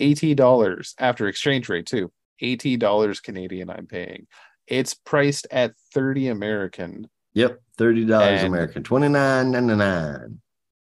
$80 0.00 0.94
after 0.98 1.28
exchange 1.28 1.68
rate 1.68 1.86
too. 1.86 2.10
$80 2.42 3.22
Canadian 3.22 3.70
I'm 3.70 3.86
paying. 3.86 4.26
It's 4.66 4.94
priced 4.94 5.46
at 5.50 5.74
30 5.92 6.28
American. 6.28 7.08
Yep, 7.34 7.60
thirty 7.76 8.04
dollars 8.04 8.44
American, 8.44 8.84
twenty 8.84 9.08
nine 9.08 9.50
ninety 9.50 9.74
nine. 9.74 10.40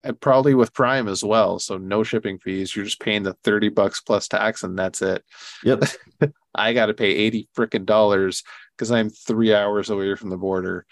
And 0.04 0.20
probably 0.20 0.54
with 0.54 0.72
Prime 0.72 1.08
as 1.08 1.24
well. 1.24 1.58
So 1.58 1.76
no 1.76 2.04
shipping 2.04 2.38
fees. 2.38 2.74
You're 2.76 2.84
just 2.84 3.00
paying 3.00 3.24
the 3.24 3.34
30 3.42 3.70
bucks 3.70 4.00
plus 4.00 4.28
tax 4.28 4.62
and 4.62 4.78
that's 4.78 5.02
it. 5.02 5.24
Yep, 5.64 5.82
I 6.54 6.72
got 6.72 6.86
to 6.86 6.94
pay 6.94 7.10
80 7.10 7.48
freaking 7.56 7.84
dollars 7.84 8.44
because 8.76 8.92
I'm 8.92 9.10
three 9.10 9.52
hours 9.52 9.90
away 9.90 10.14
from 10.14 10.30
the 10.30 10.36
border. 10.36 10.86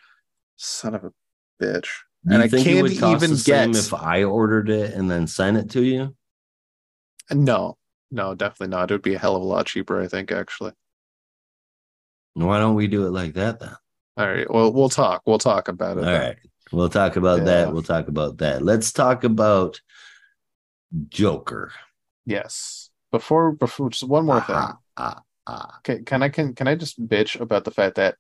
Son 0.57 0.97
of 0.97 1.05
a 1.05 1.13
bitch. 1.63 1.89
And 2.29 2.43
I 2.43 2.49
can't 2.49 2.67
even 2.91 3.37
get- 3.45 3.77
if 3.77 3.95
I 3.95 4.25
ordered 4.25 4.69
it 4.69 4.95
and 4.95 5.09
then 5.09 5.29
sent 5.29 5.57
it 5.59 5.71
to 5.71 5.83
you? 5.85 6.17
No, 7.33 7.77
no, 8.11 8.35
definitely 8.35 8.69
not. 8.77 8.91
It 8.91 8.95
would 8.95 9.03
be 9.03 9.15
a 9.15 9.19
hell 9.19 9.37
of 9.37 9.43
a 9.43 9.45
lot 9.47 9.67
cheaper, 9.67 10.01
I 10.01 10.09
think, 10.09 10.31
actually. 10.33 10.73
Why 12.35 12.59
don't 12.59 12.75
we 12.75 12.87
do 12.87 13.07
it 13.07 13.11
like 13.11 13.35
that 13.35 13.61
then? 13.61 13.75
All 14.17 14.27
right. 14.27 14.51
Well, 14.51 14.73
we'll 14.73 14.89
talk. 14.89 15.23
We'll 15.27 15.39
talk 15.39 15.69
about 15.69 15.97
All 15.99 16.03
it. 16.03 16.07
then. 16.07 16.21
right, 16.21 16.37
we'll 16.73 16.89
talk 16.89 17.17
about 17.17 17.39
Yeah. 17.41 17.45
that. 17.45 17.73
We'll 17.73 17.83
talk 17.83 18.09
about 18.09 18.39
that. 18.39 18.63
Let's 18.63 18.93
talk 18.93 19.25
about 19.25 19.81
Joker. 21.09 21.73
Yes. 22.25 22.91
Before, 23.13 23.53
before, 23.53 23.91
just 23.91 24.05
one 24.05 24.27
more 24.27 24.41
thing. 24.41 24.57
Ah, 24.57 24.79
ah, 24.97 25.23
ah. 25.47 25.79
Okay, 25.79 26.03
can 26.03 26.23
I 26.23 26.29
can 26.29 26.55
can 26.55 26.69
I 26.69 26.75
just 26.75 27.01
bitch 27.09 27.41
about 27.41 27.65
the 27.65 27.71
fact 27.71 27.97
that 27.97 28.17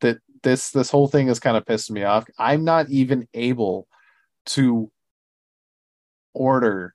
that 0.00 0.18
this 0.42 0.70
this 0.70 0.90
whole 0.90 1.08
thing 1.08 1.28
is 1.28 1.40
kind 1.40 1.56
of 1.56 1.64
pissing 1.64 1.90
me 1.92 2.04
off. 2.04 2.24
I'm 2.38 2.64
not 2.64 2.88
even 2.90 3.26
able 3.34 3.88
to 4.46 4.90
order 6.32 6.94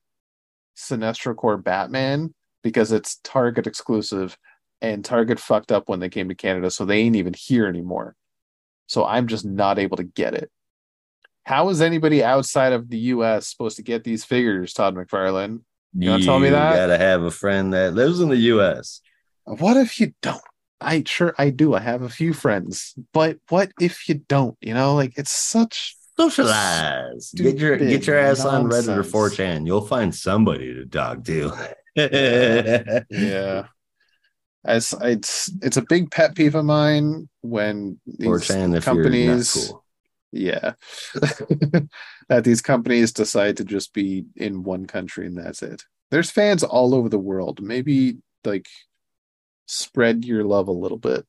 Sinestro 0.80 1.36
Corps 1.36 1.58
Batman 1.58 2.34
because 2.64 2.92
it's 2.92 3.20
Target 3.24 3.68
exclusive 3.68 4.38
and 4.82 5.04
Target 5.04 5.40
fucked 5.40 5.72
up 5.72 5.90
when 5.90 6.00
they 6.00 6.10
came 6.10 6.30
to 6.30 6.36
Canada, 6.36 6.72
so 6.72 6.86
they 6.86 7.00
ain't 7.00 7.16
even 7.16 7.34
here 7.34 7.68
anymore. 7.68 8.16
So 8.88 9.06
I'm 9.06 9.28
just 9.28 9.46
not 9.46 9.78
able 9.78 9.98
to 9.98 10.04
get 10.04 10.34
it. 10.34 10.50
How 11.44 11.70
is 11.70 11.82
anybody 11.82 12.24
outside 12.24 12.74
of 12.74 12.90
the 12.90 12.98
US 12.98 13.48
supposed 13.48 13.78
to 13.78 13.84
get 13.84 14.04
these 14.04 14.24
figures, 14.24 14.74
Todd 14.74 14.96
McFarlane? 14.96 15.62
You 15.94 16.12
wanna 16.12 16.24
tell 16.24 16.40
me 16.40 16.50
that? 16.50 16.72
You 16.72 16.76
gotta 16.78 16.98
have 16.98 17.24
a 17.24 17.32
friend 17.32 17.74
that 17.74 17.94
lives 17.94 18.20
in 18.20 18.30
the 18.30 18.38
U.S. 18.38 19.02
What 19.46 19.78
if 19.78 20.00
you 20.00 20.14
don't? 20.22 20.42
I 20.80 21.04
sure 21.06 21.36
I 21.38 21.50
do. 21.50 21.74
I 21.74 21.80
have 21.80 22.04
a 22.04 22.10
few 22.10 22.34
friends, 22.34 22.94
but 23.12 23.38
what 23.50 23.72
if 23.82 24.08
you 24.08 24.16
don't? 24.16 24.56
You 24.62 24.74
know, 24.74 24.96
like 24.96 25.18
it's 25.18 25.32
such 25.32 25.96
Socialize. 26.20 27.32
Get 27.32 27.58
your 27.60 27.78
get 27.78 28.06
your 28.06 28.18
ass 28.18 28.44
on 28.44 28.66
Reddit 28.66 28.90
or 28.90 28.98
nonsense. 28.98 29.12
4chan. 29.14 29.66
You'll 29.66 29.88
find 29.88 30.14
somebody 30.14 30.74
to 30.74 30.86
talk 30.86 31.24
to. 31.24 31.54
yeah. 33.10 33.68
As 34.66 34.94
it's 35.02 35.50
it's 35.62 35.78
a 35.78 35.86
big 35.88 36.12
pet 36.12 36.36
peeve 36.36 36.56
of 36.56 36.66
mine 36.66 37.30
when 37.40 38.02
these 38.06 38.28
4chan 38.28 38.76
if 38.76 38.84
companies 38.84 39.70
cool. 39.70 39.86
yeah 40.34 40.74
that 42.28 42.44
these 42.44 42.62
companies 42.62 43.14
decide 43.14 43.56
to 43.56 43.64
just 43.64 43.94
be 43.94 44.26
in 44.36 44.64
one 44.64 44.88
country 44.88 45.26
and 45.26 45.38
that's 45.38 45.62
it. 45.62 45.84
There's 46.12 46.30
fans 46.30 46.64
all 46.64 46.94
over 46.94 47.08
the 47.08 47.18
world. 47.18 47.62
Maybe 47.62 48.18
like 48.44 48.68
spread 49.68 50.26
your 50.26 50.44
love 50.44 50.68
a 50.68 50.74
little 50.74 50.98
bit. 50.98 51.26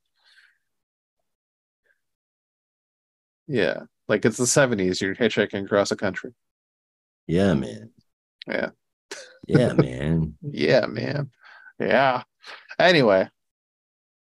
Yeah, 3.46 3.82
like 4.10 4.24
it's 4.24 4.36
the 4.36 4.44
70s, 4.44 5.00
you're 5.00 5.14
hitchhiking 5.14 5.64
across 5.64 5.88
the 5.88 5.96
country. 5.96 6.32
Yeah, 7.26 7.54
man. 7.54 7.90
Yeah. 8.46 8.70
Yeah, 9.46 9.72
man. 9.74 10.34
yeah, 10.42 10.86
man. 10.86 11.30
Yeah. 11.78 12.24
Anyway, 12.78 13.28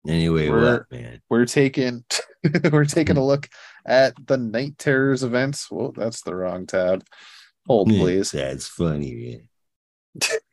Anyway, 0.07 0.49
We're- 0.49 0.63
what, 0.63 0.91
man? 0.91 1.21
we're 1.29 1.45
taking 1.45 2.03
we're 2.71 2.85
taking 2.85 3.17
a 3.17 3.19
mm. 3.19 3.27
look 3.27 3.49
at 3.85 4.13
the 4.25 4.37
Knight 4.37 4.77
Terrors 4.77 5.23
events. 5.23 5.69
Well, 5.69 5.91
that's 5.91 6.21
the 6.21 6.35
wrong 6.35 6.65
tab. 6.65 7.03
Hold 7.67 7.89
please. 7.89 8.31
That's 8.31 8.67
funny, 8.67 9.13
man. 9.13 9.47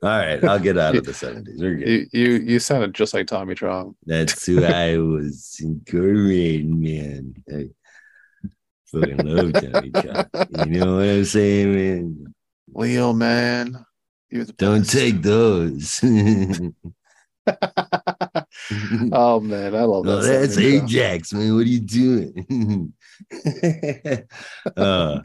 All 0.03 0.09
right, 0.11 0.45
I'll 0.45 0.59
get 0.59 0.79
out 0.79 0.97
of 0.97 1.05
the 1.05 1.13
70s. 1.13 1.59
We're 1.59 1.77
good. 1.77 2.09
You 2.13 2.29
you 2.29 2.33
you 2.41 2.59
sounded 2.59 2.95
just 2.95 3.15
like 3.15 3.27
Tommy 3.27 3.55
Chong. 3.55 3.97
That's 4.05 4.45
who 4.45 4.63
I 4.65 4.99
was 4.99 5.57
incorporating, 5.61 6.81
man. 6.81 7.35
I 7.51 7.69
fucking 8.93 9.25
love 9.25 9.53
Tommy 9.55 9.93
Chong. 9.93 10.27
You 10.51 10.65
know 10.81 10.97
what 10.97 11.05
I'm 11.05 11.25
saying, 11.25 11.75
man? 11.75 12.35
Leo, 12.75 13.13
man. 13.13 13.85
You're 14.31 14.45
the 14.45 14.53
Don't 14.55 14.81
best. 14.81 14.93
take 14.93 15.23
those. 15.23 16.01
oh 19.13 19.41
man, 19.41 19.75
I 19.75 19.83
love 19.83 20.05
No, 20.05 20.21
that. 20.21 20.41
that's. 20.41 20.59
Ajax, 20.59 21.33
man. 21.33 21.55
What 21.55 21.61
are 21.61 21.65
you 21.65 21.81
doing? 21.81 22.93
uh, 24.77 25.21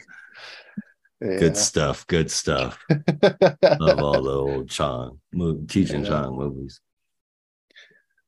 Yeah. 1.20 1.38
Good 1.38 1.56
stuff. 1.56 2.06
Good 2.06 2.30
stuff. 2.30 2.78
Love 2.90 3.98
all 4.00 4.22
the 4.22 4.30
old 4.34 4.68
Chong, 4.68 5.20
teaching 5.68 6.02
Yeah. 6.04 6.10
Chong 6.10 6.36
movies. 6.36 6.80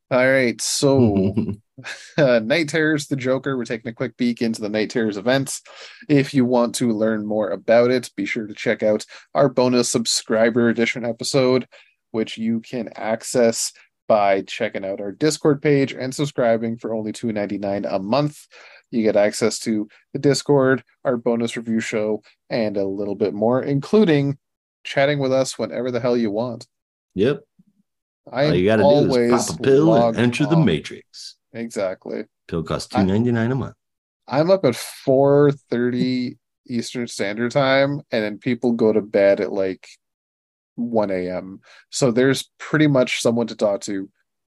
All 0.09 0.25
right, 0.25 0.59
so 0.61 1.35
uh, 2.17 2.39
Knight 2.39 2.69
Terrors, 2.69 3.07
the 3.07 3.15
Joker. 3.15 3.57
We're 3.57 3.65
taking 3.65 3.89
a 3.89 3.93
quick 3.93 4.17
peek 4.17 4.41
into 4.41 4.61
the 4.61 4.69
Knight 4.69 4.89
Terrors 4.89 5.17
events. 5.17 5.61
If 6.09 6.33
you 6.33 6.45
want 6.45 6.75
to 6.75 6.91
learn 6.91 7.25
more 7.25 7.49
about 7.49 7.91
it, 7.91 8.11
be 8.15 8.25
sure 8.25 8.47
to 8.47 8.53
check 8.53 8.83
out 8.83 9.05
our 9.33 9.49
bonus 9.49 9.89
subscriber 9.89 10.69
edition 10.69 11.05
episode, 11.05 11.67
which 12.11 12.37
you 12.37 12.61
can 12.61 12.89
access 12.95 13.71
by 14.07 14.41
checking 14.41 14.85
out 14.85 15.01
our 15.01 15.11
Discord 15.11 15.61
page 15.61 15.93
and 15.93 16.15
subscribing 16.15 16.77
for 16.77 16.93
only 16.93 17.11
$2.99 17.11 17.85
a 17.93 17.99
month. 17.99 18.47
You 18.89 19.03
get 19.03 19.17
access 19.17 19.59
to 19.59 19.87
the 20.13 20.19
Discord, 20.19 20.83
our 21.03 21.17
bonus 21.17 21.57
review 21.57 21.81
show, 21.81 22.21
and 22.49 22.77
a 22.77 22.85
little 22.85 23.15
bit 23.15 23.33
more, 23.33 23.61
including 23.61 24.37
chatting 24.85 25.19
with 25.19 25.33
us 25.33 25.59
whenever 25.59 25.91
the 25.91 25.99
hell 25.99 26.15
you 26.15 26.31
want. 26.31 26.67
yep. 27.13 27.43
I 28.31 28.47
All 28.47 28.53
you 28.53 28.65
got 28.65 28.75
to 28.77 28.83
do 28.83 28.87
always 28.87 29.31
is 29.31 29.45
pop 29.47 29.59
a 29.59 29.63
pill 29.63 29.93
and 29.95 30.17
enter 30.17 30.45
the 30.45 30.57
matrix. 30.57 31.36
Exactly. 31.57 32.25
Pill 32.47 32.63
costs 32.63 32.89
two 32.89 33.03
ninety 33.03 33.31
nine 33.31 33.51
a 33.51 33.55
month. 33.55 33.75
I'm 34.27 34.51
up 34.51 34.65
at 34.65 34.73
4:30 34.73 36.37
Eastern 36.67 37.07
Standard 37.07 37.51
Time, 37.51 38.01
and 38.11 38.23
then 38.23 38.37
people 38.37 38.73
go 38.73 38.91
to 38.91 39.01
bed 39.01 39.39
at 39.39 39.53
like 39.53 39.87
1 40.75 41.11
a.m. 41.11 41.61
So 41.89 42.11
there's 42.11 42.49
pretty 42.57 42.87
much 42.87 43.21
someone 43.21 43.47
to 43.47 43.55
talk 43.55 43.81
to 43.81 44.09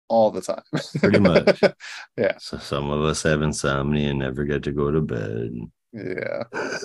all 0.07 0.31
the 0.31 0.41
time. 0.41 0.63
Pretty 0.97 1.19
much. 1.19 1.61
yeah. 2.17 2.37
So 2.39 2.57
some 2.57 2.89
of 2.89 3.03
us 3.03 3.23
have 3.23 3.41
insomnia 3.41 4.09
and 4.09 4.19
never 4.19 4.43
get 4.43 4.63
to 4.63 4.71
go 4.71 4.91
to 4.91 5.01
bed. 5.01 5.51
Yeah. 5.93 6.43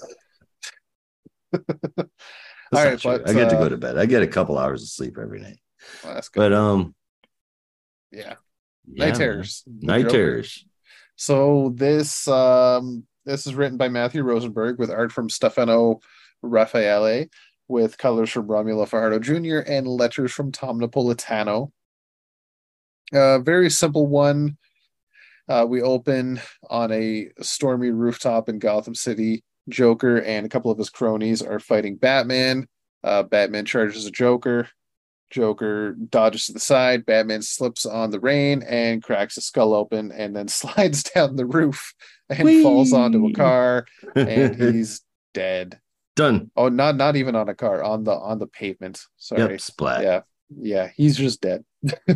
All 2.72 2.96
true. 2.96 2.98
but, 3.04 3.28
I 3.28 3.32
get 3.32 3.50
to 3.50 3.56
uh, 3.56 3.60
go 3.60 3.68
to 3.68 3.76
bed. 3.76 3.98
I 3.98 4.06
get 4.06 4.22
a 4.22 4.26
couple 4.26 4.58
hours 4.58 4.82
of 4.82 4.88
sleep 4.88 5.16
every 5.20 5.40
night. 5.40 5.60
Well, 6.02 6.14
that's 6.14 6.28
good. 6.28 6.40
But 6.40 6.52
um, 6.52 6.94
yeah. 8.10 8.34
Yeah, 8.92 9.06
Night. 9.06 9.14
Terrors. 9.14 9.64
Knight 9.66 10.08
terrors. 10.08 10.64
So 11.16 11.72
this 11.74 12.28
um 12.28 13.04
this 13.24 13.46
is 13.46 13.54
written 13.54 13.78
by 13.78 13.88
Matthew 13.88 14.22
Rosenberg 14.22 14.78
with 14.78 14.90
art 14.90 15.12
from 15.12 15.30
Stefano 15.30 16.00
Raffaele, 16.42 17.26
with 17.68 17.96
colors 17.98 18.30
from 18.30 18.48
Romulo 18.48 18.86
Fajardo 18.86 19.18
Jr. 19.18 19.58
and 19.70 19.86
letters 19.86 20.32
from 20.32 20.52
Tom 20.52 20.80
Napolitano. 20.80 21.70
Uh, 23.12 23.38
very 23.38 23.70
simple 23.70 24.06
one. 24.06 24.56
Uh, 25.48 25.66
we 25.68 25.82
open 25.82 26.40
on 26.68 26.90
a 26.90 27.30
stormy 27.40 27.90
rooftop 27.90 28.48
in 28.48 28.58
Gotham 28.58 28.94
City. 28.94 29.44
Joker 29.68 30.20
and 30.20 30.44
a 30.44 30.48
couple 30.48 30.70
of 30.70 30.78
his 30.78 30.90
cronies 30.90 31.40
are 31.42 31.60
fighting 31.60 31.96
Batman. 31.96 32.66
Uh, 33.02 33.22
Batman 33.22 33.64
charges 33.64 34.06
a 34.06 34.10
Joker. 34.10 34.68
Joker 35.34 35.94
dodges 35.94 36.46
to 36.46 36.52
the 36.52 36.60
side. 36.60 37.04
Batman 37.04 37.42
slips 37.42 37.84
on 37.84 38.10
the 38.10 38.20
rain 38.20 38.62
and 38.62 39.02
cracks 39.02 39.34
his 39.34 39.46
skull 39.46 39.74
open 39.74 40.12
and 40.12 40.34
then 40.34 40.46
slides 40.62 41.02
down 41.02 41.34
the 41.34 41.44
roof 41.44 41.92
and 42.30 42.44
Whee! 42.44 42.62
falls 42.62 42.92
onto 42.92 43.26
a 43.26 43.32
car 43.32 43.84
and 44.14 44.54
he's 44.74 45.02
dead. 45.34 45.80
Done. 46.14 46.52
Oh, 46.56 46.68
not 46.68 46.94
not 46.94 47.16
even 47.16 47.34
on 47.34 47.48
a 47.48 47.54
car, 47.56 47.82
on 47.82 48.04
the 48.04 48.12
on 48.12 48.38
the 48.38 48.46
pavement. 48.46 49.02
Sorry. 49.16 49.40
Yep. 49.40 49.60
Splat. 49.60 50.02
Yeah. 50.04 50.20
Yeah, 50.56 50.90
he's 50.94 51.16
just 51.16 51.40
dead. 51.40 51.64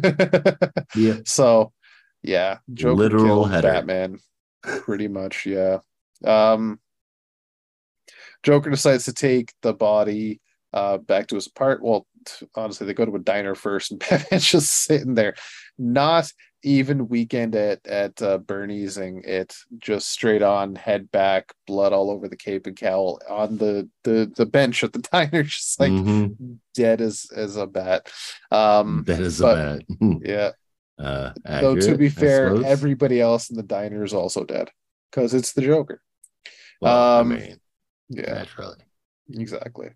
yeah. 0.94 1.16
so 1.24 1.72
yeah, 2.22 2.58
Joker 2.72 2.94
Literal 2.94 3.44
header. 3.46 3.68
Batman. 3.72 4.20
Pretty 4.62 5.08
much, 5.08 5.44
yeah. 5.44 5.78
Um 6.24 6.78
Joker 8.44 8.70
decides 8.70 9.06
to 9.06 9.12
take 9.12 9.52
the 9.62 9.74
body 9.74 10.40
uh 10.72 10.98
back 10.98 11.26
to 11.28 11.34
his 11.34 11.48
apart. 11.48 11.82
Well, 11.82 12.06
honestly, 12.54 12.86
they 12.86 12.94
go 12.94 13.04
to 13.04 13.14
a 13.14 13.18
diner 13.20 13.54
first, 13.54 13.90
and 13.90 14.00
Batman's 14.10 14.46
just 14.46 14.70
sitting 14.84 15.14
there, 15.14 15.34
not 15.78 16.32
even 16.64 17.06
weekend 17.08 17.54
at 17.54 17.86
at 17.86 18.20
uh, 18.20 18.38
Bernie's 18.38 18.96
and 18.96 19.24
it 19.24 19.54
just 19.78 20.08
straight 20.10 20.42
on 20.42 20.74
head 20.74 21.10
back, 21.12 21.52
blood 21.68 21.92
all 21.92 22.10
over 22.10 22.26
the 22.28 22.36
cape 22.36 22.66
and 22.66 22.76
cowl 22.76 23.20
on 23.28 23.58
the 23.58 23.88
the 24.04 24.30
the 24.36 24.46
bench 24.46 24.82
at 24.82 24.92
the 24.92 24.98
diner, 25.12 25.42
just 25.44 25.78
like 25.78 25.92
Mhm. 25.92 26.58
dead 26.74 27.00
as 27.00 27.26
as 27.34 27.56
a 27.56 27.66
bat. 27.66 28.10
Um, 28.50 29.04
that 29.06 29.20
is 29.20 29.40
but- 29.40 29.56
a 29.58 29.80
bat. 30.00 30.18
yeah. 30.24 30.50
Uh, 30.98 31.32
Though 31.60 31.76
to 31.76 31.96
be 31.96 32.08
fair, 32.08 32.56
everybody 32.64 33.20
else 33.20 33.50
in 33.50 33.56
the 33.56 33.62
diner 33.62 34.02
is 34.02 34.12
also 34.12 34.42
dead 34.42 34.68
because 35.12 35.32
it's 35.32 35.52
the 35.52 35.62
Joker. 35.62 36.02
Well, 36.80 37.20
um, 37.20 37.32
I 37.32 37.36
mean, 37.36 37.60
Yeah, 38.08 38.34
naturally. 38.34 38.78
exactly. 39.30 39.90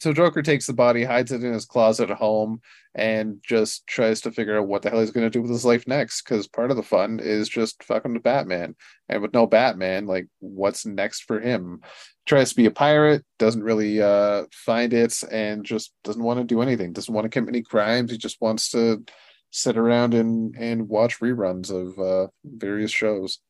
So 0.00 0.12
Joker 0.12 0.42
takes 0.42 0.66
the 0.66 0.72
body, 0.72 1.04
hides 1.04 1.32
it 1.32 1.42
in 1.42 1.52
his 1.52 1.66
closet 1.66 2.10
at 2.10 2.16
home, 2.16 2.60
and 2.94 3.38
just 3.42 3.86
tries 3.86 4.20
to 4.22 4.32
figure 4.32 4.58
out 4.58 4.68
what 4.68 4.82
the 4.82 4.90
hell 4.90 5.00
he's 5.00 5.10
going 5.10 5.26
to 5.26 5.30
do 5.30 5.42
with 5.42 5.50
his 5.50 5.64
life 5.64 5.86
next. 5.86 6.22
Because 6.22 6.46
part 6.48 6.70
of 6.70 6.76
the 6.76 6.82
fun 6.82 7.20
is 7.20 7.48
just 7.48 7.82
fucking 7.84 8.12
with 8.12 8.22
Batman, 8.22 8.74
and 9.08 9.22
with 9.22 9.32
no 9.32 9.46
Batman, 9.46 10.06
like 10.06 10.26
what's 10.40 10.86
next 10.86 11.24
for 11.24 11.40
him? 11.40 11.80
Tries 12.26 12.50
to 12.50 12.56
be 12.56 12.66
a 12.66 12.70
pirate, 12.70 13.24
doesn't 13.38 13.62
really 13.62 14.00
uh, 14.02 14.44
find 14.52 14.92
it, 14.92 15.22
and 15.30 15.64
just 15.64 15.92
doesn't 16.04 16.22
want 16.22 16.38
to 16.38 16.44
do 16.44 16.62
anything. 16.62 16.92
Doesn't 16.92 17.14
want 17.14 17.24
to 17.24 17.30
commit 17.30 17.54
any 17.54 17.62
crimes. 17.62 18.10
He 18.10 18.18
just 18.18 18.40
wants 18.40 18.70
to 18.70 19.04
sit 19.50 19.76
around 19.78 20.14
and 20.14 20.54
and 20.56 20.88
watch 20.88 21.20
reruns 21.20 21.70
of 21.70 21.98
uh, 21.98 22.28
various 22.44 22.90
shows. 22.90 23.40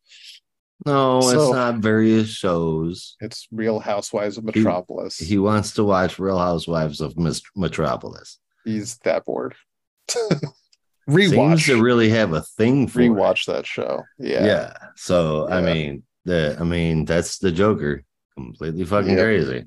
No, 0.87 1.21
So- 1.21 1.29
it's 1.43 1.53
not 1.53 1.77
various 1.77 2.29
shows. 2.29 3.17
It's 3.21 3.49
Real 3.51 3.81
Housewives 3.81 4.39
of 4.39 4.45
Metropolis. 4.45 5.19
He 5.19 5.39
wants 5.39 5.73
to 5.75 5.85
watch 5.85 6.19
Real 6.19 6.39
Housewives 6.39 7.01
of 7.01 7.17
Mis- 7.19 7.43
Metropolis. 7.57 8.39
He's 8.65 8.97
that 8.99 9.25
bored. 9.25 9.55
Seems 10.11 10.43
Rewatch. 11.09 11.67
to 11.67 11.83
really 11.83 12.11
have 12.11 12.33
a 12.35 12.43
thing 12.43 12.87
for 12.87 13.01
it. 13.01 13.09
rewatch 13.11 13.47
that 13.47 13.67
show. 13.67 14.03
Yeah. 14.19 14.45
Yeah. 14.45 14.73
So 14.97 15.49
I 15.49 15.63
mean, 15.63 16.03
the 16.27 16.57
I 16.61 16.65
mean 16.65 17.07
that's 17.07 17.39
the 17.39 17.51
Joker. 17.51 18.05
Completely 18.37 18.85
fucking 18.85 19.11
Yep. 19.17 19.19
crazy. 19.19 19.65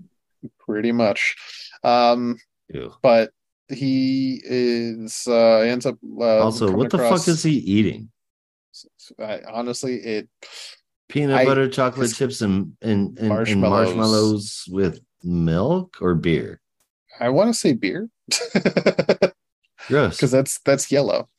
pretty 0.60 0.92
much. 0.92 1.36
Um, 1.84 2.38
Ew. 2.74 2.94
but 3.02 3.32
he 3.70 4.40
is 4.46 5.24
uh 5.28 5.60
ends 5.60 5.86
up 5.88 5.98
uh, 6.20 6.40
also, 6.40 6.72
what 6.72 6.92
the 6.92 6.98
across- 6.98 7.26
fuck 7.26 7.34
is 7.34 7.42
he 7.44 7.54
eating? 7.58 8.12
I, 9.20 9.42
honestly, 9.52 9.96
it 9.96 10.30
Peanut 11.12 11.40
I- 11.42 11.46
butter, 11.46 11.68
chocolate 11.68 12.14
chips, 12.14 12.42
and 12.42 12.74
and, 12.82 13.10
and, 13.10 13.20
and 13.20 13.30
marshmallows. 13.30 13.88
marshmallows 13.88 14.64
with 14.70 15.02
milk 15.24 15.98
or 16.02 16.16
beer. 16.16 16.62
I 17.20 17.30
want 17.30 17.54
to 17.54 17.54
say 17.54 17.74
beer 17.74 18.10
because 19.88 20.32
that's 20.32 20.60
that's 20.62 20.92
yellow. 20.92 21.30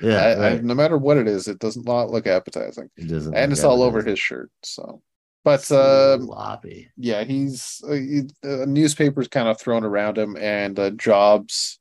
Yeah, 0.00 0.16
I, 0.16 0.48
I, 0.48 0.54
no 0.60 0.74
matter 0.74 0.96
what 0.96 1.16
it 1.16 1.28
is, 1.28 1.46
it 1.46 1.58
does 1.58 1.76
not 1.76 2.10
look 2.10 2.26
appetizing, 2.26 2.88
it 2.96 3.08
doesn't. 3.08 3.34
and 3.34 3.52
it's 3.52 3.64
all 3.64 3.82
over 3.82 4.02
his 4.02 4.18
shirt. 4.18 4.50
So, 4.62 5.02
but 5.44 5.70
um, 5.70 6.24
sloppy. 6.24 6.90
yeah, 6.96 7.24
he's 7.24 7.82
uh, 7.86 7.92
he, 7.92 8.22
a 8.42 8.64
newspaper's 8.66 9.28
kind 9.28 9.48
of 9.48 9.60
thrown 9.60 9.84
around 9.84 10.16
him, 10.16 10.36
and 10.36 10.78
a 10.78 10.90
jobs 10.92 11.78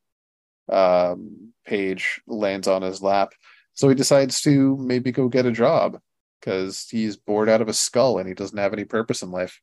um, 0.70 1.54
page 1.66 2.20
lands 2.28 2.68
on 2.68 2.82
his 2.82 3.02
lap. 3.02 3.34
So 3.74 3.88
he 3.88 3.96
decides 3.96 4.42
to 4.42 4.76
maybe 4.78 5.12
go 5.12 5.30
get 5.30 5.46
a 5.46 5.52
job 5.52 6.00
because 6.40 6.88
he's 6.90 7.18
bored 7.18 7.50
out 7.50 7.62
of 7.62 7.68
his 7.68 7.80
skull 7.80 8.18
and 8.18 8.28
he 8.28 8.34
doesn't 8.34 8.58
have 8.58 8.74
any 8.74 8.84
purpose 8.86 9.22
in 9.22 9.32
life. 9.32 9.62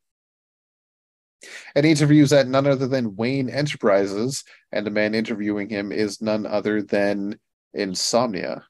And 1.74 1.84
he 1.84 1.92
interviews 1.92 2.32
at 2.32 2.48
none 2.48 2.66
other 2.66 2.86
than 2.86 3.16
Wayne 3.16 3.50
Enterprises, 3.50 4.44
and 4.72 4.86
the 4.86 4.90
man 4.90 5.14
interviewing 5.14 5.68
him 5.68 5.92
is 5.92 6.22
none 6.22 6.46
other 6.46 6.80
than 6.82 7.38
Insomnia. 7.74 8.64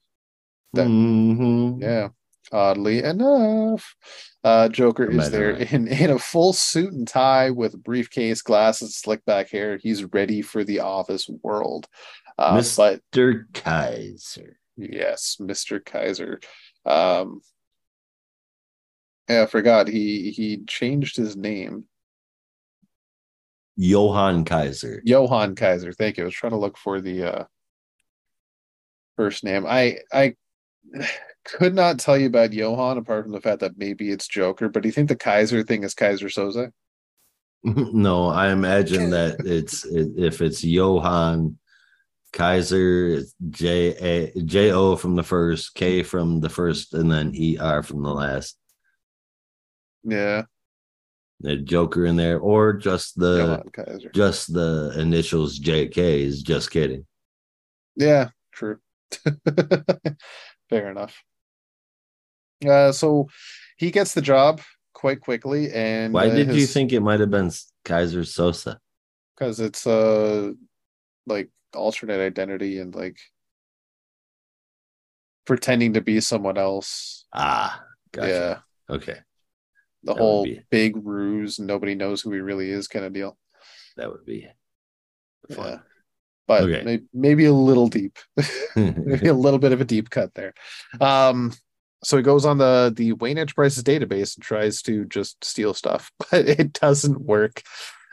That- 0.73 0.89
Mhm. 0.89 1.81
Yeah. 1.81 2.09
Oddly 2.53 3.03
enough, 3.03 3.95
uh, 4.45 4.69
Joker 4.69 5.11
is 5.11 5.31
there 5.31 5.51
in, 5.75 5.89
in 5.89 6.11
a 6.11 6.19
full 6.19 6.53
suit 6.53 6.93
and 6.93 7.09
tie 7.09 7.51
with 7.51 7.83
briefcase, 7.83 8.43
glasses, 8.43 8.97
slick 8.97 9.25
back 9.25 9.49
hair. 9.51 9.79
He's 9.79 10.05
ready 10.05 10.43
for 10.43 10.63
the 10.63 10.81
office 10.81 11.29
world. 11.43 11.89
Uh, 12.37 12.61
but 12.77 13.01
Mr. 13.13 13.45
Kaiser. 13.55 14.59
yes, 14.77 15.37
Mr. 15.41 15.83
Kaiser. 15.85 16.41
Um, 16.85 17.41
yeah, 19.29 19.43
I 19.43 19.47
forgot 19.47 19.89
he 19.89 20.31
he 20.31 20.64
changed 20.66 21.16
his 21.16 21.37
name. 21.37 21.85
Johann 23.77 24.45
Kaiser. 24.45 25.03
Johann 25.05 25.55
Kaiser. 25.55 25.93
Thank 25.93 26.16
you. 26.16 26.25
I 26.25 26.27
was 26.27 26.35
trying 26.35 26.53
to 26.53 26.59
look 26.59 26.77
for 26.77 27.01
the 27.01 27.25
uh 27.25 27.45
first 29.16 29.45
name. 29.45 29.66
I 29.66 29.99
I 30.12 30.35
could 31.45 31.75
not 31.75 31.99
tell 31.99 32.16
you 32.16 32.27
about 32.27 32.53
Johann 32.53 32.99
apart 32.99 33.25
from 33.25 33.33
the 33.33 33.41
fact 33.41 33.61
that 33.61 33.79
maybe 33.79 34.11
it's 34.11 34.29
Joker, 34.29 34.68
but 34.68 34.83
do 34.83 34.89
you 34.89 34.93
think 34.93 35.09
the 35.09 35.16
Kaiser 35.16 35.62
thing 35.62 35.83
is 35.85 35.95
Keyser 35.95 36.27
Söze? 36.27 36.70
no, 37.64 38.27
I 38.27 38.51
imagine 38.51 39.11
that 39.11 39.41
it's 39.45 39.85
if 39.87 40.43
it's 40.43 40.62
Johann 40.62 41.59
Kaiser, 42.33 43.09
it's 43.09 43.35
J 43.51 43.95
A 44.35 44.43
J 44.43 44.72
O 44.72 44.97
from 44.97 45.16
the 45.16 45.22
first, 45.22 45.75
K 45.75 46.03
from 46.03 46.41
the 46.41 46.51
first, 46.51 46.93
and 46.93 47.11
then 47.11 47.33
E 47.35 47.57
R 47.59 47.83
from 47.83 48.03
the 48.03 48.12
last. 48.12 48.59
Yeah, 50.05 50.43
The 51.41 51.57
Joker 51.57 52.07
in 52.07 52.17
there, 52.17 52.39
or 52.39 52.73
just 52.75 53.19
the 53.19 53.63
just 54.15 54.53
the 54.53 54.95
initials 54.99 55.59
J 55.59 55.89
K 55.89 56.23
is 56.23 56.43
just 56.43 56.71
kidding. 56.71 57.07
Yeah, 57.97 58.31
true. 58.53 58.79
Fair 60.71 60.91
enough. 60.91 61.23
Uh, 62.67 62.93
so 62.93 63.29
he 63.77 63.91
gets 63.91 64.15
the 64.15 64.23
job 64.23 64.61
quite 64.93 65.21
quickly, 65.21 65.71
and 65.73 66.15
Why 66.15 66.29
uh, 66.29 66.35
did 66.35 66.55
you 66.55 66.67
think 66.67 66.93
it 66.93 67.01
might 67.01 67.21
have 67.21 67.31
been 67.31 67.51
Kaiser 67.85 68.25
Sosa? 68.25 68.81
because 69.35 69.59
it's 69.59 69.87
uh 69.87 70.53
like 71.27 71.51
alternate 71.75 72.21
identity 72.21 72.79
and 72.79 72.95
like 72.95 73.19
pretending 75.45 75.95
to 75.95 76.01
be 76.01 76.21
someone 76.21 76.57
else. 76.57 77.27
Ah, 77.33 77.85
gotcha. 78.13 78.29
Yeah, 78.89 78.95
Okay, 78.95 79.19
the 80.05 80.13
That 80.15 80.21
whole 80.21 80.45
be- 80.45 80.61
big 80.71 80.97
ruse, 80.97 81.59
nobody 81.59 81.95
knows 81.95 82.21
who 82.23 82.31
he 82.33 82.41
really 82.41 82.71
is, 82.71 82.89
kind 82.89 83.05
of 83.05 83.13
deal. 83.13 83.37
that 83.97 84.11
would 84.11 84.25
be 84.27 84.49
Yeah, 85.49 85.57
fun. 85.57 85.83
but 86.47 86.63
Okay. 86.65 86.83
may- 86.85 87.03
maybe 87.13 87.45
a 87.47 87.53
little 87.53 87.89
deep, 87.89 88.19
maybe 88.77 89.29
a 89.29 89.35
little 89.45 89.59
bit 89.59 89.73
of 89.73 89.81
a 89.81 89.85
deep 89.85 90.11
cut 90.11 90.35
there. 90.35 90.53
Um, 91.01 91.53
so 92.03 92.17
he 92.19 92.23
goes 92.23 92.45
on 92.45 92.59
the 92.59 92.93
the 92.95 93.13
Wayne 93.15 93.39
Enterprises 93.39 93.83
database 93.83 94.37
and 94.37 94.45
tries 94.45 94.83
to 94.83 95.07
just 95.07 95.43
steal 95.45 95.73
stuff, 95.75 96.13
but 96.31 96.47
it 96.49 96.73
doesn't 96.75 97.21
work. 97.21 97.63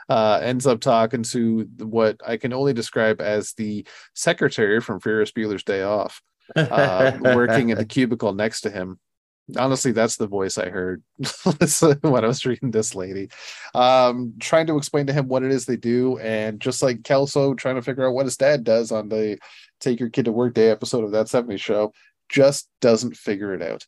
Uh, 0.08 0.40
ends 0.42 0.66
up 0.66 0.80
talking 0.80 1.22
to 1.22 1.68
what 1.78 2.16
I 2.26 2.36
can 2.36 2.52
only 2.52 2.72
describe 2.72 3.20
as 3.20 3.52
the 3.54 3.86
secretary 4.14 4.80
from 4.80 4.98
Ferris 5.00 5.30
Bueller's 5.32 5.62
Day 5.64 5.82
Off. 5.82 6.20
uh, 6.56 7.12
working 7.22 7.70
in 7.70 7.78
the 7.78 7.84
cubicle 7.84 8.32
next 8.34 8.62
to 8.62 8.70
him. 8.70 8.98
Honestly, 9.56 9.92
that's 9.92 10.16
the 10.16 10.26
voice 10.26 10.56
I 10.56 10.68
heard 10.68 11.02
when 12.00 12.24
I 12.24 12.28
was 12.28 12.46
reading 12.46 12.70
this 12.70 12.94
lady. 12.94 13.28
Um, 13.74 14.34
trying 14.40 14.66
to 14.68 14.76
explain 14.76 15.06
to 15.08 15.12
him 15.12 15.28
what 15.28 15.42
it 15.42 15.50
is 15.50 15.66
they 15.66 15.76
do, 15.76 16.18
and 16.18 16.60
just 16.60 16.82
like 16.82 17.02
Kelso 17.02 17.54
trying 17.54 17.74
to 17.74 17.82
figure 17.82 18.06
out 18.06 18.14
what 18.14 18.26
his 18.26 18.36
dad 18.36 18.64
does 18.64 18.92
on 18.92 19.08
the 19.08 19.38
Take 19.80 19.98
Your 19.98 20.10
Kid 20.10 20.26
to 20.26 20.32
Work 20.32 20.54
Day 20.54 20.70
episode 20.70 21.04
of 21.04 21.10
that 21.10 21.26
70s 21.26 21.58
show, 21.58 21.92
just 22.28 22.68
doesn't 22.80 23.16
figure 23.16 23.52
it 23.52 23.62
out. 23.62 23.84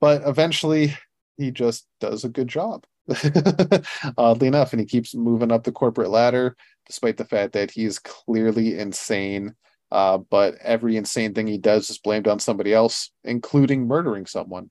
But 0.00 0.22
eventually, 0.26 0.96
he 1.36 1.50
just 1.50 1.86
does 2.00 2.24
a 2.24 2.28
good 2.28 2.48
job. 2.48 2.84
Oddly 4.16 4.46
enough, 4.46 4.72
and 4.72 4.80
he 4.80 4.86
keeps 4.86 5.14
moving 5.14 5.50
up 5.50 5.64
the 5.64 5.72
corporate 5.72 6.10
ladder, 6.10 6.56
despite 6.86 7.16
the 7.16 7.24
fact 7.24 7.54
that 7.54 7.70
he's 7.72 7.98
clearly 7.98 8.78
insane 8.78 9.54
uh, 9.92 10.18
but 10.18 10.54
every 10.62 10.96
insane 10.96 11.34
thing 11.34 11.46
he 11.46 11.58
does 11.58 11.90
is 11.90 11.98
blamed 11.98 12.28
on 12.28 12.38
somebody 12.38 12.72
else, 12.72 13.10
including 13.24 13.86
murdering 13.86 14.26
someone 14.26 14.70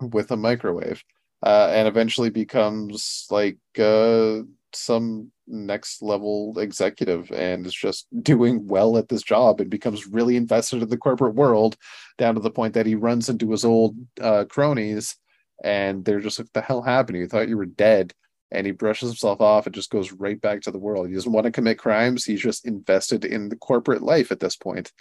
with 0.00 0.30
a 0.30 0.36
microwave, 0.36 1.04
uh, 1.42 1.68
and 1.72 1.88
eventually 1.88 2.30
becomes 2.30 3.26
like 3.30 3.58
uh, 3.78 4.40
some 4.72 5.30
next 5.46 6.02
level 6.02 6.58
executive 6.58 7.30
and 7.32 7.66
is 7.66 7.74
just 7.74 8.06
doing 8.22 8.66
well 8.66 8.96
at 8.96 9.08
this 9.08 9.22
job 9.22 9.60
and 9.60 9.70
becomes 9.70 10.06
really 10.06 10.36
invested 10.36 10.82
in 10.82 10.88
the 10.88 10.96
corporate 10.96 11.34
world 11.34 11.76
down 12.16 12.34
to 12.34 12.40
the 12.40 12.50
point 12.50 12.74
that 12.74 12.86
he 12.86 12.94
runs 12.94 13.28
into 13.28 13.50
his 13.50 13.64
old 13.64 13.96
uh, 14.20 14.44
cronies 14.48 15.16
and 15.64 16.04
they're 16.04 16.20
just 16.20 16.38
like, 16.38 16.46
"What 16.46 16.52
the 16.54 16.60
hell 16.62 16.82
happened? 16.82 17.18
You 17.18 17.26
thought 17.26 17.48
you 17.48 17.56
were 17.56 17.66
dead." 17.66 18.14
And 18.50 18.66
he 18.66 18.72
brushes 18.72 19.10
himself 19.10 19.40
off 19.40 19.66
and 19.66 19.74
just 19.74 19.90
goes 19.90 20.12
right 20.12 20.40
back 20.40 20.62
to 20.62 20.70
the 20.70 20.78
world. 20.78 21.08
He 21.08 21.14
doesn't 21.14 21.32
want 21.32 21.44
to 21.44 21.52
commit 21.52 21.78
crimes. 21.78 22.24
He's 22.24 22.42
just 22.42 22.66
invested 22.66 23.24
in 23.24 23.48
the 23.48 23.56
corporate 23.56 24.02
life 24.02 24.32
at 24.32 24.40
this 24.40 24.56
point. 24.56 24.92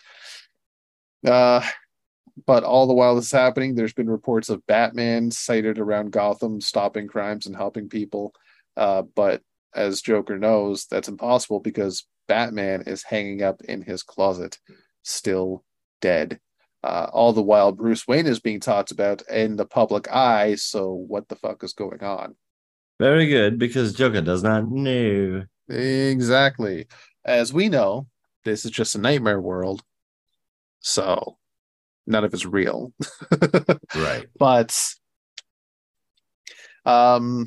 Uh, 1.25 1.65
but 2.45 2.63
all 2.63 2.87
the 2.87 2.93
while 2.93 3.15
this 3.15 3.25
is 3.25 3.31
happening, 3.31 3.73
there's 3.73 3.93
been 3.93 4.09
reports 4.09 4.49
of 4.49 4.65
Batman 4.67 5.31
sighted 5.31 5.79
around 5.79 6.11
Gotham, 6.11 6.61
stopping 6.61 7.07
crimes 7.07 7.45
and 7.45 7.55
helping 7.55 7.89
people. 7.89 8.33
Uh, 8.75 9.01
but 9.01 9.41
as 9.73 10.01
Joker 10.01 10.37
knows, 10.37 10.85
that's 10.85 11.07
impossible 11.07 11.59
because 11.59 12.05
Batman 12.27 12.83
is 12.85 13.03
hanging 13.03 13.41
up 13.41 13.61
in 13.61 13.81
his 13.81 14.03
closet, 14.03 14.59
still 15.03 15.63
dead. 16.01 16.39
Uh, 16.83 17.09
all 17.11 17.33
the 17.33 17.41
while, 17.41 17.71
Bruce 17.71 18.07
Wayne 18.07 18.27
is 18.27 18.39
being 18.39 18.59
talked 18.59 18.91
about 18.91 19.23
in 19.29 19.55
the 19.55 19.65
public 19.65 20.09
eye. 20.11 20.55
So, 20.55 20.93
what 20.93 21.27
the 21.27 21.35
fuck 21.35 21.63
is 21.63 21.73
going 21.73 22.03
on? 22.03 22.35
Very 22.99 23.27
good, 23.27 23.59
because 23.59 23.93
Joker 23.93 24.21
does 24.21 24.43
not 24.43 24.69
know. 24.69 25.43
Exactly. 25.69 26.87
As 27.23 27.53
we 27.53 27.69
know, 27.69 28.07
this 28.43 28.65
is 28.65 28.71
just 28.71 28.95
a 28.95 28.99
nightmare 28.99 29.39
world. 29.41 29.81
So 30.79 31.37
none 32.05 32.23
of 32.23 32.33
it's 32.33 32.45
real. 32.45 32.93
Right. 33.95 34.27
but 34.37 34.77
um 36.85 37.45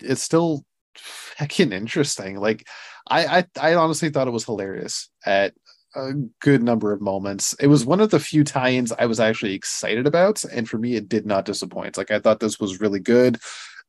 it's 0.00 0.22
still 0.22 0.64
fucking 0.96 1.72
interesting. 1.72 2.36
Like 2.38 2.66
I, 3.08 3.38
I 3.38 3.70
I 3.70 3.74
honestly 3.74 4.10
thought 4.10 4.28
it 4.28 4.32
was 4.32 4.44
hilarious 4.44 5.08
at 5.24 5.54
a 5.94 6.12
good 6.40 6.62
number 6.62 6.92
of 6.92 7.00
moments. 7.00 7.54
It 7.60 7.68
was 7.68 7.86
one 7.86 8.00
of 8.00 8.10
the 8.10 8.20
few 8.20 8.44
tie-ins 8.44 8.92
I 8.92 9.06
was 9.06 9.18
actually 9.20 9.54
excited 9.54 10.06
about, 10.06 10.44
and 10.44 10.68
for 10.68 10.76
me, 10.78 10.94
it 10.96 11.08
did 11.08 11.24
not 11.26 11.46
disappoint. 11.46 11.96
Like 11.96 12.10
I 12.10 12.18
thought 12.20 12.40
this 12.40 12.60
was 12.60 12.80
really 12.80 13.00
good. 13.00 13.38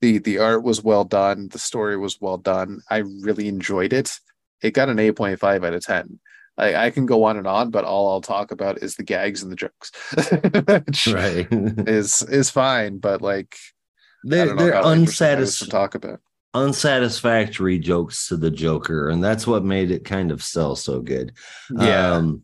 The 0.01 0.17
The 0.19 0.39
art 0.39 0.63
was 0.63 0.83
well 0.83 1.03
done. 1.03 1.49
The 1.49 1.59
story 1.59 1.97
was 1.97 2.19
well 2.21 2.37
done. 2.37 2.81
I 2.89 2.97
really 2.97 3.47
enjoyed 3.47 3.93
it. 3.93 4.19
It 4.61 4.73
got 4.73 4.89
an 4.89 4.99
eight 4.99 5.15
point 5.15 5.39
five 5.39 5.63
out 5.63 5.73
of 5.73 5.83
ten. 5.83 6.19
I, 6.59 6.87
I 6.87 6.89
can 6.89 7.05
go 7.05 7.23
on 7.25 7.37
and 7.37 7.45
on, 7.45 7.69
but 7.69 7.83
all 7.85 8.09
I'll 8.11 8.21
talk 8.21 8.49
about 8.51 8.81
is 8.81 8.95
the 8.95 9.03
gags 9.03 9.43
and 9.43 9.51
the 9.51 9.55
jokes, 9.55 9.91
which 10.87 11.07
Right. 11.07 11.47
is 11.51 12.23
is 12.23 12.49
fine. 12.49 12.97
But 12.97 13.21
like, 13.21 13.55
they're 14.23 14.55
they're 14.55 14.73
how 14.73 14.91
interesting 14.91 15.27
that 15.27 15.39
is 15.39 15.59
to 15.59 15.67
talk 15.67 15.93
about. 15.93 16.19
unsatisfactory 16.55 17.77
jokes 17.79 18.27
to 18.29 18.37
the 18.37 18.49
Joker, 18.51 19.09
and 19.09 19.23
that's 19.23 19.45
what 19.45 19.63
made 19.63 19.91
it 19.91 20.03
kind 20.05 20.31
of 20.31 20.43
sell 20.43 20.75
so 20.75 20.99
good. 21.01 21.33
Yeah, 21.69 22.13
Um, 22.13 22.43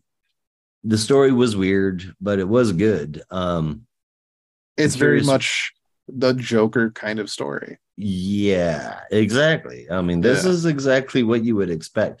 the 0.84 0.98
story 0.98 1.32
was 1.32 1.56
weird, 1.56 2.14
but 2.20 2.38
it 2.38 2.48
was 2.48 2.72
good. 2.72 3.22
Um, 3.30 3.86
it's 4.76 4.94
very 4.96 5.22
much 5.22 5.72
the 6.08 6.34
Joker 6.34 6.90
kind 6.90 7.18
of 7.18 7.30
story. 7.30 7.78
yeah, 7.96 9.00
exactly. 9.10 9.86
I 9.90 10.02
mean, 10.02 10.20
this 10.20 10.44
Yeah. 10.44 10.50
is 10.50 10.64
exactly 10.66 11.22
what 11.22 11.44
you 11.44 11.54
would 11.56 11.70
expect. 11.70 12.20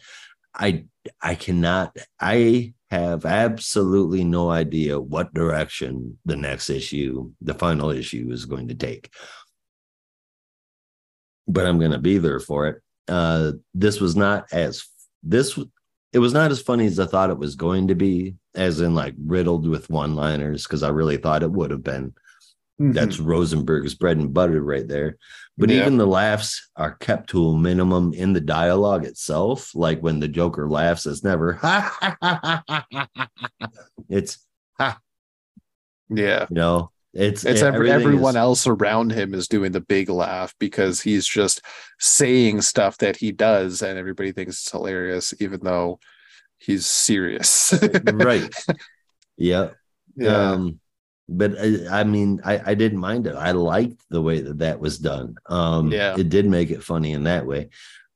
I 0.54 0.84
I 1.20 1.34
cannot 1.34 1.96
I 2.20 2.74
have 2.90 3.24
absolutely 3.26 4.22
no 4.22 4.50
idea 4.50 5.00
what 5.00 5.34
direction 5.34 6.18
the 6.24 6.36
next 6.36 6.70
issue, 6.70 7.32
the 7.40 7.54
final 7.54 7.90
issue 7.90 8.28
is 8.30 8.44
going 8.46 8.68
to 8.68 8.74
take. 8.74 9.10
But 11.48 11.66
I'm 11.66 11.78
going 11.78 11.90
to 11.90 11.98
be 11.98 12.18
there 12.18 12.40
for 12.40 12.68
it. 12.68 12.80
Uh 13.08 13.52
this 13.74 14.00
was 14.00 14.16
not 14.16 14.46
as 14.52 14.84
this 15.22 15.58
it 16.12 16.18
was 16.20 16.32
not 16.32 16.52
as 16.52 16.62
funny 16.62 16.86
as 16.86 17.00
I 17.00 17.06
thought 17.06 17.30
it 17.30 17.38
was 17.38 17.56
going 17.56 17.88
to 17.88 17.94
be, 17.96 18.36
as 18.54 18.80
in 18.80 18.94
like 18.94 19.14
riddled 19.26 19.68
with 19.68 19.90
one-liners 19.90 20.62
because 20.62 20.84
I 20.84 20.88
really 20.90 21.16
thought 21.16 21.42
it 21.42 21.50
would 21.50 21.72
have 21.72 21.82
been. 21.82 22.14
That's 22.78 23.20
Rosenberg's 23.20 23.94
bread 23.94 24.16
and 24.16 24.34
butter 24.34 24.60
right 24.62 24.86
there. 24.88 25.16
But 25.56 25.70
Yeah. 25.70 25.82
even 25.82 25.96
the 25.96 26.06
laughs 26.06 26.70
are 26.74 26.96
kept 26.96 27.30
to 27.30 27.48
a 27.48 27.58
minimum 27.58 28.12
in 28.12 28.32
the 28.32 28.40
dialogue 28.40 29.04
itself. 29.04 29.70
Like 29.74 30.00
when 30.00 30.18
the 30.18 30.26
Joker 30.28 30.68
laughs, 30.68 31.06
it's 31.06 31.22
never 31.22 31.60
it's 34.08 34.38
yeah. 36.10 36.46
you 36.50 36.54
know 36.56 36.90
it's 37.12 37.44
It's 37.44 37.62
every, 37.62 37.92
everyone 37.92 38.30
is- 38.30 38.36
else 38.36 38.66
around 38.66 39.12
him 39.12 39.34
is 39.34 39.46
doing 39.46 39.70
the 39.70 39.80
big 39.80 40.08
laugh 40.10 40.52
because 40.58 41.00
he's 41.00 41.26
just 41.28 41.60
saying 42.00 42.62
stuff 42.62 42.98
that 42.98 43.16
he 43.16 43.30
does, 43.30 43.82
and 43.82 43.96
everybody 44.00 44.32
thinks 44.32 44.56
it's 44.62 44.70
hilarious, 44.72 45.32
even 45.38 45.60
though 45.62 46.00
he's 46.58 46.86
serious. 46.86 47.72
right. 48.12 48.52
Yeah. 49.36 49.68
yeah. 50.16 50.50
Um 50.50 50.80
but 51.28 51.58
I, 51.58 52.00
I 52.00 52.04
mean, 52.04 52.40
I, 52.44 52.60
I 52.70 52.74
didn't 52.74 52.98
mind 52.98 53.26
it. 53.26 53.34
I 53.34 53.52
liked 53.52 54.02
the 54.10 54.20
way 54.22 54.40
that 54.40 54.58
that 54.58 54.80
was 54.80 54.98
done. 54.98 55.36
Um, 55.46 55.90
Yeah. 55.92 56.16
it 56.18 56.28
did 56.28 56.46
make 56.46 56.70
it 56.70 56.82
funny 56.82 57.12
in 57.12 57.24
that 57.24 57.46
way. 57.46 57.70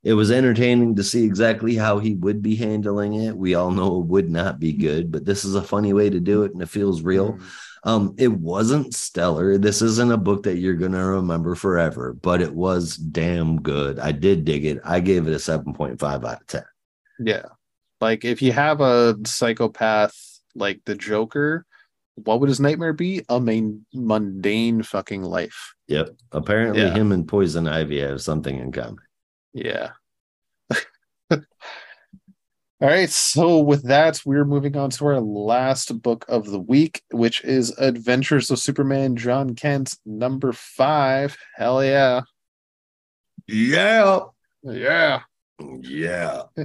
It 0.04 0.12
was 0.14 0.30
entertaining 0.30 0.94
to 0.96 1.02
see 1.02 1.24
exactly 1.24 1.74
how 1.74 1.98
he 1.98 2.14
would 2.14 2.40
be 2.40 2.54
handling 2.54 3.14
it. 3.14 3.36
We 3.36 3.54
all 3.54 3.70
know 3.72 4.00
it 4.00 4.06
would 4.06 4.30
not 4.30 4.60
be 4.60 4.72
good, 4.72 5.10
but 5.10 5.24
this 5.24 5.44
is 5.44 5.54
a 5.54 5.62
funny 5.62 5.92
way 5.92 6.08
to 6.08 6.20
do 6.20 6.44
it, 6.44 6.52
and 6.52 6.62
it 6.62 6.68
feels 6.68 7.02
real. 7.02 7.32
Mhm. 7.34 7.42
Um, 7.84 8.14
it 8.18 8.32
wasn't 8.32 8.94
stellar. 8.94 9.56
This 9.56 9.82
isn't 9.82 10.12
a 10.12 10.16
book 10.16 10.42
that 10.44 10.58
you're 10.58 10.74
gonna 10.74 11.04
remember 11.04 11.54
forever, 11.54 12.12
but 12.12 12.42
it 12.42 12.52
was 12.54 12.96
damn 12.96 13.60
good. 13.62 13.98
I 13.98 14.12
did 14.12 14.44
dig 14.44 14.64
it. 14.66 14.80
I 14.84 15.00
gave 15.00 15.26
it 15.28 15.34
a 15.34 15.38
7.5 15.38 16.24
out 16.24 16.40
of 16.40 16.46
10. 16.46 16.64
Yeah. 17.20 17.46
Like 18.00 18.24
if 18.24 18.42
you 18.42 18.52
have 18.52 18.80
a 18.80 19.16
psychopath 19.26 20.14
like 20.54 20.80
the 20.86 20.94
Joker, 20.94 21.66
what 22.24 22.40
would 22.40 22.48
his 22.48 22.60
nightmare 22.60 22.92
be? 22.92 23.22
A 23.28 23.40
main 23.40 23.84
mundane 23.94 24.82
fucking 24.82 25.22
life. 25.22 25.74
Yep. 25.88 26.10
Apparently 26.32 26.82
Yeah. 26.82 26.94
him 26.94 27.12
and 27.12 27.26
Poison 27.26 27.66
Ivy 27.68 28.00
have 28.00 28.20
something 28.22 28.56
in 28.58 28.72
common. 28.72 28.98
Yeah. 29.52 29.90
All 31.30 32.86
right, 32.88 33.10
so 33.10 33.58
with 33.58 33.82
that, 33.88 34.20
we're 34.24 34.44
moving 34.44 34.76
on 34.76 34.90
to 34.90 35.06
our 35.06 35.20
last 35.20 36.00
book 36.00 36.24
of 36.28 36.46
the 36.46 36.60
week, 36.60 37.02
which 37.10 37.42
is 37.42 37.76
Adventures 37.76 38.52
of 38.52 38.60
Superman 38.60 39.16
Jon 39.16 39.56
Kent, 39.56 39.96
number 40.06 40.52
five. 40.52 41.36
Hell 41.56 41.84
yeah. 41.84 42.20
Yeah. 43.48 44.20
Yeah. 44.62 45.20
Yeah. 45.80 46.42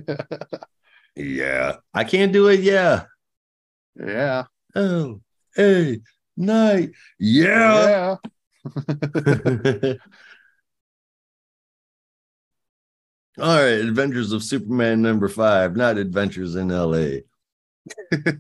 Yeah. 1.16 1.76
I 1.94 2.06
can't 2.06 2.34
do 2.34 2.48
it. 2.48 2.62
Yeah. 2.62 3.04
yeah. 3.96 4.46
Oh, 4.74 5.22
hey, 5.56 6.00
night. 6.38 6.92
Yeah. 7.20 8.16
Yeah. 8.66 8.76
All 13.40 13.56
right. 13.58 13.80
Adventures 13.80 14.32
of 14.32 14.44
Superman 14.44 15.02
number 15.02 15.28
five, 15.28 15.76
not 15.76 15.98
Adventures 15.98 16.56
in 16.56 16.70
LA. 16.70 17.22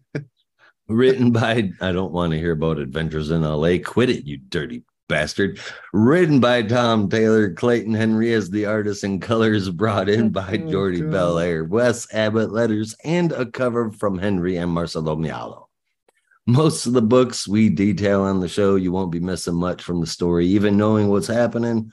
Written 0.88 1.32
by, 1.32 1.72
I 1.82 1.91
don't 1.91 2.11
want 2.11 2.32
to 2.32 2.38
hear 2.38 2.51
about 2.51 2.78
Adventures 2.78 3.32
in 3.32 3.41
LA. 3.41 3.78
Quit 3.84 4.09
it, 4.09 4.26
you 4.26 4.38
dirty 4.38 4.84
bastard. 5.07 5.59
Written 5.93 6.39
by 6.39 6.61
Tom 6.64 7.09
Taylor, 7.09 7.53
Clayton 7.53 7.93
Henry 7.93 8.34
as 8.34 8.49
the 8.49 8.66
artist, 8.66 9.03
and 9.03 9.22
colors 9.22 9.70
brought 9.70 10.09
in 10.09 10.30
by 10.30 10.59
Oh, 10.66 10.72
Jordie 10.72 11.01
God. 11.01 11.11
Bellaire, 11.11 11.68
Wes 11.68 12.11
Abbott 12.14 12.51
letters, 12.51 12.95
and 13.03 13.32
a 13.32 13.45
cover 13.45 13.91
from 13.91 14.18
Henry 14.18 14.57
and 14.57 14.72
Marcelo 14.72 15.16
Maiolo. 15.16 15.62
Most 16.46 16.86
of 16.86 16.94
the 16.94 17.02
books 17.02 17.48
we 17.48 17.70
detail 17.70 18.22
on 18.22 18.41
the 18.41 18.50
show, 18.50 18.76
you 18.76 18.91
won't 18.91 19.12
be 19.12 19.20
missing 19.22 19.56
much 19.56 19.82
from 19.82 20.02
the 20.02 20.08
story, 20.08 20.46
even 20.48 20.78
knowing 20.78 21.08
what's 21.08 21.28
happening, 21.28 21.91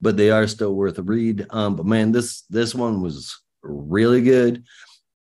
but 0.00 0.16
they 0.16 0.30
are 0.30 0.48
still 0.48 0.74
worth 0.74 0.98
a 0.98 1.02
read. 1.02 1.46
Um, 1.50 1.76
but 1.76 1.86
man, 1.86 2.10
this 2.10 2.42
this 2.50 2.74
one 2.74 3.00
was 3.00 3.40
really 3.62 4.20
good. 4.20 4.64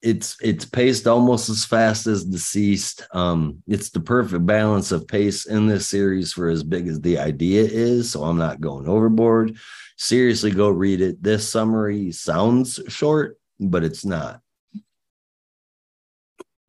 It's 0.01 0.37
it's 0.41 0.65
paced 0.65 1.09
almost 1.09 1.49
as 1.49 1.65
fast 1.65 2.07
as 2.07 2.25
deceased. 2.25 3.05
Um, 3.13 3.65
it's 3.67 3.91
the 3.91 3.99
perfect 3.99 4.47
balance 4.47 4.93
of 4.93 5.09
pace 5.09 5.47
in 5.47 5.67
this 5.67 5.89
series 5.89 6.33
for 6.33 6.49
as 6.49 6.63
big 6.63 6.87
as 6.87 7.01
the 7.01 7.19
idea 7.19 7.65
is. 7.65 8.13
So 8.13 8.23
I'm 8.23 8.39
not 8.39 8.61
going 8.61 8.87
overboard. 8.87 9.59
Seriously, 9.97 10.53
go 10.53 10.71
read 10.71 11.01
it. 11.01 11.21
This 11.21 11.49
summary 11.49 12.13
sounds 12.13 12.79
short, 12.87 13.41
but 13.59 13.83
it's 13.83 14.05
not. 14.05 14.41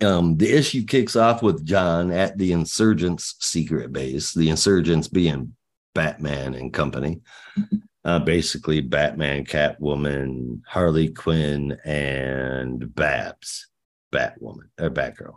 Um, 0.02 0.38
the 0.38 0.52
issue 0.52 0.86
kicks 0.86 1.16
off 1.16 1.44
with 1.44 1.66
Jon 1.66 2.12
at 2.12 2.38
the 2.38 2.54
insurgents' 2.54 3.36
secret 3.40 3.92
base, 3.92 4.34
the 4.34 4.50
insurgents 4.50 5.08
being 5.08 5.56
Batman 5.94 6.54
and 6.54 6.74
company. 6.74 7.22
Uh, 8.06 8.18
basically, 8.18 8.80
Batman, 8.80 9.44
Catwoman, 9.44 10.62
Harley 10.66 11.10
Quinn, 11.10 11.78
and 11.84 12.96
Babs, 12.96 13.68
Batwoman 14.12 14.70
or 14.80 14.90
Batgirl. 14.90 15.36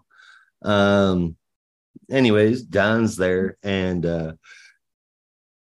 Um, 0.62 1.36
anyways, 2.08 2.62
Jon's 2.62 3.16
there, 3.16 3.58
and 3.64 4.06
uh, 4.06 4.32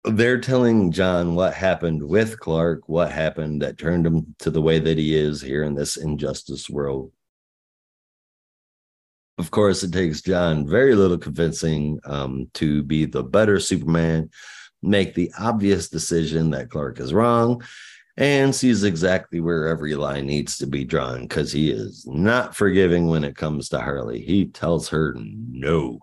they're 0.06 0.40
telling 0.40 0.92
Jon 0.92 1.36
what 1.36 1.54
happened 1.54 2.02
with 2.02 2.40
Clark, 2.40 2.88
what 2.88 3.12
happened 3.12 3.62
that 3.62 3.78
turned 3.78 4.06
him 4.06 4.36
to 4.40 4.50
the 4.50 4.62
way 4.62 4.80
that 4.80 4.98
he 4.98 5.16
is 5.16 5.42
here 5.42 5.64
in 5.64 5.76
this 5.76 5.98
injustice 5.98 6.70
world. 6.70 7.12
Of 9.38 9.52
course, 9.52 9.84
it 9.84 9.92
takes 9.92 10.22
Jon 10.22 10.68
very 10.68 10.96
little 10.96 11.18
convincing 11.18 12.00
um, 12.06 12.50
to 12.54 12.84
be 12.84 13.06
the 13.06 13.24
better 13.24 13.60
Superman, 13.60 14.30
make 14.82 15.14
the 15.14 15.32
obvious 15.38 15.90
decision 15.90 16.52
that 16.52 16.70
Clark 16.70 17.00
is 17.00 17.14
wrong, 17.14 17.62
and 18.18 18.56
sees 18.56 18.86
exactly 18.86 19.42
where 19.42 19.68
every 19.68 19.96
line 19.96 20.26
needs 20.26 20.58
to 20.60 20.68
be 20.68 20.86
drawn 20.86 21.24
because 21.24 21.52
he 21.52 21.70
is 21.70 22.06
not 22.08 22.56
forgiving 22.56 23.08
when 23.08 23.26
it 23.26 23.36
comes 23.36 23.68
to 23.70 23.80
Harley. 23.80 24.22
He 24.22 24.46
tells 24.46 24.88
her 24.90 25.16
no. 25.18 26.00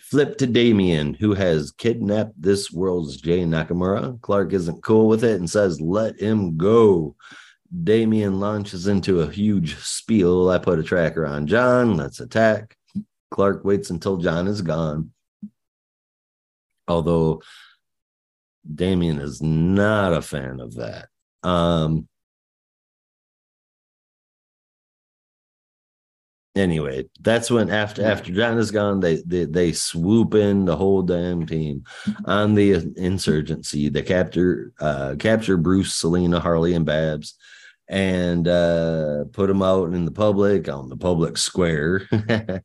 Flip 0.00 0.38
to 0.38 0.46
Damian, 0.46 1.14
who 1.14 1.34
has 1.34 1.72
kidnapped 1.72 2.40
this 2.40 2.70
world's 2.70 3.16
Jay 3.16 3.40
Nakamura. 3.40 4.20
Clark 4.20 4.52
isn't 4.52 4.84
cool 4.84 5.08
with 5.08 5.24
it 5.24 5.40
and 5.40 5.50
says, 5.50 5.80
let 5.80 6.20
him 6.20 6.56
go. 6.56 7.16
Damian 7.84 8.40
launches 8.40 8.86
into 8.86 9.20
a 9.20 9.30
huge 9.30 9.76
spiel. 9.76 10.48
I 10.50 10.58
put 10.58 10.78
a 10.78 10.82
tracker 10.82 11.26
on 11.26 11.46
Jon. 11.46 11.96
Let's 11.96 12.20
attack. 12.20 12.76
Clark 13.30 13.64
waits 13.64 13.90
until 13.90 14.18
Jon 14.18 14.46
is 14.46 14.62
gone. 14.62 15.10
Although 16.88 17.42
Damian 18.72 19.18
is 19.18 19.42
not 19.42 20.12
a 20.12 20.22
fan 20.22 20.60
of 20.60 20.74
that. 20.74 21.08
Um, 21.42 22.08
anyway, 26.56 27.08
that's 27.20 27.50
when 27.50 27.70
after 27.70 28.04
after 28.04 28.32
Jon 28.32 28.58
is 28.58 28.70
gone, 28.70 29.00
they 29.00 29.16
they 29.26 29.44
they 29.44 29.72
swoop 29.72 30.34
in 30.34 30.64
the 30.64 30.76
whole 30.76 31.02
damn 31.02 31.46
team 31.46 31.84
on 32.24 32.54
the 32.54 32.92
insurgency. 32.96 33.88
They 33.88 34.02
capture 34.02 34.72
uh 34.80 35.14
capture 35.18 35.56
Bruce, 35.56 35.94
Selina, 35.94 36.40
Harley, 36.40 36.74
and 36.74 36.86
Babs, 36.86 37.36
and 37.88 38.48
uh 38.48 39.24
put 39.32 39.46
them 39.46 39.62
out 39.62 39.92
in 39.92 40.04
the 40.04 40.10
public 40.10 40.68
on 40.68 40.88
the 40.88 40.96
public 40.96 41.36
square. 41.36 42.08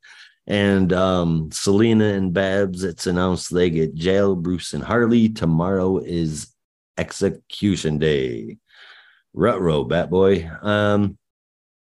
and 0.48 0.94
um 0.94 1.52
Selina 1.52 2.06
and 2.06 2.34
Babs, 2.34 2.84
it's 2.84 3.08
announced 3.08 3.54
they 3.54 3.70
get 3.70 3.96
jail. 3.96 4.36
Bruce 4.36 4.74
and 4.74 4.84
Harley. 4.84 5.30
Tomorrow 5.30 6.00
is 6.00 6.54
execution 6.98 7.98
day. 8.00 8.58
Rutro, 9.34 9.86
Bat 9.86 10.10
Boy. 10.10 10.50
Um, 10.62 11.18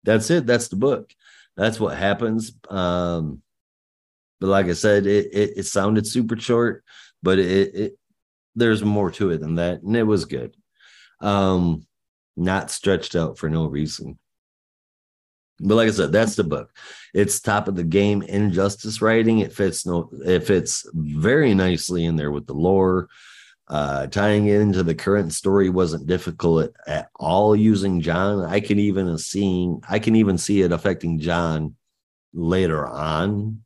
that's 0.04 0.30
it. 0.30 0.48
That's 0.48 0.70
the 0.70 0.76
book 0.76 1.12
that's 1.58 1.80
what 1.80 1.98
happens. 1.98 2.54
Um, 2.70 3.42
but 4.40 4.48
like 4.48 4.68
I 4.68 4.74
said, 4.74 5.08
it, 5.08 5.34
it 5.34 5.54
it 5.58 5.64
sounded 5.64 6.06
super 6.06 6.40
short, 6.40 6.84
but 7.24 7.40
it, 7.40 7.76
it 7.76 8.00
there's 8.56 8.84
more 8.84 9.12
to 9.12 9.32
it 9.32 9.42
than 9.42 9.56
that, 9.56 9.82
and 9.82 9.98
it 9.98 10.04
was 10.04 10.26
good. 10.26 10.56
Um, 11.20 11.87
not 12.38 12.72
stretched 12.72 13.16
out 13.16 13.38
for 13.38 13.50
no 13.50 13.66
reason. 13.66 14.18
But 15.60 15.76
like 15.76 15.88
I 15.88 15.92
said, 15.92 16.12
that's 16.12 16.36
the 16.36 16.44
book. 16.44 16.72
It's 17.14 17.40
top 17.40 17.68
of 17.68 17.76
the 17.76 17.84
game 17.84 18.22
injustice 18.22 19.02
writing. 19.02 19.40
It 19.40 19.54
fits 19.54 19.86
no 19.86 20.10
it 20.24 20.44
fits 20.44 20.88
very 20.94 21.54
nicely 21.56 22.06
in 22.06 22.16
there 22.16 22.32
with 22.32 22.46
the 22.46 22.54
lore. 22.54 23.10
Uh, 23.70 24.08
tying 24.08 24.48
it 24.48 24.62
into 24.62 24.82
the 24.82 24.96
current 24.96 25.34
story 25.34 25.70
wasn't 25.70 26.08
difficult 26.08 26.64
at, 26.64 26.72
at 26.88 27.10
all 27.16 27.54
using 27.54 28.00
Jon. 28.00 28.46
I 28.46 28.62
can 28.62 28.80
even 28.80 29.18
seeing 29.18 29.82
I 29.90 30.00
can 30.00 30.16
even 30.16 30.38
see 30.38 30.62
it 30.62 30.72
affecting 30.72 31.20
Jon 31.20 31.76
later 32.34 32.88
on. 32.88 33.64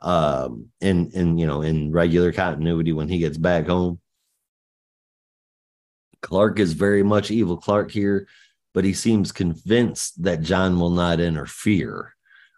Um, 0.00 0.68
in 0.80 1.10
in 1.12 1.38
you 1.38 1.46
know 1.46 1.62
in 1.62 1.92
regular 1.92 2.32
continuity 2.32 2.92
when 2.92 3.08
he 3.08 3.18
gets 3.18 3.38
back 3.38 3.66
home. 3.66 4.00
Clark 6.22 6.58
is 6.58 6.72
very 6.72 7.02
much 7.02 7.30
evil 7.30 7.56
Clark 7.56 7.90
here, 7.90 8.26
but 8.74 8.84
he 8.84 8.92
seems 8.92 9.32
convinced 9.32 10.22
that 10.22 10.42
Jon 10.42 10.78
will 10.78 10.90
not 10.90 11.20
interfere. 11.20 12.14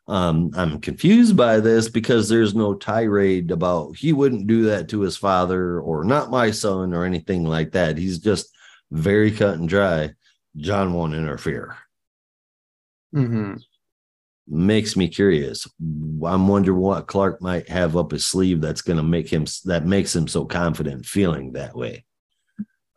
Um, 0.08 0.50
I'm 0.54 0.80
confused 0.80 1.36
by 1.36 1.60
this 1.60 1.88
because 1.88 2.28
there's 2.28 2.54
no 2.54 2.74
tirade 2.74 3.52
about 3.52 3.96
he 3.96 4.12
wouldn't 4.12 4.48
do 4.48 4.64
that 4.64 4.88
to 4.88 5.02
his 5.02 5.16
father 5.16 5.80
or 5.80 6.02
not 6.02 6.30
my 6.30 6.50
son 6.50 6.92
or 6.94 7.04
anything 7.04 7.44
like 7.44 7.72
that. 7.72 7.96
He's 7.96 8.18
just 8.18 8.52
very 8.90 9.30
cut 9.30 9.58
and 9.58 9.68
dry. 9.68 10.10
Jon 10.56 10.92
won't 10.92 11.14
interfere. 11.14 11.76
hmm 13.12 13.54
Makes 14.52 14.96
me 14.96 15.06
curious. 15.06 15.68
I'm 15.80 16.48
wondering 16.48 16.78
what 16.78 17.06
Clark 17.06 17.40
might 17.40 17.68
have 17.68 17.96
up 17.96 18.10
his 18.10 18.26
sleeve 18.26 18.60
that's 18.60 18.82
going 18.82 18.96
to 18.96 19.02
make 19.04 19.28
him 19.28 19.46
that 19.66 19.86
makes 19.86 20.16
him 20.16 20.26
so 20.26 20.44
confident 20.44 21.06
feeling 21.06 21.52
that 21.52 21.76
way. 21.76 22.04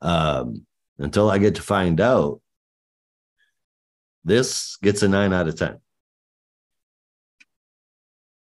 Um, 0.03 0.67
until 0.99 1.31
I 1.31 1.39
get 1.39 1.55
to 1.55 1.61
find 1.61 1.99
out, 1.99 2.41
this 4.23 4.77
gets 4.83 5.01
a 5.01 5.07
nine 5.07 5.33
out 5.33 5.47
of 5.47 5.57
ten. 5.57 5.79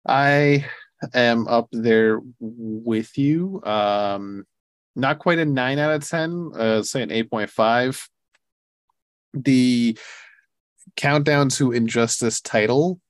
I 0.07 0.65
am 1.15 1.47
up 1.47 1.69
there 1.71 2.21
with 2.41 3.17
you. 3.19 3.63
Um, 3.63 4.47
not 4.97 5.19
quite 5.19 5.39
a 5.39 5.45
nine 5.45 5.79
out 5.79 5.93
of 5.93 6.09
ten. 6.09 6.51
Uh, 6.57 6.83
say 6.83 7.03
an 7.03 7.13
eight 7.13 7.31
point 7.31 7.51
five. 7.51 8.09
The 9.35 9.97
countdown 10.97 11.51
to 11.51 11.73
Injustice 11.73 12.41
title 12.41 13.01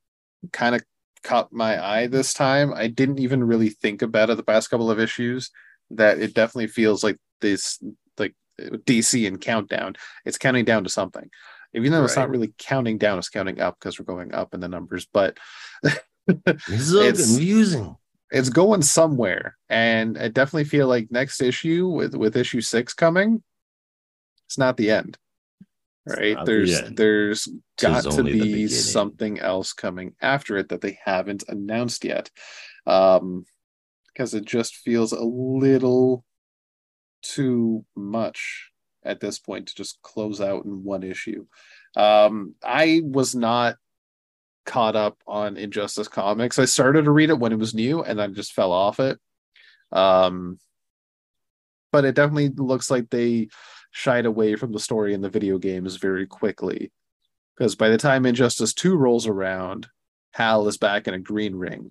kind 0.52 0.74
of 0.74 0.82
caught 1.22 1.52
my 1.52 1.82
eye 1.82 2.06
this 2.08 2.34
time. 2.34 2.74
I 2.74 2.88
didn't 2.88 3.20
even 3.20 3.44
really 3.44 3.70
think 3.70 4.02
about 4.02 4.30
it 4.30 4.36
the 4.36 4.42
past 4.42 4.70
couple 4.70 4.90
of 4.90 4.98
issues. 4.98 5.50
That 5.90 6.18
it 6.18 6.34
definitely 6.34 6.68
feels 6.68 7.02
like 7.02 7.16
this, 7.40 7.82
DC 8.86 9.26
and 9.26 9.40
Countdown. 9.40 9.94
It's 10.24 10.38
counting 10.38 10.64
down 10.64 10.84
to 10.84 10.90
something, 10.90 11.28
even 11.74 11.92
though 11.92 12.04
it's 12.04 12.16
not 12.16 12.30
really 12.30 12.52
counting 12.58 12.98
down. 12.98 13.18
It's 13.18 13.28
counting 13.28 13.60
up 13.60 13.78
because 13.78 13.98
we're 13.98 14.04
going 14.04 14.34
up 14.34 14.54
in 14.54 14.60
the 14.60 14.68
numbers, 14.68 15.06
but. 15.12 15.38
It's 16.28 16.90
so 16.90 17.00
It's- 17.00 17.26
confusing. 17.28 17.96
it's 18.30 18.50
going 18.50 18.82
somewhere 18.82 19.56
and 19.68 20.16
i 20.16 20.28
definitely 20.28 20.64
feel 20.64 20.86
like 20.86 21.10
next 21.10 21.40
issue 21.42 21.88
with 21.88 22.14
with 22.14 22.36
issue 22.36 22.60
six 22.60 22.94
coming 22.94 23.42
it's 24.46 24.56
not 24.58 24.76
the 24.76 24.92
end 24.92 25.18
right 26.06 26.36
the 26.38 26.44
there's 26.44 26.80
end. 26.82 26.96
there's 26.96 27.48
got 27.80 28.04
to 28.04 28.22
be 28.22 28.68
something 28.68 29.40
else 29.40 29.72
coming 29.72 30.14
after 30.20 30.56
it 30.58 30.68
that 30.68 30.82
they 30.82 30.98
haven't 31.04 31.42
announced 31.48 32.04
yet 32.04 32.30
um 32.86 33.44
because 34.12 34.32
it 34.34 34.44
just 34.44 34.76
feels 34.76 35.10
a 35.12 35.24
little 35.24 36.24
too 37.22 37.84
much 37.96 38.70
at 39.04 39.20
this 39.20 39.38
point 39.38 39.68
to 39.68 39.74
just 39.74 40.00
close 40.02 40.40
out 40.40 40.64
in 40.64 40.84
one 40.84 41.02
issue 41.02 41.46
um 41.96 42.54
i 42.62 43.00
was 43.04 43.34
not 43.34 43.76
caught 44.66 44.94
up 44.94 45.18
on 45.26 45.56
Injustice 45.56 46.06
Comics. 46.06 46.58
I 46.58 46.64
started 46.64 47.04
to 47.04 47.10
read 47.10 47.30
it 47.30 47.38
when 47.38 47.52
it 47.52 47.58
was 47.58 47.74
new 47.74 48.02
and 48.02 48.16
then 48.16 48.34
just 48.34 48.52
fell 48.52 48.70
off 48.72 49.00
it. 49.00 49.18
Um 49.90 50.58
but 51.92 52.04
it 52.04 52.14
definitely 52.14 52.50
looks 52.50 52.88
like 52.88 53.10
they 53.10 53.48
shied 53.90 54.26
away 54.26 54.54
from 54.54 54.72
the 54.72 54.78
story 54.78 55.12
in 55.12 55.20
the 55.20 55.28
video 55.28 55.58
games 55.58 55.96
very 55.96 56.24
quickly. 56.24 56.92
Because 57.56 57.74
by 57.74 57.88
the 57.88 57.98
time 57.98 58.24
Injustice 58.24 58.72
2 58.74 58.96
rolls 58.96 59.26
around, 59.26 59.88
Hal 60.32 60.68
is 60.68 60.78
back 60.78 61.08
in 61.08 61.14
a 61.14 61.18
green 61.18 61.56
ring. 61.56 61.90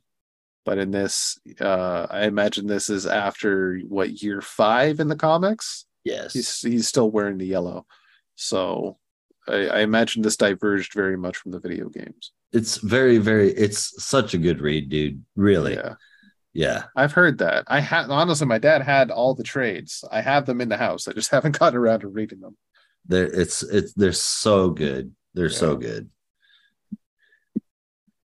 But 0.65 0.77
in 0.77 0.91
this, 0.91 1.39
uh, 1.59 2.07
I 2.09 2.25
imagine 2.25 2.67
this 2.67 2.89
is 2.89 3.05
after 3.05 3.79
what 3.87 4.21
year 4.21 4.41
five 4.41 4.99
in 4.99 5.07
the 5.07 5.15
comics? 5.15 5.85
Yes. 6.03 6.33
He's 6.33 6.59
he's 6.61 6.87
still 6.87 7.09
wearing 7.09 7.37
the 7.37 7.45
yellow. 7.45 7.85
So 8.35 8.97
I, 9.47 9.67
I 9.67 9.79
imagine 9.79 10.21
this 10.21 10.37
diverged 10.37 10.93
very 10.93 11.17
much 11.17 11.37
from 11.37 11.51
the 11.51 11.59
video 11.59 11.89
games. 11.89 12.31
It's 12.51 12.77
very, 12.77 13.17
very, 13.17 13.51
it's 13.51 14.03
such 14.03 14.33
a 14.33 14.37
good 14.37 14.61
read, 14.61 14.89
dude. 14.89 15.23
Really. 15.35 15.73
Yeah. 15.75 15.95
Yeah. 16.53 16.83
I've 16.95 17.13
heard 17.13 17.37
that. 17.39 17.65
I 17.67 17.79
had 17.79 18.09
honestly, 18.09 18.47
my 18.47 18.57
dad 18.57 18.81
had 18.81 19.11
all 19.11 19.35
the 19.35 19.43
trades. 19.43 20.03
I 20.11 20.21
have 20.21 20.45
them 20.45 20.61
in 20.61 20.69
the 20.69 20.77
house. 20.77 21.07
I 21.07 21.13
just 21.13 21.31
haven't 21.31 21.57
gotten 21.57 21.77
around 21.77 22.01
to 22.01 22.07
reading 22.07 22.39
them. 22.39 22.57
They're 23.05 23.27
it's 23.27 23.63
it's 23.63 23.93
they're 23.93 24.11
so 24.13 24.69
good. 24.69 25.13
They're 25.33 25.49
so 25.49 25.75
good. 25.75 26.09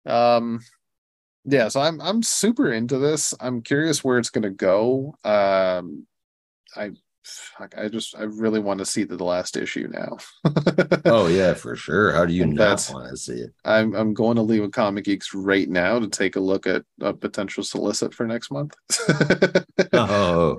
Um, 0.06 0.60
yeah. 1.50 1.68
So 1.68 1.80
I'm 1.80 2.00
I'm 2.00 2.22
super 2.22 2.72
into 2.72 2.98
this. 2.98 3.34
I'm 3.40 3.62
curious 3.62 4.04
where 4.04 4.18
it's 4.18 4.30
gonna 4.30 4.50
go. 4.50 5.14
Um, 5.24 6.06
I 6.76 6.92
I 7.76 7.88
just 7.88 8.16
I 8.16 8.22
really 8.22 8.60
want 8.60 8.78
to 8.78 8.86
see 8.86 9.04
the, 9.04 9.16
the 9.16 9.24
last 9.24 9.56
issue 9.56 9.88
now. 9.90 10.18
Oh 11.04 11.26
yeah, 11.26 11.54
for 11.54 11.76
sure. 11.76 12.12
How 12.12 12.24
do 12.24 12.32
you 12.32 12.44
And 12.44 12.54
not 12.54 12.88
want 12.92 13.10
to 13.10 13.16
see 13.16 13.40
it? 13.40 13.54
I'm 13.64 13.94
I'm 13.94 14.14
going 14.14 14.36
to 14.36 14.42
League 14.42 14.62
of 14.62 14.70
Comic 14.72 15.04
Geeks 15.04 15.34
right 15.34 15.68
now 15.68 15.98
to 15.98 16.08
take 16.08 16.36
a 16.36 16.40
look 16.40 16.66
at 16.66 16.84
a 17.00 17.12
potential 17.12 17.62
solicit 17.62 18.14
for 18.14 18.26
next 18.26 18.50
month. 18.50 18.74
Oh, 19.92 20.56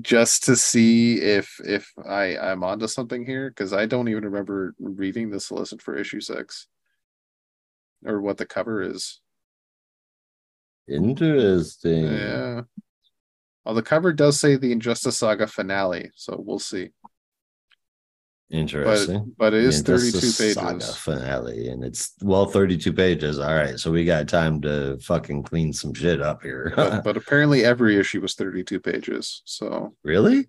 just 0.00 0.44
to 0.44 0.56
see 0.56 1.20
if 1.20 1.60
if 1.64 1.90
I 2.04 2.36
I'm 2.36 2.64
onto 2.64 2.88
something 2.88 3.24
here 3.24 3.50
because 3.50 3.72
I 3.72 3.86
don't 3.86 4.08
even 4.08 4.24
remember 4.24 4.74
reading 4.78 5.30
the 5.30 5.40
solicit 5.40 5.82
for 5.82 5.96
issue 5.96 6.20
six 6.20 6.66
or 8.04 8.20
what 8.20 8.38
the 8.38 8.46
cover 8.46 8.82
is. 8.82 9.20
Interesting. 10.88 12.04
Yeah. 12.04 12.62
Well, 13.64 13.74
the 13.74 13.82
cover 13.82 14.12
does 14.12 14.38
say 14.38 14.56
the 14.56 14.72
Injustice 14.72 15.16
Saga 15.16 15.46
finale, 15.46 16.10
so 16.14 16.36
we'll 16.38 16.58
see. 16.58 16.90
Interesting. 18.50 19.34
but 19.38 19.54
it 19.54 19.64
is 19.64 19.82
The 19.82 19.98
32 19.98 20.20
pages. 20.20 20.54
Saga 20.54 20.84
finale, 20.84 21.68
and 21.68 21.82
it's 21.82 22.12
well 22.20 22.44
32 22.46 22.92
pages. 22.92 23.38
All 23.38 23.54
right, 23.54 23.78
so 23.80 23.90
we 23.90 24.04
got 24.04 24.28
time 24.28 24.60
to 24.62 24.98
fucking 24.98 25.42
clean 25.44 25.72
some 25.72 25.94
shit 25.94 26.20
up 26.20 26.42
here. 26.42 26.72
But, 26.76 27.02
but 27.04 27.16
apparently 27.16 27.64
every 27.64 27.96
issue 27.98 28.20
was 28.20 28.34
32 28.34 28.80
pages. 28.80 29.42
So 29.44 29.94
really? 30.04 30.46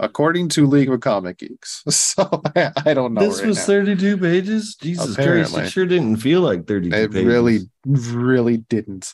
according 0.00 0.48
to 0.48 0.66
League 0.66 0.90
of 0.90 0.98
Comic 1.00 1.38
Geeks. 1.38 1.82
So 1.90 2.42
I, 2.56 2.72
I 2.86 2.94
don't 2.94 3.12
know. 3.14 3.20
this 3.20 3.40
right 3.40 3.48
was 3.48 3.58
now. 3.58 3.64
32 3.64 4.16
pages. 4.18 4.74
Jesus 4.76 5.04
Christ, 5.14 5.18
Apparently. 5.18 5.62
it 5.64 5.70
sure 5.70 5.86
didn't 5.86 6.16
feel 6.16 6.40
like 6.40 6.66
32 6.66 6.96
it 6.96 7.12
pages. 7.12 7.24
really 7.26 7.58
really 7.86 8.56
didn't 8.56 9.12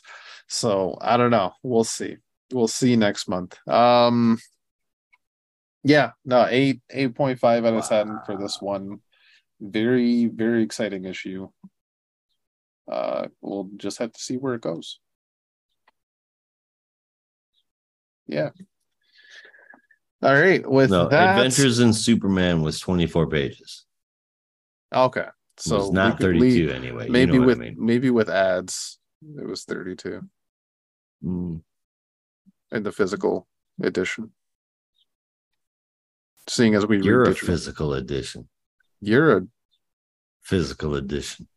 so 0.53 0.97
i 0.99 1.15
don't 1.15 1.31
know. 1.31 1.53
We'll 1.63 1.85
see. 1.85 2.17
We'll 2.51 2.67
see 2.67 2.95
next 2.97 3.29
month. 3.29 3.57
Um 3.67 4.37
yeah 5.83 6.11
no 6.25 6.45
8 6.47 6.81
8.5 6.93 7.65
out 7.65 7.73
of 7.73 7.87
10 7.87 8.19
for 8.25 8.35
this 8.37 8.61
one. 8.61 8.99
Very 9.61 10.25
very 10.25 10.61
exciting 10.63 11.05
issue. 11.05 11.47
Uh 12.91 13.27
we'll 13.39 13.69
just 13.77 13.99
have 13.99 14.11
to 14.11 14.19
see 14.19 14.35
where 14.35 14.55
it 14.55 14.61
goes. 14.61 14.99
Yeah. 18.27 18.49
All 20.23 20.33
right 20.33 20.69
with 20.69 20.91
no, 20.91 21.07
that 21.07 21.37
Adventures 21.37 21.79
in 21.79 21.93
Superman 21.93 22.61
was 22.61 22.79
24 22.79 23.27
pages. 23.27 23.85
okay 24.93 25.27
So 25.57 25.77
it's 25.77 25.91
not 25.91 26.17
could 26.17 26.25
32 26.37 26.41
leave- 26.41 26.69
anyway. 26.69 27.05
You 27.07 27.11
maybe 27.11 27.39
know 27.39 27.45
with 27.45 27.57
I 27.59 27.61
mean. 27.61 27.75
maybe 27.79 28.09
with 28.09 28.29
ads 28.29 28.99
it 29.37 29.47
was 29.47 29.63
32 29.63 30.21
Mm. 31.23 31.61
in 32.71 32.83
the 32.83 32.91
physical 32.91 33.47
edition. 33.81 34.31
Seeing 36.49 36.75
as 36.75 36.85
we 36.85 37.01
you're 37.01 37.23
a 37.23 37.27
digital. 37.27 37.47
physical 37.47 37.93
edition. 37.93 38.49
you're 38.99 39.37
a 39.37 39.47
Physical 40.41 40.95
edition. 40.95 41.47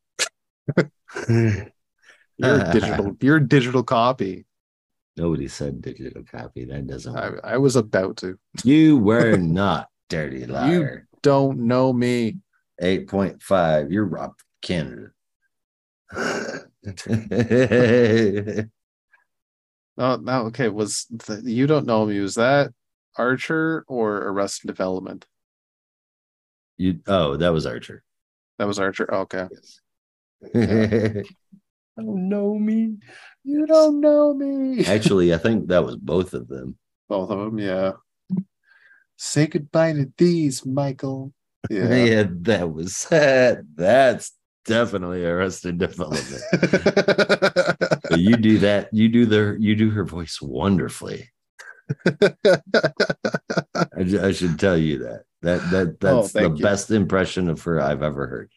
you're 1.29 1.71
a 2.39 2.73
digital 2.73 3.17
you're 3.21 3.37
a 3.39 3.49
digital 3.49 3.83
copy. 3.83 4.45
Nobody 5.17 5.49
said 5.49 5.81
digital 5.81 6.23
copy. 6.25 6.67
That 6.67 6.87
doesn't 6.87 7.17
I. 7.17 7.31
I 7.43 7.57
was 7.57 7.77
about 7.77 8.19
to. 8.19 8.39
You 8.63 8.99
were 8.99 9.37
not 9.39 9.89
dirty 10.11 10.45
liar. 10.45 11.09
You 11.13 11.19
don't 11.23 11.61
know 11.61 11.93
me. 11.93 12.37
8.5. 12.83 13.91
You're 13.91 14.05
Rob 14.05 14.35
Canada. 14.61 15.13
Oh 19.97 20.17
no, 20.17 20.47
okay. 20.47 20.69
Was 20.69 21.07
the, 21.11 21.43
you 21.45 21.67
don't 21.67 21.87
know 21.87 22.05
me? 22.07 22.21
Was 22.21 22.35
that 22.35 22.73
Archer 23.17 23.85
or 23.89 24.17
Arrested 24.17 24.67
Development? 24.67 25.27
you 26.77 27.01
oh, 27.07 27.37
that 27.37 27.53
was 27.53 27.67
Archer. 27.67 28.03
That 28.59 28.67
was 28.67 28.79
Archer. 28.79 29.09
Oh, 29.13 29.21
okay. 29.21 29.47
Yes. 29.53 29.81
don't 31.97 32.29
know 32.29 32.59
me. 32.59 32.97
You 33.45 33.67
don't 33.67 34.01
know 34.01 34.35
me. 34.35 34.85
Actually, 34.85 35.33
I 35.33 35.39
think 35.39 35.69
that 35.69 35.85
was 35.85 35.97
both 35.97 36.35
of 36.35 36.49
them. 36.49 36.77
Both 37.09 37.31
of 37.31 37.39
them, 37.39 37.59
yeah. 37.59 37.93
Say 39.17 39.47
goodbye 39.47 39.93
to 39.93 40.13
these, 40.19 40.67
Michael. 40.67 41.33
Yeah, 41.71 41.95
Yeah. 41.95 42.25
that 42.43 42.71
was 42.71 43.07
that's 43.09 44.33
definitely 44.65 45.25
Arrested 45.25 45.79
Development. 45.79 46.43
But 48.11 48.21
you 48.21 48.37
do 48.37 48.59
that. 48.59 48.91
You 48.93 49.09
do 49.09 49.25
the 49.25 49.57
you 49.59 49.75
do 49.75 49.89
her 49.91 50.05
voice 50.05 50.39
wonderfully. 50.43 51.31
I, 52.07 52.67
I 53.97 54.33
should 54.33 54.59
tell 54.59 54.77
you 54.77 54.99
that. 54.99 55.23
That 55.43 55.71
that 55.71 55.97
Oh, 56.09 56.21
that's 56.23 56.33
the 56.33 56.43
you. 56.43 56.57
best 56.63 56.91
impression 56.91 57.49
of 57.49 57.63
her 57.63 57.81
I've 57.81 58.03
ever 58.03 58.27
heard. 58.27 58.51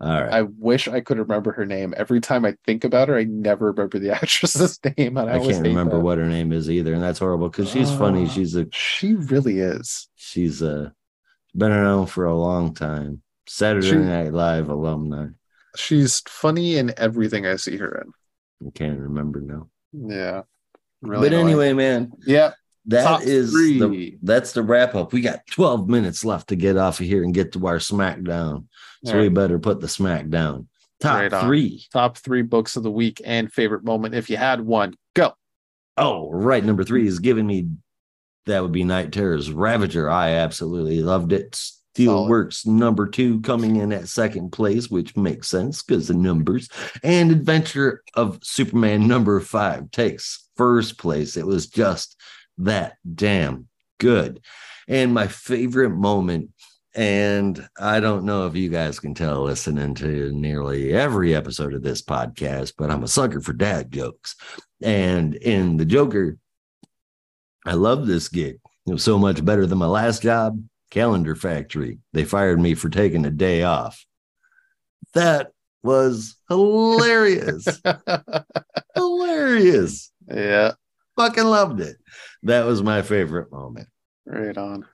All 0.00 0.10
right. 0.10 0.32
I 0.32 0.42
wish 0.42 0.88
I 0.88 1.00
could 1.00 1.18
remember 1.18 1.52
her 1.52 1.64
name. 1.64 1.94
Every 1.96 2.20
time 2.20 2.44
I 2.44 2.54
think 2.66 2.84
about 2.84 3.08
her, 3.08 3.16
I 3.16 3.24
never 3.24 3.70
remember 3.72 3.98
the 3.98 4.10
actress's 4.14 4.78
name. 4.98 5.16
And 5.16 5.30
I, 5.30 5.36
I, 5.36 5.38
can't 5.38 5.62
remember 5.66 5.96
that. 5.96 6.00
what 6.02 6.18
her 6.18 6.26
name 6.26 6.52
is 6.52 6.68
either, 6.70 6.92
and 6.92 7.02
that's 7.02 7.18
horrible 7.20 7.48
because 7.48 7.70
she's 7.70 7.90
funny. 7.94 8.22
Oh. 8.24 8.28
She's 8.28 8.56
a 8.56 8.66
She 8.72 9.14
really 9.14 9.60
is. 9.60 10.08
she's 10.16 10.60
a 10.60 10.92
been 11.54 11.72
around 11.72 12.06
for 12.06 12.24
a 12.26 12.34
long 12.36 12.74
time. 12.74 13.22
Saturday 13.46 13.88
She- 13.90 13.96
Night 13.96 14.32
Live 14.32 14.68
alumni. 14.70 15.28
She's 15.76 16.20
funny 16.28 16.76
in 16.76 16.92
everything 16.98 17.46
I 17.46 17.56
see 17.56 17.76
her 17.78 18.02
in. 18.04 18.68
I 18.68 18.70
can't 18.72 18.98
remember 19.00 19.40
now. 19.40 19.68
Yeah. 19.92 20.42
Really 21.00 21.28
but 21.28 21.32
annoying. 21.34 21.46
anyway, 21.48 21.72
man, 21.72 22.12
Yeah. 22.26 22.52
that 22.86 23.04
Top 23.04 23.22
is 23.22 23.50
three. 23.52 23.78
the 23.78 24.18
that's 24.22 24.52
the 24.52 24.62
wrap 24.62 24.94
up. 24.94 25.12
We 25.12 25.20
got 25.20 25.46
12 25.50 25.88
minutes 25.88 26.24
left 26.24 26.48
to 26.50 26.56
get 26.56 26.76
off 26.76 27.00
of 27.00 27.06
here 27.06 27.24
and 27.24 27.34
get 27.34 27.52
to 27.52 27.66
our 27.66 27.78
SmackDown. 27.78 28.66
So 29.04 29.14
All 29.14 29.20
we 29.20 29.28
better 29.28 29.58
put 29.58 29.80
the 29.80 29.86
SmackDown. 29.88 30.66
Top 31.00 31.16
Right 31.32 31.40
three. 31.42 31.84
Top 31.92 32.16
three 32.18 32.42
books 32.42 32.76
of 32.76 32.84
the 32.84 32.90
week 32.90 33.20
and 33.24 33.52
favorite 33.52 33.84
moment 33.84 34.14
if 34.14 34.30
you 34.30 34.36
had 34.36 34.60
one. 34.60 34.94
Go. 35.14 35.32
Oh, 35.96 36.30
right. 36.30 36.64
Number 36.64 36.84
three 36.84 37.06
is 37.08 37.18
giving 37.18 37.46
me 37.46 37.68
that 38.46 38.62
would 38.62 38.72
be 38.72 38.84
Knight 38.84 39.12
Terrors 39.12 39.50
Ravager. 39.52 40.08
I 40.08 40.30
absolutely 40.30 41.02
loved 41.02 41.32
it. 41.32 41.60
Steelworks 41.94 42.66
number 42.66 43.06
two 43.06 43.40
coming 43.42 43.76
in 43.76 43.92
at 43.92 44.08
second 44.08 44.50
place, 44.50 44.90
which 44.90 45.16
makes 45.16 45.48
sense 45.48 45.82
because 45.82 46.08
the 46.08 46.14
numbers. 46.14 46.68
And 47.02 47.30
Adventure 47.30 48.02
of 48.14 48.38
Superman 48.42 49.06
number 49.06 49.38
five 49.40 49.90
takes 49.90 50.48
first 50.56 50.98
place. 50.98 51.36
It 51.36 51.46
was 51.46 51.66
just 51.66 52.16
that 52.58 52.94
damn 53.14 53.68
good. 53.98 54.40
And 54.88 55.14
my 55.14 55.26
favorite 55.26 55.90
moment, 55.90 56.50
and 56.94 57.66
I 57.78 58.00
don't 58.00 58.24
know 58.24 58.46
if 58.46 58.56
you 58.56 58.68
guys 58.68 59.00
can 59.00 59.14
tell 59.14 59.42
listening 59.42 59.94
to 59.96 60.32
nearly 60.32 60.92
every 60.92 61.34
episode 61.34 61.72
of 61.74 61.82
this 61.82 62.02
podcast, 62.02 62.74
but 62.76 62.90
I'm 62.90 63.02
a 63.02 63.08
sucker 63.08 63.40
for 63.40 63.52
dad 63.52 63.90
jokes. 63.92 64.36
And 64.82 65.34
in 65.34 65.76
The 65.76 65.84
Joker, 65.84 66.36
I 67.64 67.74
love 67.74 68.06
this 68.06 68.28
gig. 68.28 68.58
It 68.86 68.92
was 68.92 69.04
so 69.04 69.18
much 69.18 69.44
better 69.44 69.64
than 69.64 69.78
my 69.78 69.86
last 69.86 70.22
job, 70.22 70.62
Calendar 70.92 71.34
Factory. 71.34 72.00
They 72.12 72.24
fired 72.24 72.60
me 72.60 72.74
for 72.74 72.90
taking 72.90 73.24
a 73.24 73.30
day 73.30 73.62
off. 73.62 74.04
That 75.14 75.52
was 75.82 76.36
hilarious. 76.50 77.66
hilarious. 78.94 80.12
Yeah. 80.30 80.72
Fucking 81.16 81.44
loved 81.44 81.80
it. 81.80 81.96
That 82.42 82.66
was 82.66 82.82
my 82.82 83.00
favorite 83.00 83.50
moment. 83.50 83.88
Right 84.26 84.56
on. 84.58 84.84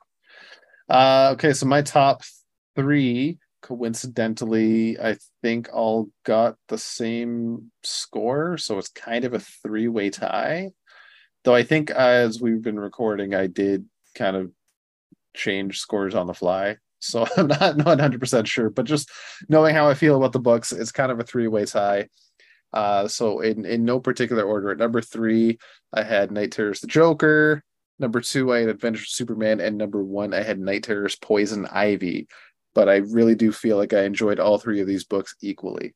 Uh, 0.89 1.31
okay, 1.33 1.53
so 1.53 1.67
my 1.67 1.83
top 1.83 2.23
three, 2.77 3.39
coincidentally, 3.63 5.01
I 5.01 5.17
think 5.43 5.69
all 5.73 6.11
got 6.25 6.55
the 6.69 6.79
same 6.79 7.73
score. 7.83 8.57
So 8.57 8.79
it's 8.79 8.89
kind 8.89 9.25
of 9.25 9.35
a 9.35 9.41
three 9.41 9.89
way 9.89 10.11
tie. 10.11 10.71
Though 11.43 11.57
I 11.57 11.65
think 11.65 11.91
as 11.91 12.41
we've 12.41 12.63
been 12.63 12.79
recording, 12.79 13.35
I 13.35 13.49
did 13.49 13.85
kind 14.15 14.37
of 14.37 14.53
change 15.39 15.79
scores 15.79 16.15
on 16.15 16.27
the 16.27 16.35
fly. 16.35 16.77
So 16.99 17.27
I'm 17.37 17.47
not, 17.47 17.77
not 17.77 17.99
100% 17.99 18.47
sure, 18.47 18.71
but 18.71 18.85
just 18.85 19.11
knowing 19.49 19.75
how 19.75 19.89
I 19.89 19.95
feel 19.95 20.17
about 20.17 20.33
the 20.33 20.41
books, 20.41 20.73
it's 20.73 20.93
kind 20.93 21.11
of 21.13 21.21
a 21.21 21.25
three 21.25 21.49
way 21.49 21.65
tie. 21.65 22.09
Uh, 22.73 23.09
so 23.09 23.41
in, 23.41 23.65
in 23.65 23.85
no 23.85 23.99
particular 23.99 24.43
order, 24.43 24.71
at 24.71 24.79
number 24.79 25.01
three, 25.01 25.59
I 25.93 26.03
had 26.03 26.31
Knight 26.31 26.53
Terrors 26.53 26.81
the 26.81 26.87
Joker. 26.87 27.63
Number 27.99 28.21
two, 28.21 28.53
I 28.53 28.61
had 28.61 28.69
Adventure 28.69 29.05
Superman, 29.07 29.61
and 29.61 29.77
number 29.77 30.05
one, 30.05 30.33
I 30.33 30.43
had 30.43 30.61
Knight 30.61 30.85
Terrors 30.85 31.17
Poison 31.17 31.67
Ivy. 31.67 32.29
But 32.75 32.89
I 32.89 32.97
really 32.97 33.35
do 33.35 33.51
feel 33.51 33.77
like 33.77 33.93
I 33.93 34.03
enjoyed 34.03 34.39
all 34.39 34.59
three 34.59 34.81
of 34.81 34.87
these 34.87 35.05
books 35.05 35.35
equally. 35.41 35.95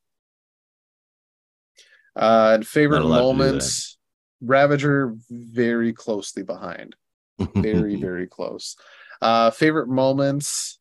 Uh, 2.15 2.51
and 2.55 2.67
favorite 2.67 3.03
moments, 3.03 3.97
Ravager 4.41 5.15
very 5.29 5.93
closely 5.93 6.43
behind, 6.43 6.95
very 7.55 7.95
very 7.95 8.27
close. 8.27 8.75
Uh, 9.23 9.51
favorite 9.51 9.87
moments, 9.87 10.79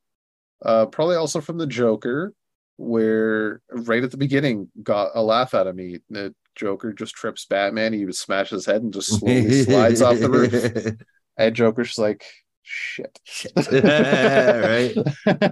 uh, 0.64 0.86
probably 0.86 1.16
also 1.16 1.40
from 1.40 1.58
the 1.58 1.66
Joker, 1.66 2.34
where 2.76 3.60
right 3.70 4.02
at 4.02 4.10
the 4.10 4.16
beginning 4.16 4.68
got 4.82 5.12
a 5.14 5.22
laugh 5.22 5.54
out 5.54 5.66
of 5.66 5.76
me. 5.76 5.98
The 6.10 6.34
Joker 6.56 6.92
just 6.92 7.14
trips 7.14 7.46
Batman. 7.46 7.92
He 7.92 8.10
smashes 8.12 8.64
his 8.64 8.66
head 8.66 8.82
and 8.82 8.92
just 8.92 9.18
slowly 9.18 9.62
slides 9.64 10.02
off 10.02 10.18
the 10.18 10.30
roof. 10.30 10.96
And 11.38 11.56
Joker's 11.56 11.96
like, 11.96 12.26
shit. 12.62 13.18
right. 13.56 14.94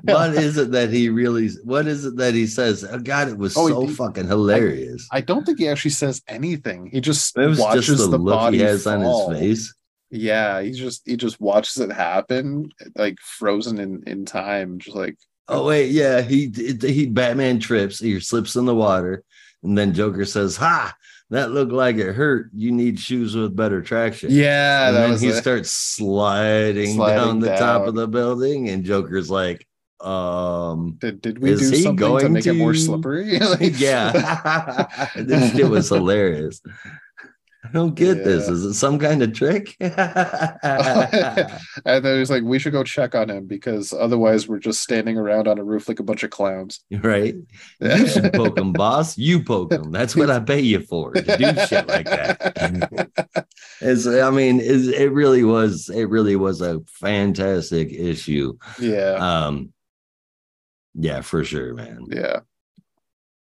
what 0.02 0.34
is 0.34 0.58
it 0.58 0.72
that 0.72 0.90
he 0.90 1.08
really 1.08 1.48
what 1.64 1.86
is 1.86 2.04
it 2.04 2.16
that 2.18 2.34
he 2.34 2.46
says? 2.46 2.84
Oh 2.84 2.98
god, 2.98 3.28
it 3.28 3.38
was 3.38 3.56
oh, 3.56 3.68
so 3.68 3.86
he, 3.86 3.94
fucking 3.94 4.28
hilarious. 4.28 5.08
I, 5.10 5.18
I, 5.18 5.20
don't 5.22 5.46
think 5.46 5.58
he 5.58 5.68
actually 5.68 5.92
says 5.92 6.20
anything. 6.28 6.90
He 6.92 7.00
just 7.00 7.34
it 7.38 7.46
was 7.46 7.58
watches 7.58 7.86
just 7.86 7.98
the, 8.02 8.10
the 8.10 8.18
look 8.18 8.52
he 8.52 8.60
has 8.60 8.84
fall. 8.84 9.28
on 9.30 9.36
his 9.36 9.40
face. 9.40 9.74
Yeah, 10.10 10.60
he 10.60 10.72
just 10.72 11.02
he 11.06 11.16
just 11.16 11.40
watches 11.40 11.76
it 11.78 11.92
happen, 11.92 12.70
like 12.96 13.18
frozen 13.20 13.78
in 13.78 14.02
in 14.06 14.24
time, 14.24 14.78
just 14.78 14.96
like 14.96 15.16
Oh 15.52 15.66
wait, 15.66 15.90
yeah, 15.90 16.20
he 16.20 16.52
he 16.80 17.06
Batman 17.06 17.58
trips, 17.58 17.98
he 17.98 18.20
slips 18.20 18.54
in 18.54 18.66
the 18.66 18.74
water, 18.74 19.24
and 19.64 19.76
then 19.76 19.92
Joker 19.92 20.24
says, 20.24 20.56
"Ha! 20.56 20.94
That 21.30 21.50
looked 21.50 21.72
like 21.72 21.96
it 21.96 22.14
hurt. 22.14 22.50
You 22.54 22.70
need 22.70 23.00
shoes 23.00 23.34
with 23.34 23.56
better 23.56 23.82
traction." 23.82 24.30
Yeah, 24.30 24.88
and 24.88 24.96
then 24.96 25.18
he 25.18 25.26
it. 25.26 25.42
starts 25.42 25.72
sliding, 25.72 26.94
sliding 26.94 27.18
down 27.18 27.40
the 27.40 27.48
down. 27.48 27.58
top 27.58 27.88
of 27.88 27.96
the 27.96 28.06
building, 28.06 28.68
and 28.68 28.84
Joker's 28.84 29.28
like, 29.28 29.66
"Um, 30.00 30.98
did, 31.00 31.20
did 31.20 31.40
we 31.40 31.56
do 31.56 31.74
something 31.74 32.18
to 32.20 32.28
make 32.28 32.44
to... 32.44 32.50
it 32.50 32.54
more 32.54 32.74
slippery?" 32.74 33.40
like, 33.40 33.58
yeah, 33.80 35.08
this 35.16 35.52
shit 35.52 35.68
was 35.68 35.88
hilarious. 35.88 36.62
I 37.70 37.72
don't 37.72 37.94
get 37.94 38.16
yeah. 38.18 38.24
this. 38.24 38.48
Is 38.48 38.64
it 38.64 38.74
some 38.74 38.98
kind 38.98 39.22
of 39.22 39.32
trick? 39.32 39.76
and 39.80 39.94
then 41.84 42.18
he's 42.18 42.30
like, 42.30 42.42
we 42.42 42.58
should 42.58 42.72
go 42.72 42.82
check 42.82 43.14
on 43.14 43.30
him 43.30 43.46
because 43.46 43.92
otherwise 43.92 44.48
we're 44.48 44.58
just 44.58 44.80
standing 44.80 45.16
around 45.16 45.46
on 45.46 45.56
a 45.60 45.62
roof 45.62 45.88
like 45.88 46.00
a 46.00 46.02
bunch 46.02 46.24
of 46.24 46.30
clowns. 46.30 46.80
Right. 46.90 47.36
You 47.80 48.08
should 48.08 48.32
poke 48.34 48.58
him, 48.58 48.72
boss. 48.72 49.16
You 49.16 49.44
poke 49.44 49.72
him. 49.72 49.92
That's 49.92 50.16
what 50.16 50.30
I 50.30 50.40
pay 50.40 50.58
you 50.58 50.80
for 50.80 51.12
to 51.12 51.22
do 51.22 51.66
shit 51.66 51.86
like 51.86 52.06
that. 52.06 53.46
it's, 53.80 54.04
I 54.04 54.30
mean, 54.30 54.58
it's, 54.58 54.88
it 54.88 55.12
really 55.12 55.44
was, 55.44 55.88
it 55.90 56.08
really 56.08 56.34
was 56.34 56.60
a 56.62 56.80
fantastic 56.88 57.92
issue. 57.92 58.58
Yeah. 58.80 59.12
Um, 59.12 59.72
yeah, 60.96 61.20
for 61.20 61.44
sure, 61.44 61.74
man. 61.74 62.06
Yeah. 62.10 62.40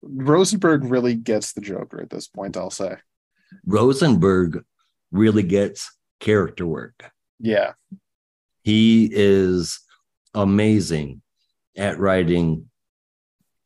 Rosenberg 0.03 0.85
really 0.85 1.15
gets 1.15 1.55
the 1.55 1.63
Joker 1.63 2.03
at 2.03 2.11
this 2.11 2.29
point, 2.29 2.59
I'll 2.59 2.69
say. 2.69 2.97
Rosenberg 3.65 4.65
really 5.11 5.43
gets 5.43 5.91
character 6.21 6.67
work. 6.67 7.11
Yeah. 7.39 7.73
He 8.63 9.09
is 9.11 9.81
amazing 10.35 11.23
at 11.77 11.99
writing 11.99 12.69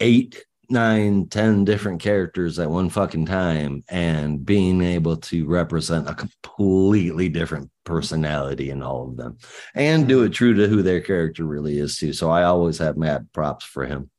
eight, 0.00 0.44
nine, 0.68 1.28
ten 1.28 1.64
different 1.64 2.00
characters 2.00 2.58
at 2.58 2.70
one 2.70 2.90
fucking 2.90 3.26
time 3.26 3.84
and 3.88 4.44
being 4.44 4.82
able 4.82 5.16
to 5.16 5.46
represent 5.46 6.08
a 6.08 6.14
completely 6.14 7.28
different 7.28 7.70
personality 7.84 8.70
in 8.70 8.82
all 8.82 9.08
of 9.08 9.16
them 9.16 9.38
and 9.74 10.06
do 10.06 10.22
it 10.22 10.30
true 10.30 10.54
to 10.54 10.68
who 10.68 10.82
their 10.82 11.00
character 11.00 11.44
really 11.44 11.78
is 11.78 11.96
too. 11.96 12.12
So 12.12 12.30
I 12.30 12.44
always 12.44 12.78
have 12.78 12.96
mad 12.96 13.28
props 13.32 13.64
for 13.64 13.84
him. 13.84 14.10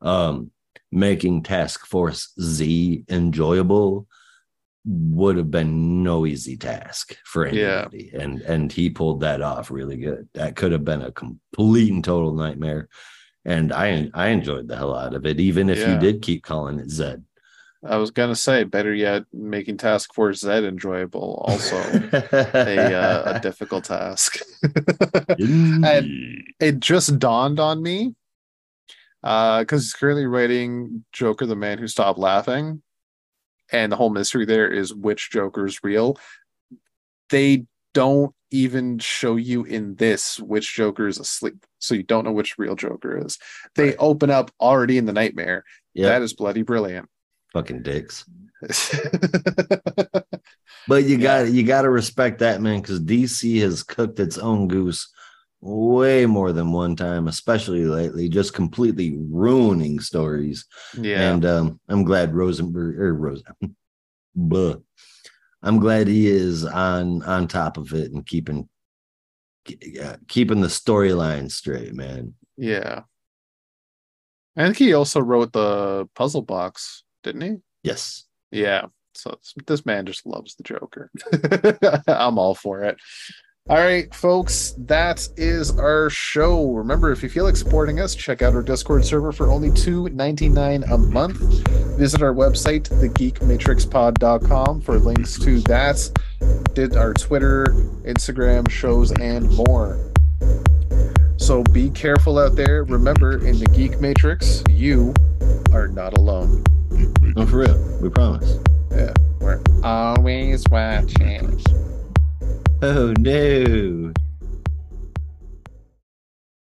Um, 0.00 0.50
making 0.90 1.42
Task 1.42 1.86
Force 1.86 2.32
Z 2.40 3.04
enjoyable 3.08 4.06
would 4.84 5.36
have 5.36 5.50
been 5.50 6.02
no 6.02 6.26
easy 6.26 6.56
task 6.56 7.16
for 7.24 7.46
anybody. 7.46 8.10
Yeah. 8.12 8.20
And 8.20 8.40
and 8.42 8.72
he 8.72 8.90
pulled 8.90 9.20
that 9.20 9.40
off 9.40 9.70
really 9.70 9.96
good. 9.96 10.28
That 10.34 10.56
could 10.56 10.72
have 10.72 10.84
been 10.84 11.02
a 11.02 11.12
complete 11.12 11.92
and 11.92 12.02
total 12.02 12.34
nightmare. 12.34 12.88
And 13.44 13.72
I 13.72 14.10
I 14.14 14.28
enjoyed 14.28 14.68
the 14.68 14.76
hell 14.76 14.94
out 14.94 15.14
of 15.14 15.26
it, 15.26 15.40
even 15.40 15.70
if 15.70 15.78
yeah. 15.78 15.94
you 15.94 15.98
did 15.98 16.22
keep 16.22 16.42
calling 16.42 16.78
it 16.78 16.90
Zed. 16.90 17.24
I 17.84 17.96
was 17.96 18.12
gonna 18.12 18.36
say, 18.36 18.62
better 18.62 18.94
yet, 18.94 19.24
making 19.32 19.78
Task 19.78 20.14
Force 20.14 20.40
Z 20.40 20.50
enjoyable, 20.50 21.44
also 21.46 21.76
a, 22.12 22.94
uh, 22.94 23.22
a 23.36 23.40
difficult 23.40 23.84
task. 23.84 24.38
and 25.28 26.44
it 26.60 26.78
just 26.78 27.18
dawned 27.18 27.58
on 27.58 27.82
me 27.82 28.14
because 29.20 29.66
uh, 29.72 29.76
he's 29.76 29.94
currently 29.94 30.26
writing 30.26 31.04
Joker, 31.12 31.46
the 31.46 31.56
man 31.56 31.78
who 31.78 31.88
stopped 31.88 32.20
laughing, 32.20 32.82
and 33.72 33.90
the 33.90 33.96
whole 33.96 34.10
mystery 34.10 34.44
there 34.44 34.70
is 34.70 34.94
which 34.94 35.30
Joker's 35.30 35.80
real. 35.82 36.18
They 37.30 37.64
don't 37.94 38.34
even 38.50 38.98
show 38.98 39.36
you 39.36 39.64
in 39.64 39.94
this 39.96 40.38
which 40.38 40.74
Joker 40.74 41.08
is 41.08 41.18
asleep, 41.18 41.64
so 41.78 41.94
you 41.94 42.02
don't 42.02 42.24
know 42.24 42.32
which 42.32 42.58
real 42.58 42.76
Joker 42.76 43.24
is. 43.24 43.38
They 43.74 43.86
right. 43.86 43.96
open 43.98 44.30
up 44.30 44.50
already 44.60 44.98
in 44.98 45.06
the 45.06 45.12
nightmare. 45.12 45.64
Yep. 45.94 46.08
That 46.08 46.22
is 46.22 46.34
bloody 46.34 46.62
brilliant. 46.62 47.08
Fucking 47.52 47.82
dicks. 47.82 48.24
but 50.86 51.04
you 51.04 51.18
got 51.18 51.50
you 51.50 51.64
got 51.64 51.82
to 51.82 51.90
respect 51.90 52.38
that 52.38 52.60
man 52.60 52.80
because 52.80 53.00
DC 53.00 53.60
has 53.60 53.82
cooked 53.82 54.20
its 54.20 54.38
own 54.38 54.68
goose 54.68 55.12
way 55.62 56.26
more 56.26 56.52
than 56.52 56.72
one 56.72 56.96
time, 56.96 57.28
especially 57.28 57.84
lately, 57.84 58.28
just 58.28 58.52
completely 58.52 59.16
ruining 59.16 60.00
stories. 60.00 60.66
Yeah. 60.98 61.32
And 61.32 61.46
um, 61.46 61.80
I'm 61.88 62.04
glad 62.04 62.34
Rosenberg 62.34 62.98
or 62.98 63.14
Rose, 63.14 63.42
but 64.34 64.82
I'm 65.62 65.78
glad 65.78 66.08
he 66.08 66.26
is 66.26 66.64
on 66.64 67.22
on 67.22 67.46
top 67.48 67.78
of 67.78 67.94
it 67.94 68.12
and 68.12 68.26
keeping 68.26 68.68
uh, 70.02 70.16
keeping 70.26 70.60
the 70.60 70.66
storyline 70.66 71.50
straight, 71.50 71.94
man. 71.94 72.34
Yeah. 72.56 73.02
I 74.56 74.64
think 74.64 74.76
he 74.76 74.92
also 74.92 75.20
wrote 75.20 75.52
the 75.52 76.08
puzzle 76.14 76.42
box, 76.42 77.04
didn't 77.22 77.40
he? 77.40 77.56
Yes. 77.82 78.26
Yeah. 78.50 78.86
So 79.14 79.38
this 79.66 79.86
man 79.86 80.06
just 80.06 80.26
loves 80.26 80.56
the 80.56 80.62
Joker. 80.62 81.10
I'm 82.06 82.38
all 82.38 82.54
for 82.54 82.82
it. 82.82 82.98
All 83.68 83.78
right, 83.78 84.12
folks, 84.12 84.74
that 84.76 85.28
is 85.36 85.70
our 85.78 86.10
show. 86.10 86.72
Remember, 86.72 87.12
if 87.12 87.22
you 87.22 87.28
feel 87.28 87.44
like 87.44 87.54
supporting 87.54 88.00
us, 88.00 88.12
check 88.16 88.42
out 88.42 88.54
our 88.54 88.62
Discord 88.62 89.04
server 89.04 89.30
for 89.30 89.52
only 89.52 89.70
$2.99 89.70 90.90
a 90.90 90.98
month. 90.98 91.38
Visit 91.96 92.22
our 92.22 92.34
website, 92.34 92.88
thegeekmatrixpod.com, 92.88 94.80
for 94.80 94.98
links 94.98 95.38
to 95.38 95.60
that 95.60 96.10
did 96.74 96.96
our 96.96 97.14
Twitter, 97.14 97.66
Instagram 98.04 98.68
shows, 98.68 99.12
and 99.12 99.48
more. 99.50 100.10
So 101.36 101.62
be 101.62 101.90
careful 101.90 102.40
out 102.40 102.56
there. 102.56 102.82
Remember, 102.82 103.46
in 103.46 103.60
the 103.60 103.66
Geek 103.66 104.00
Matrix, 104.00 104.64
you 104.70 105.14
are 105.72 105.86
not 105.86 106.18
alone. 106.18 106.64
No, 107.36 107.46
for 107.46 107.58
real. 107.58 107.98
We 108.02 108.10
promise. 108.10 108.58
Yeah, 108.90 109.12
we're 109.40 109.62
always 109.84 110.64
watching. 110.68 111.62
Oh 112.84 113.14
no. 113.16 114.12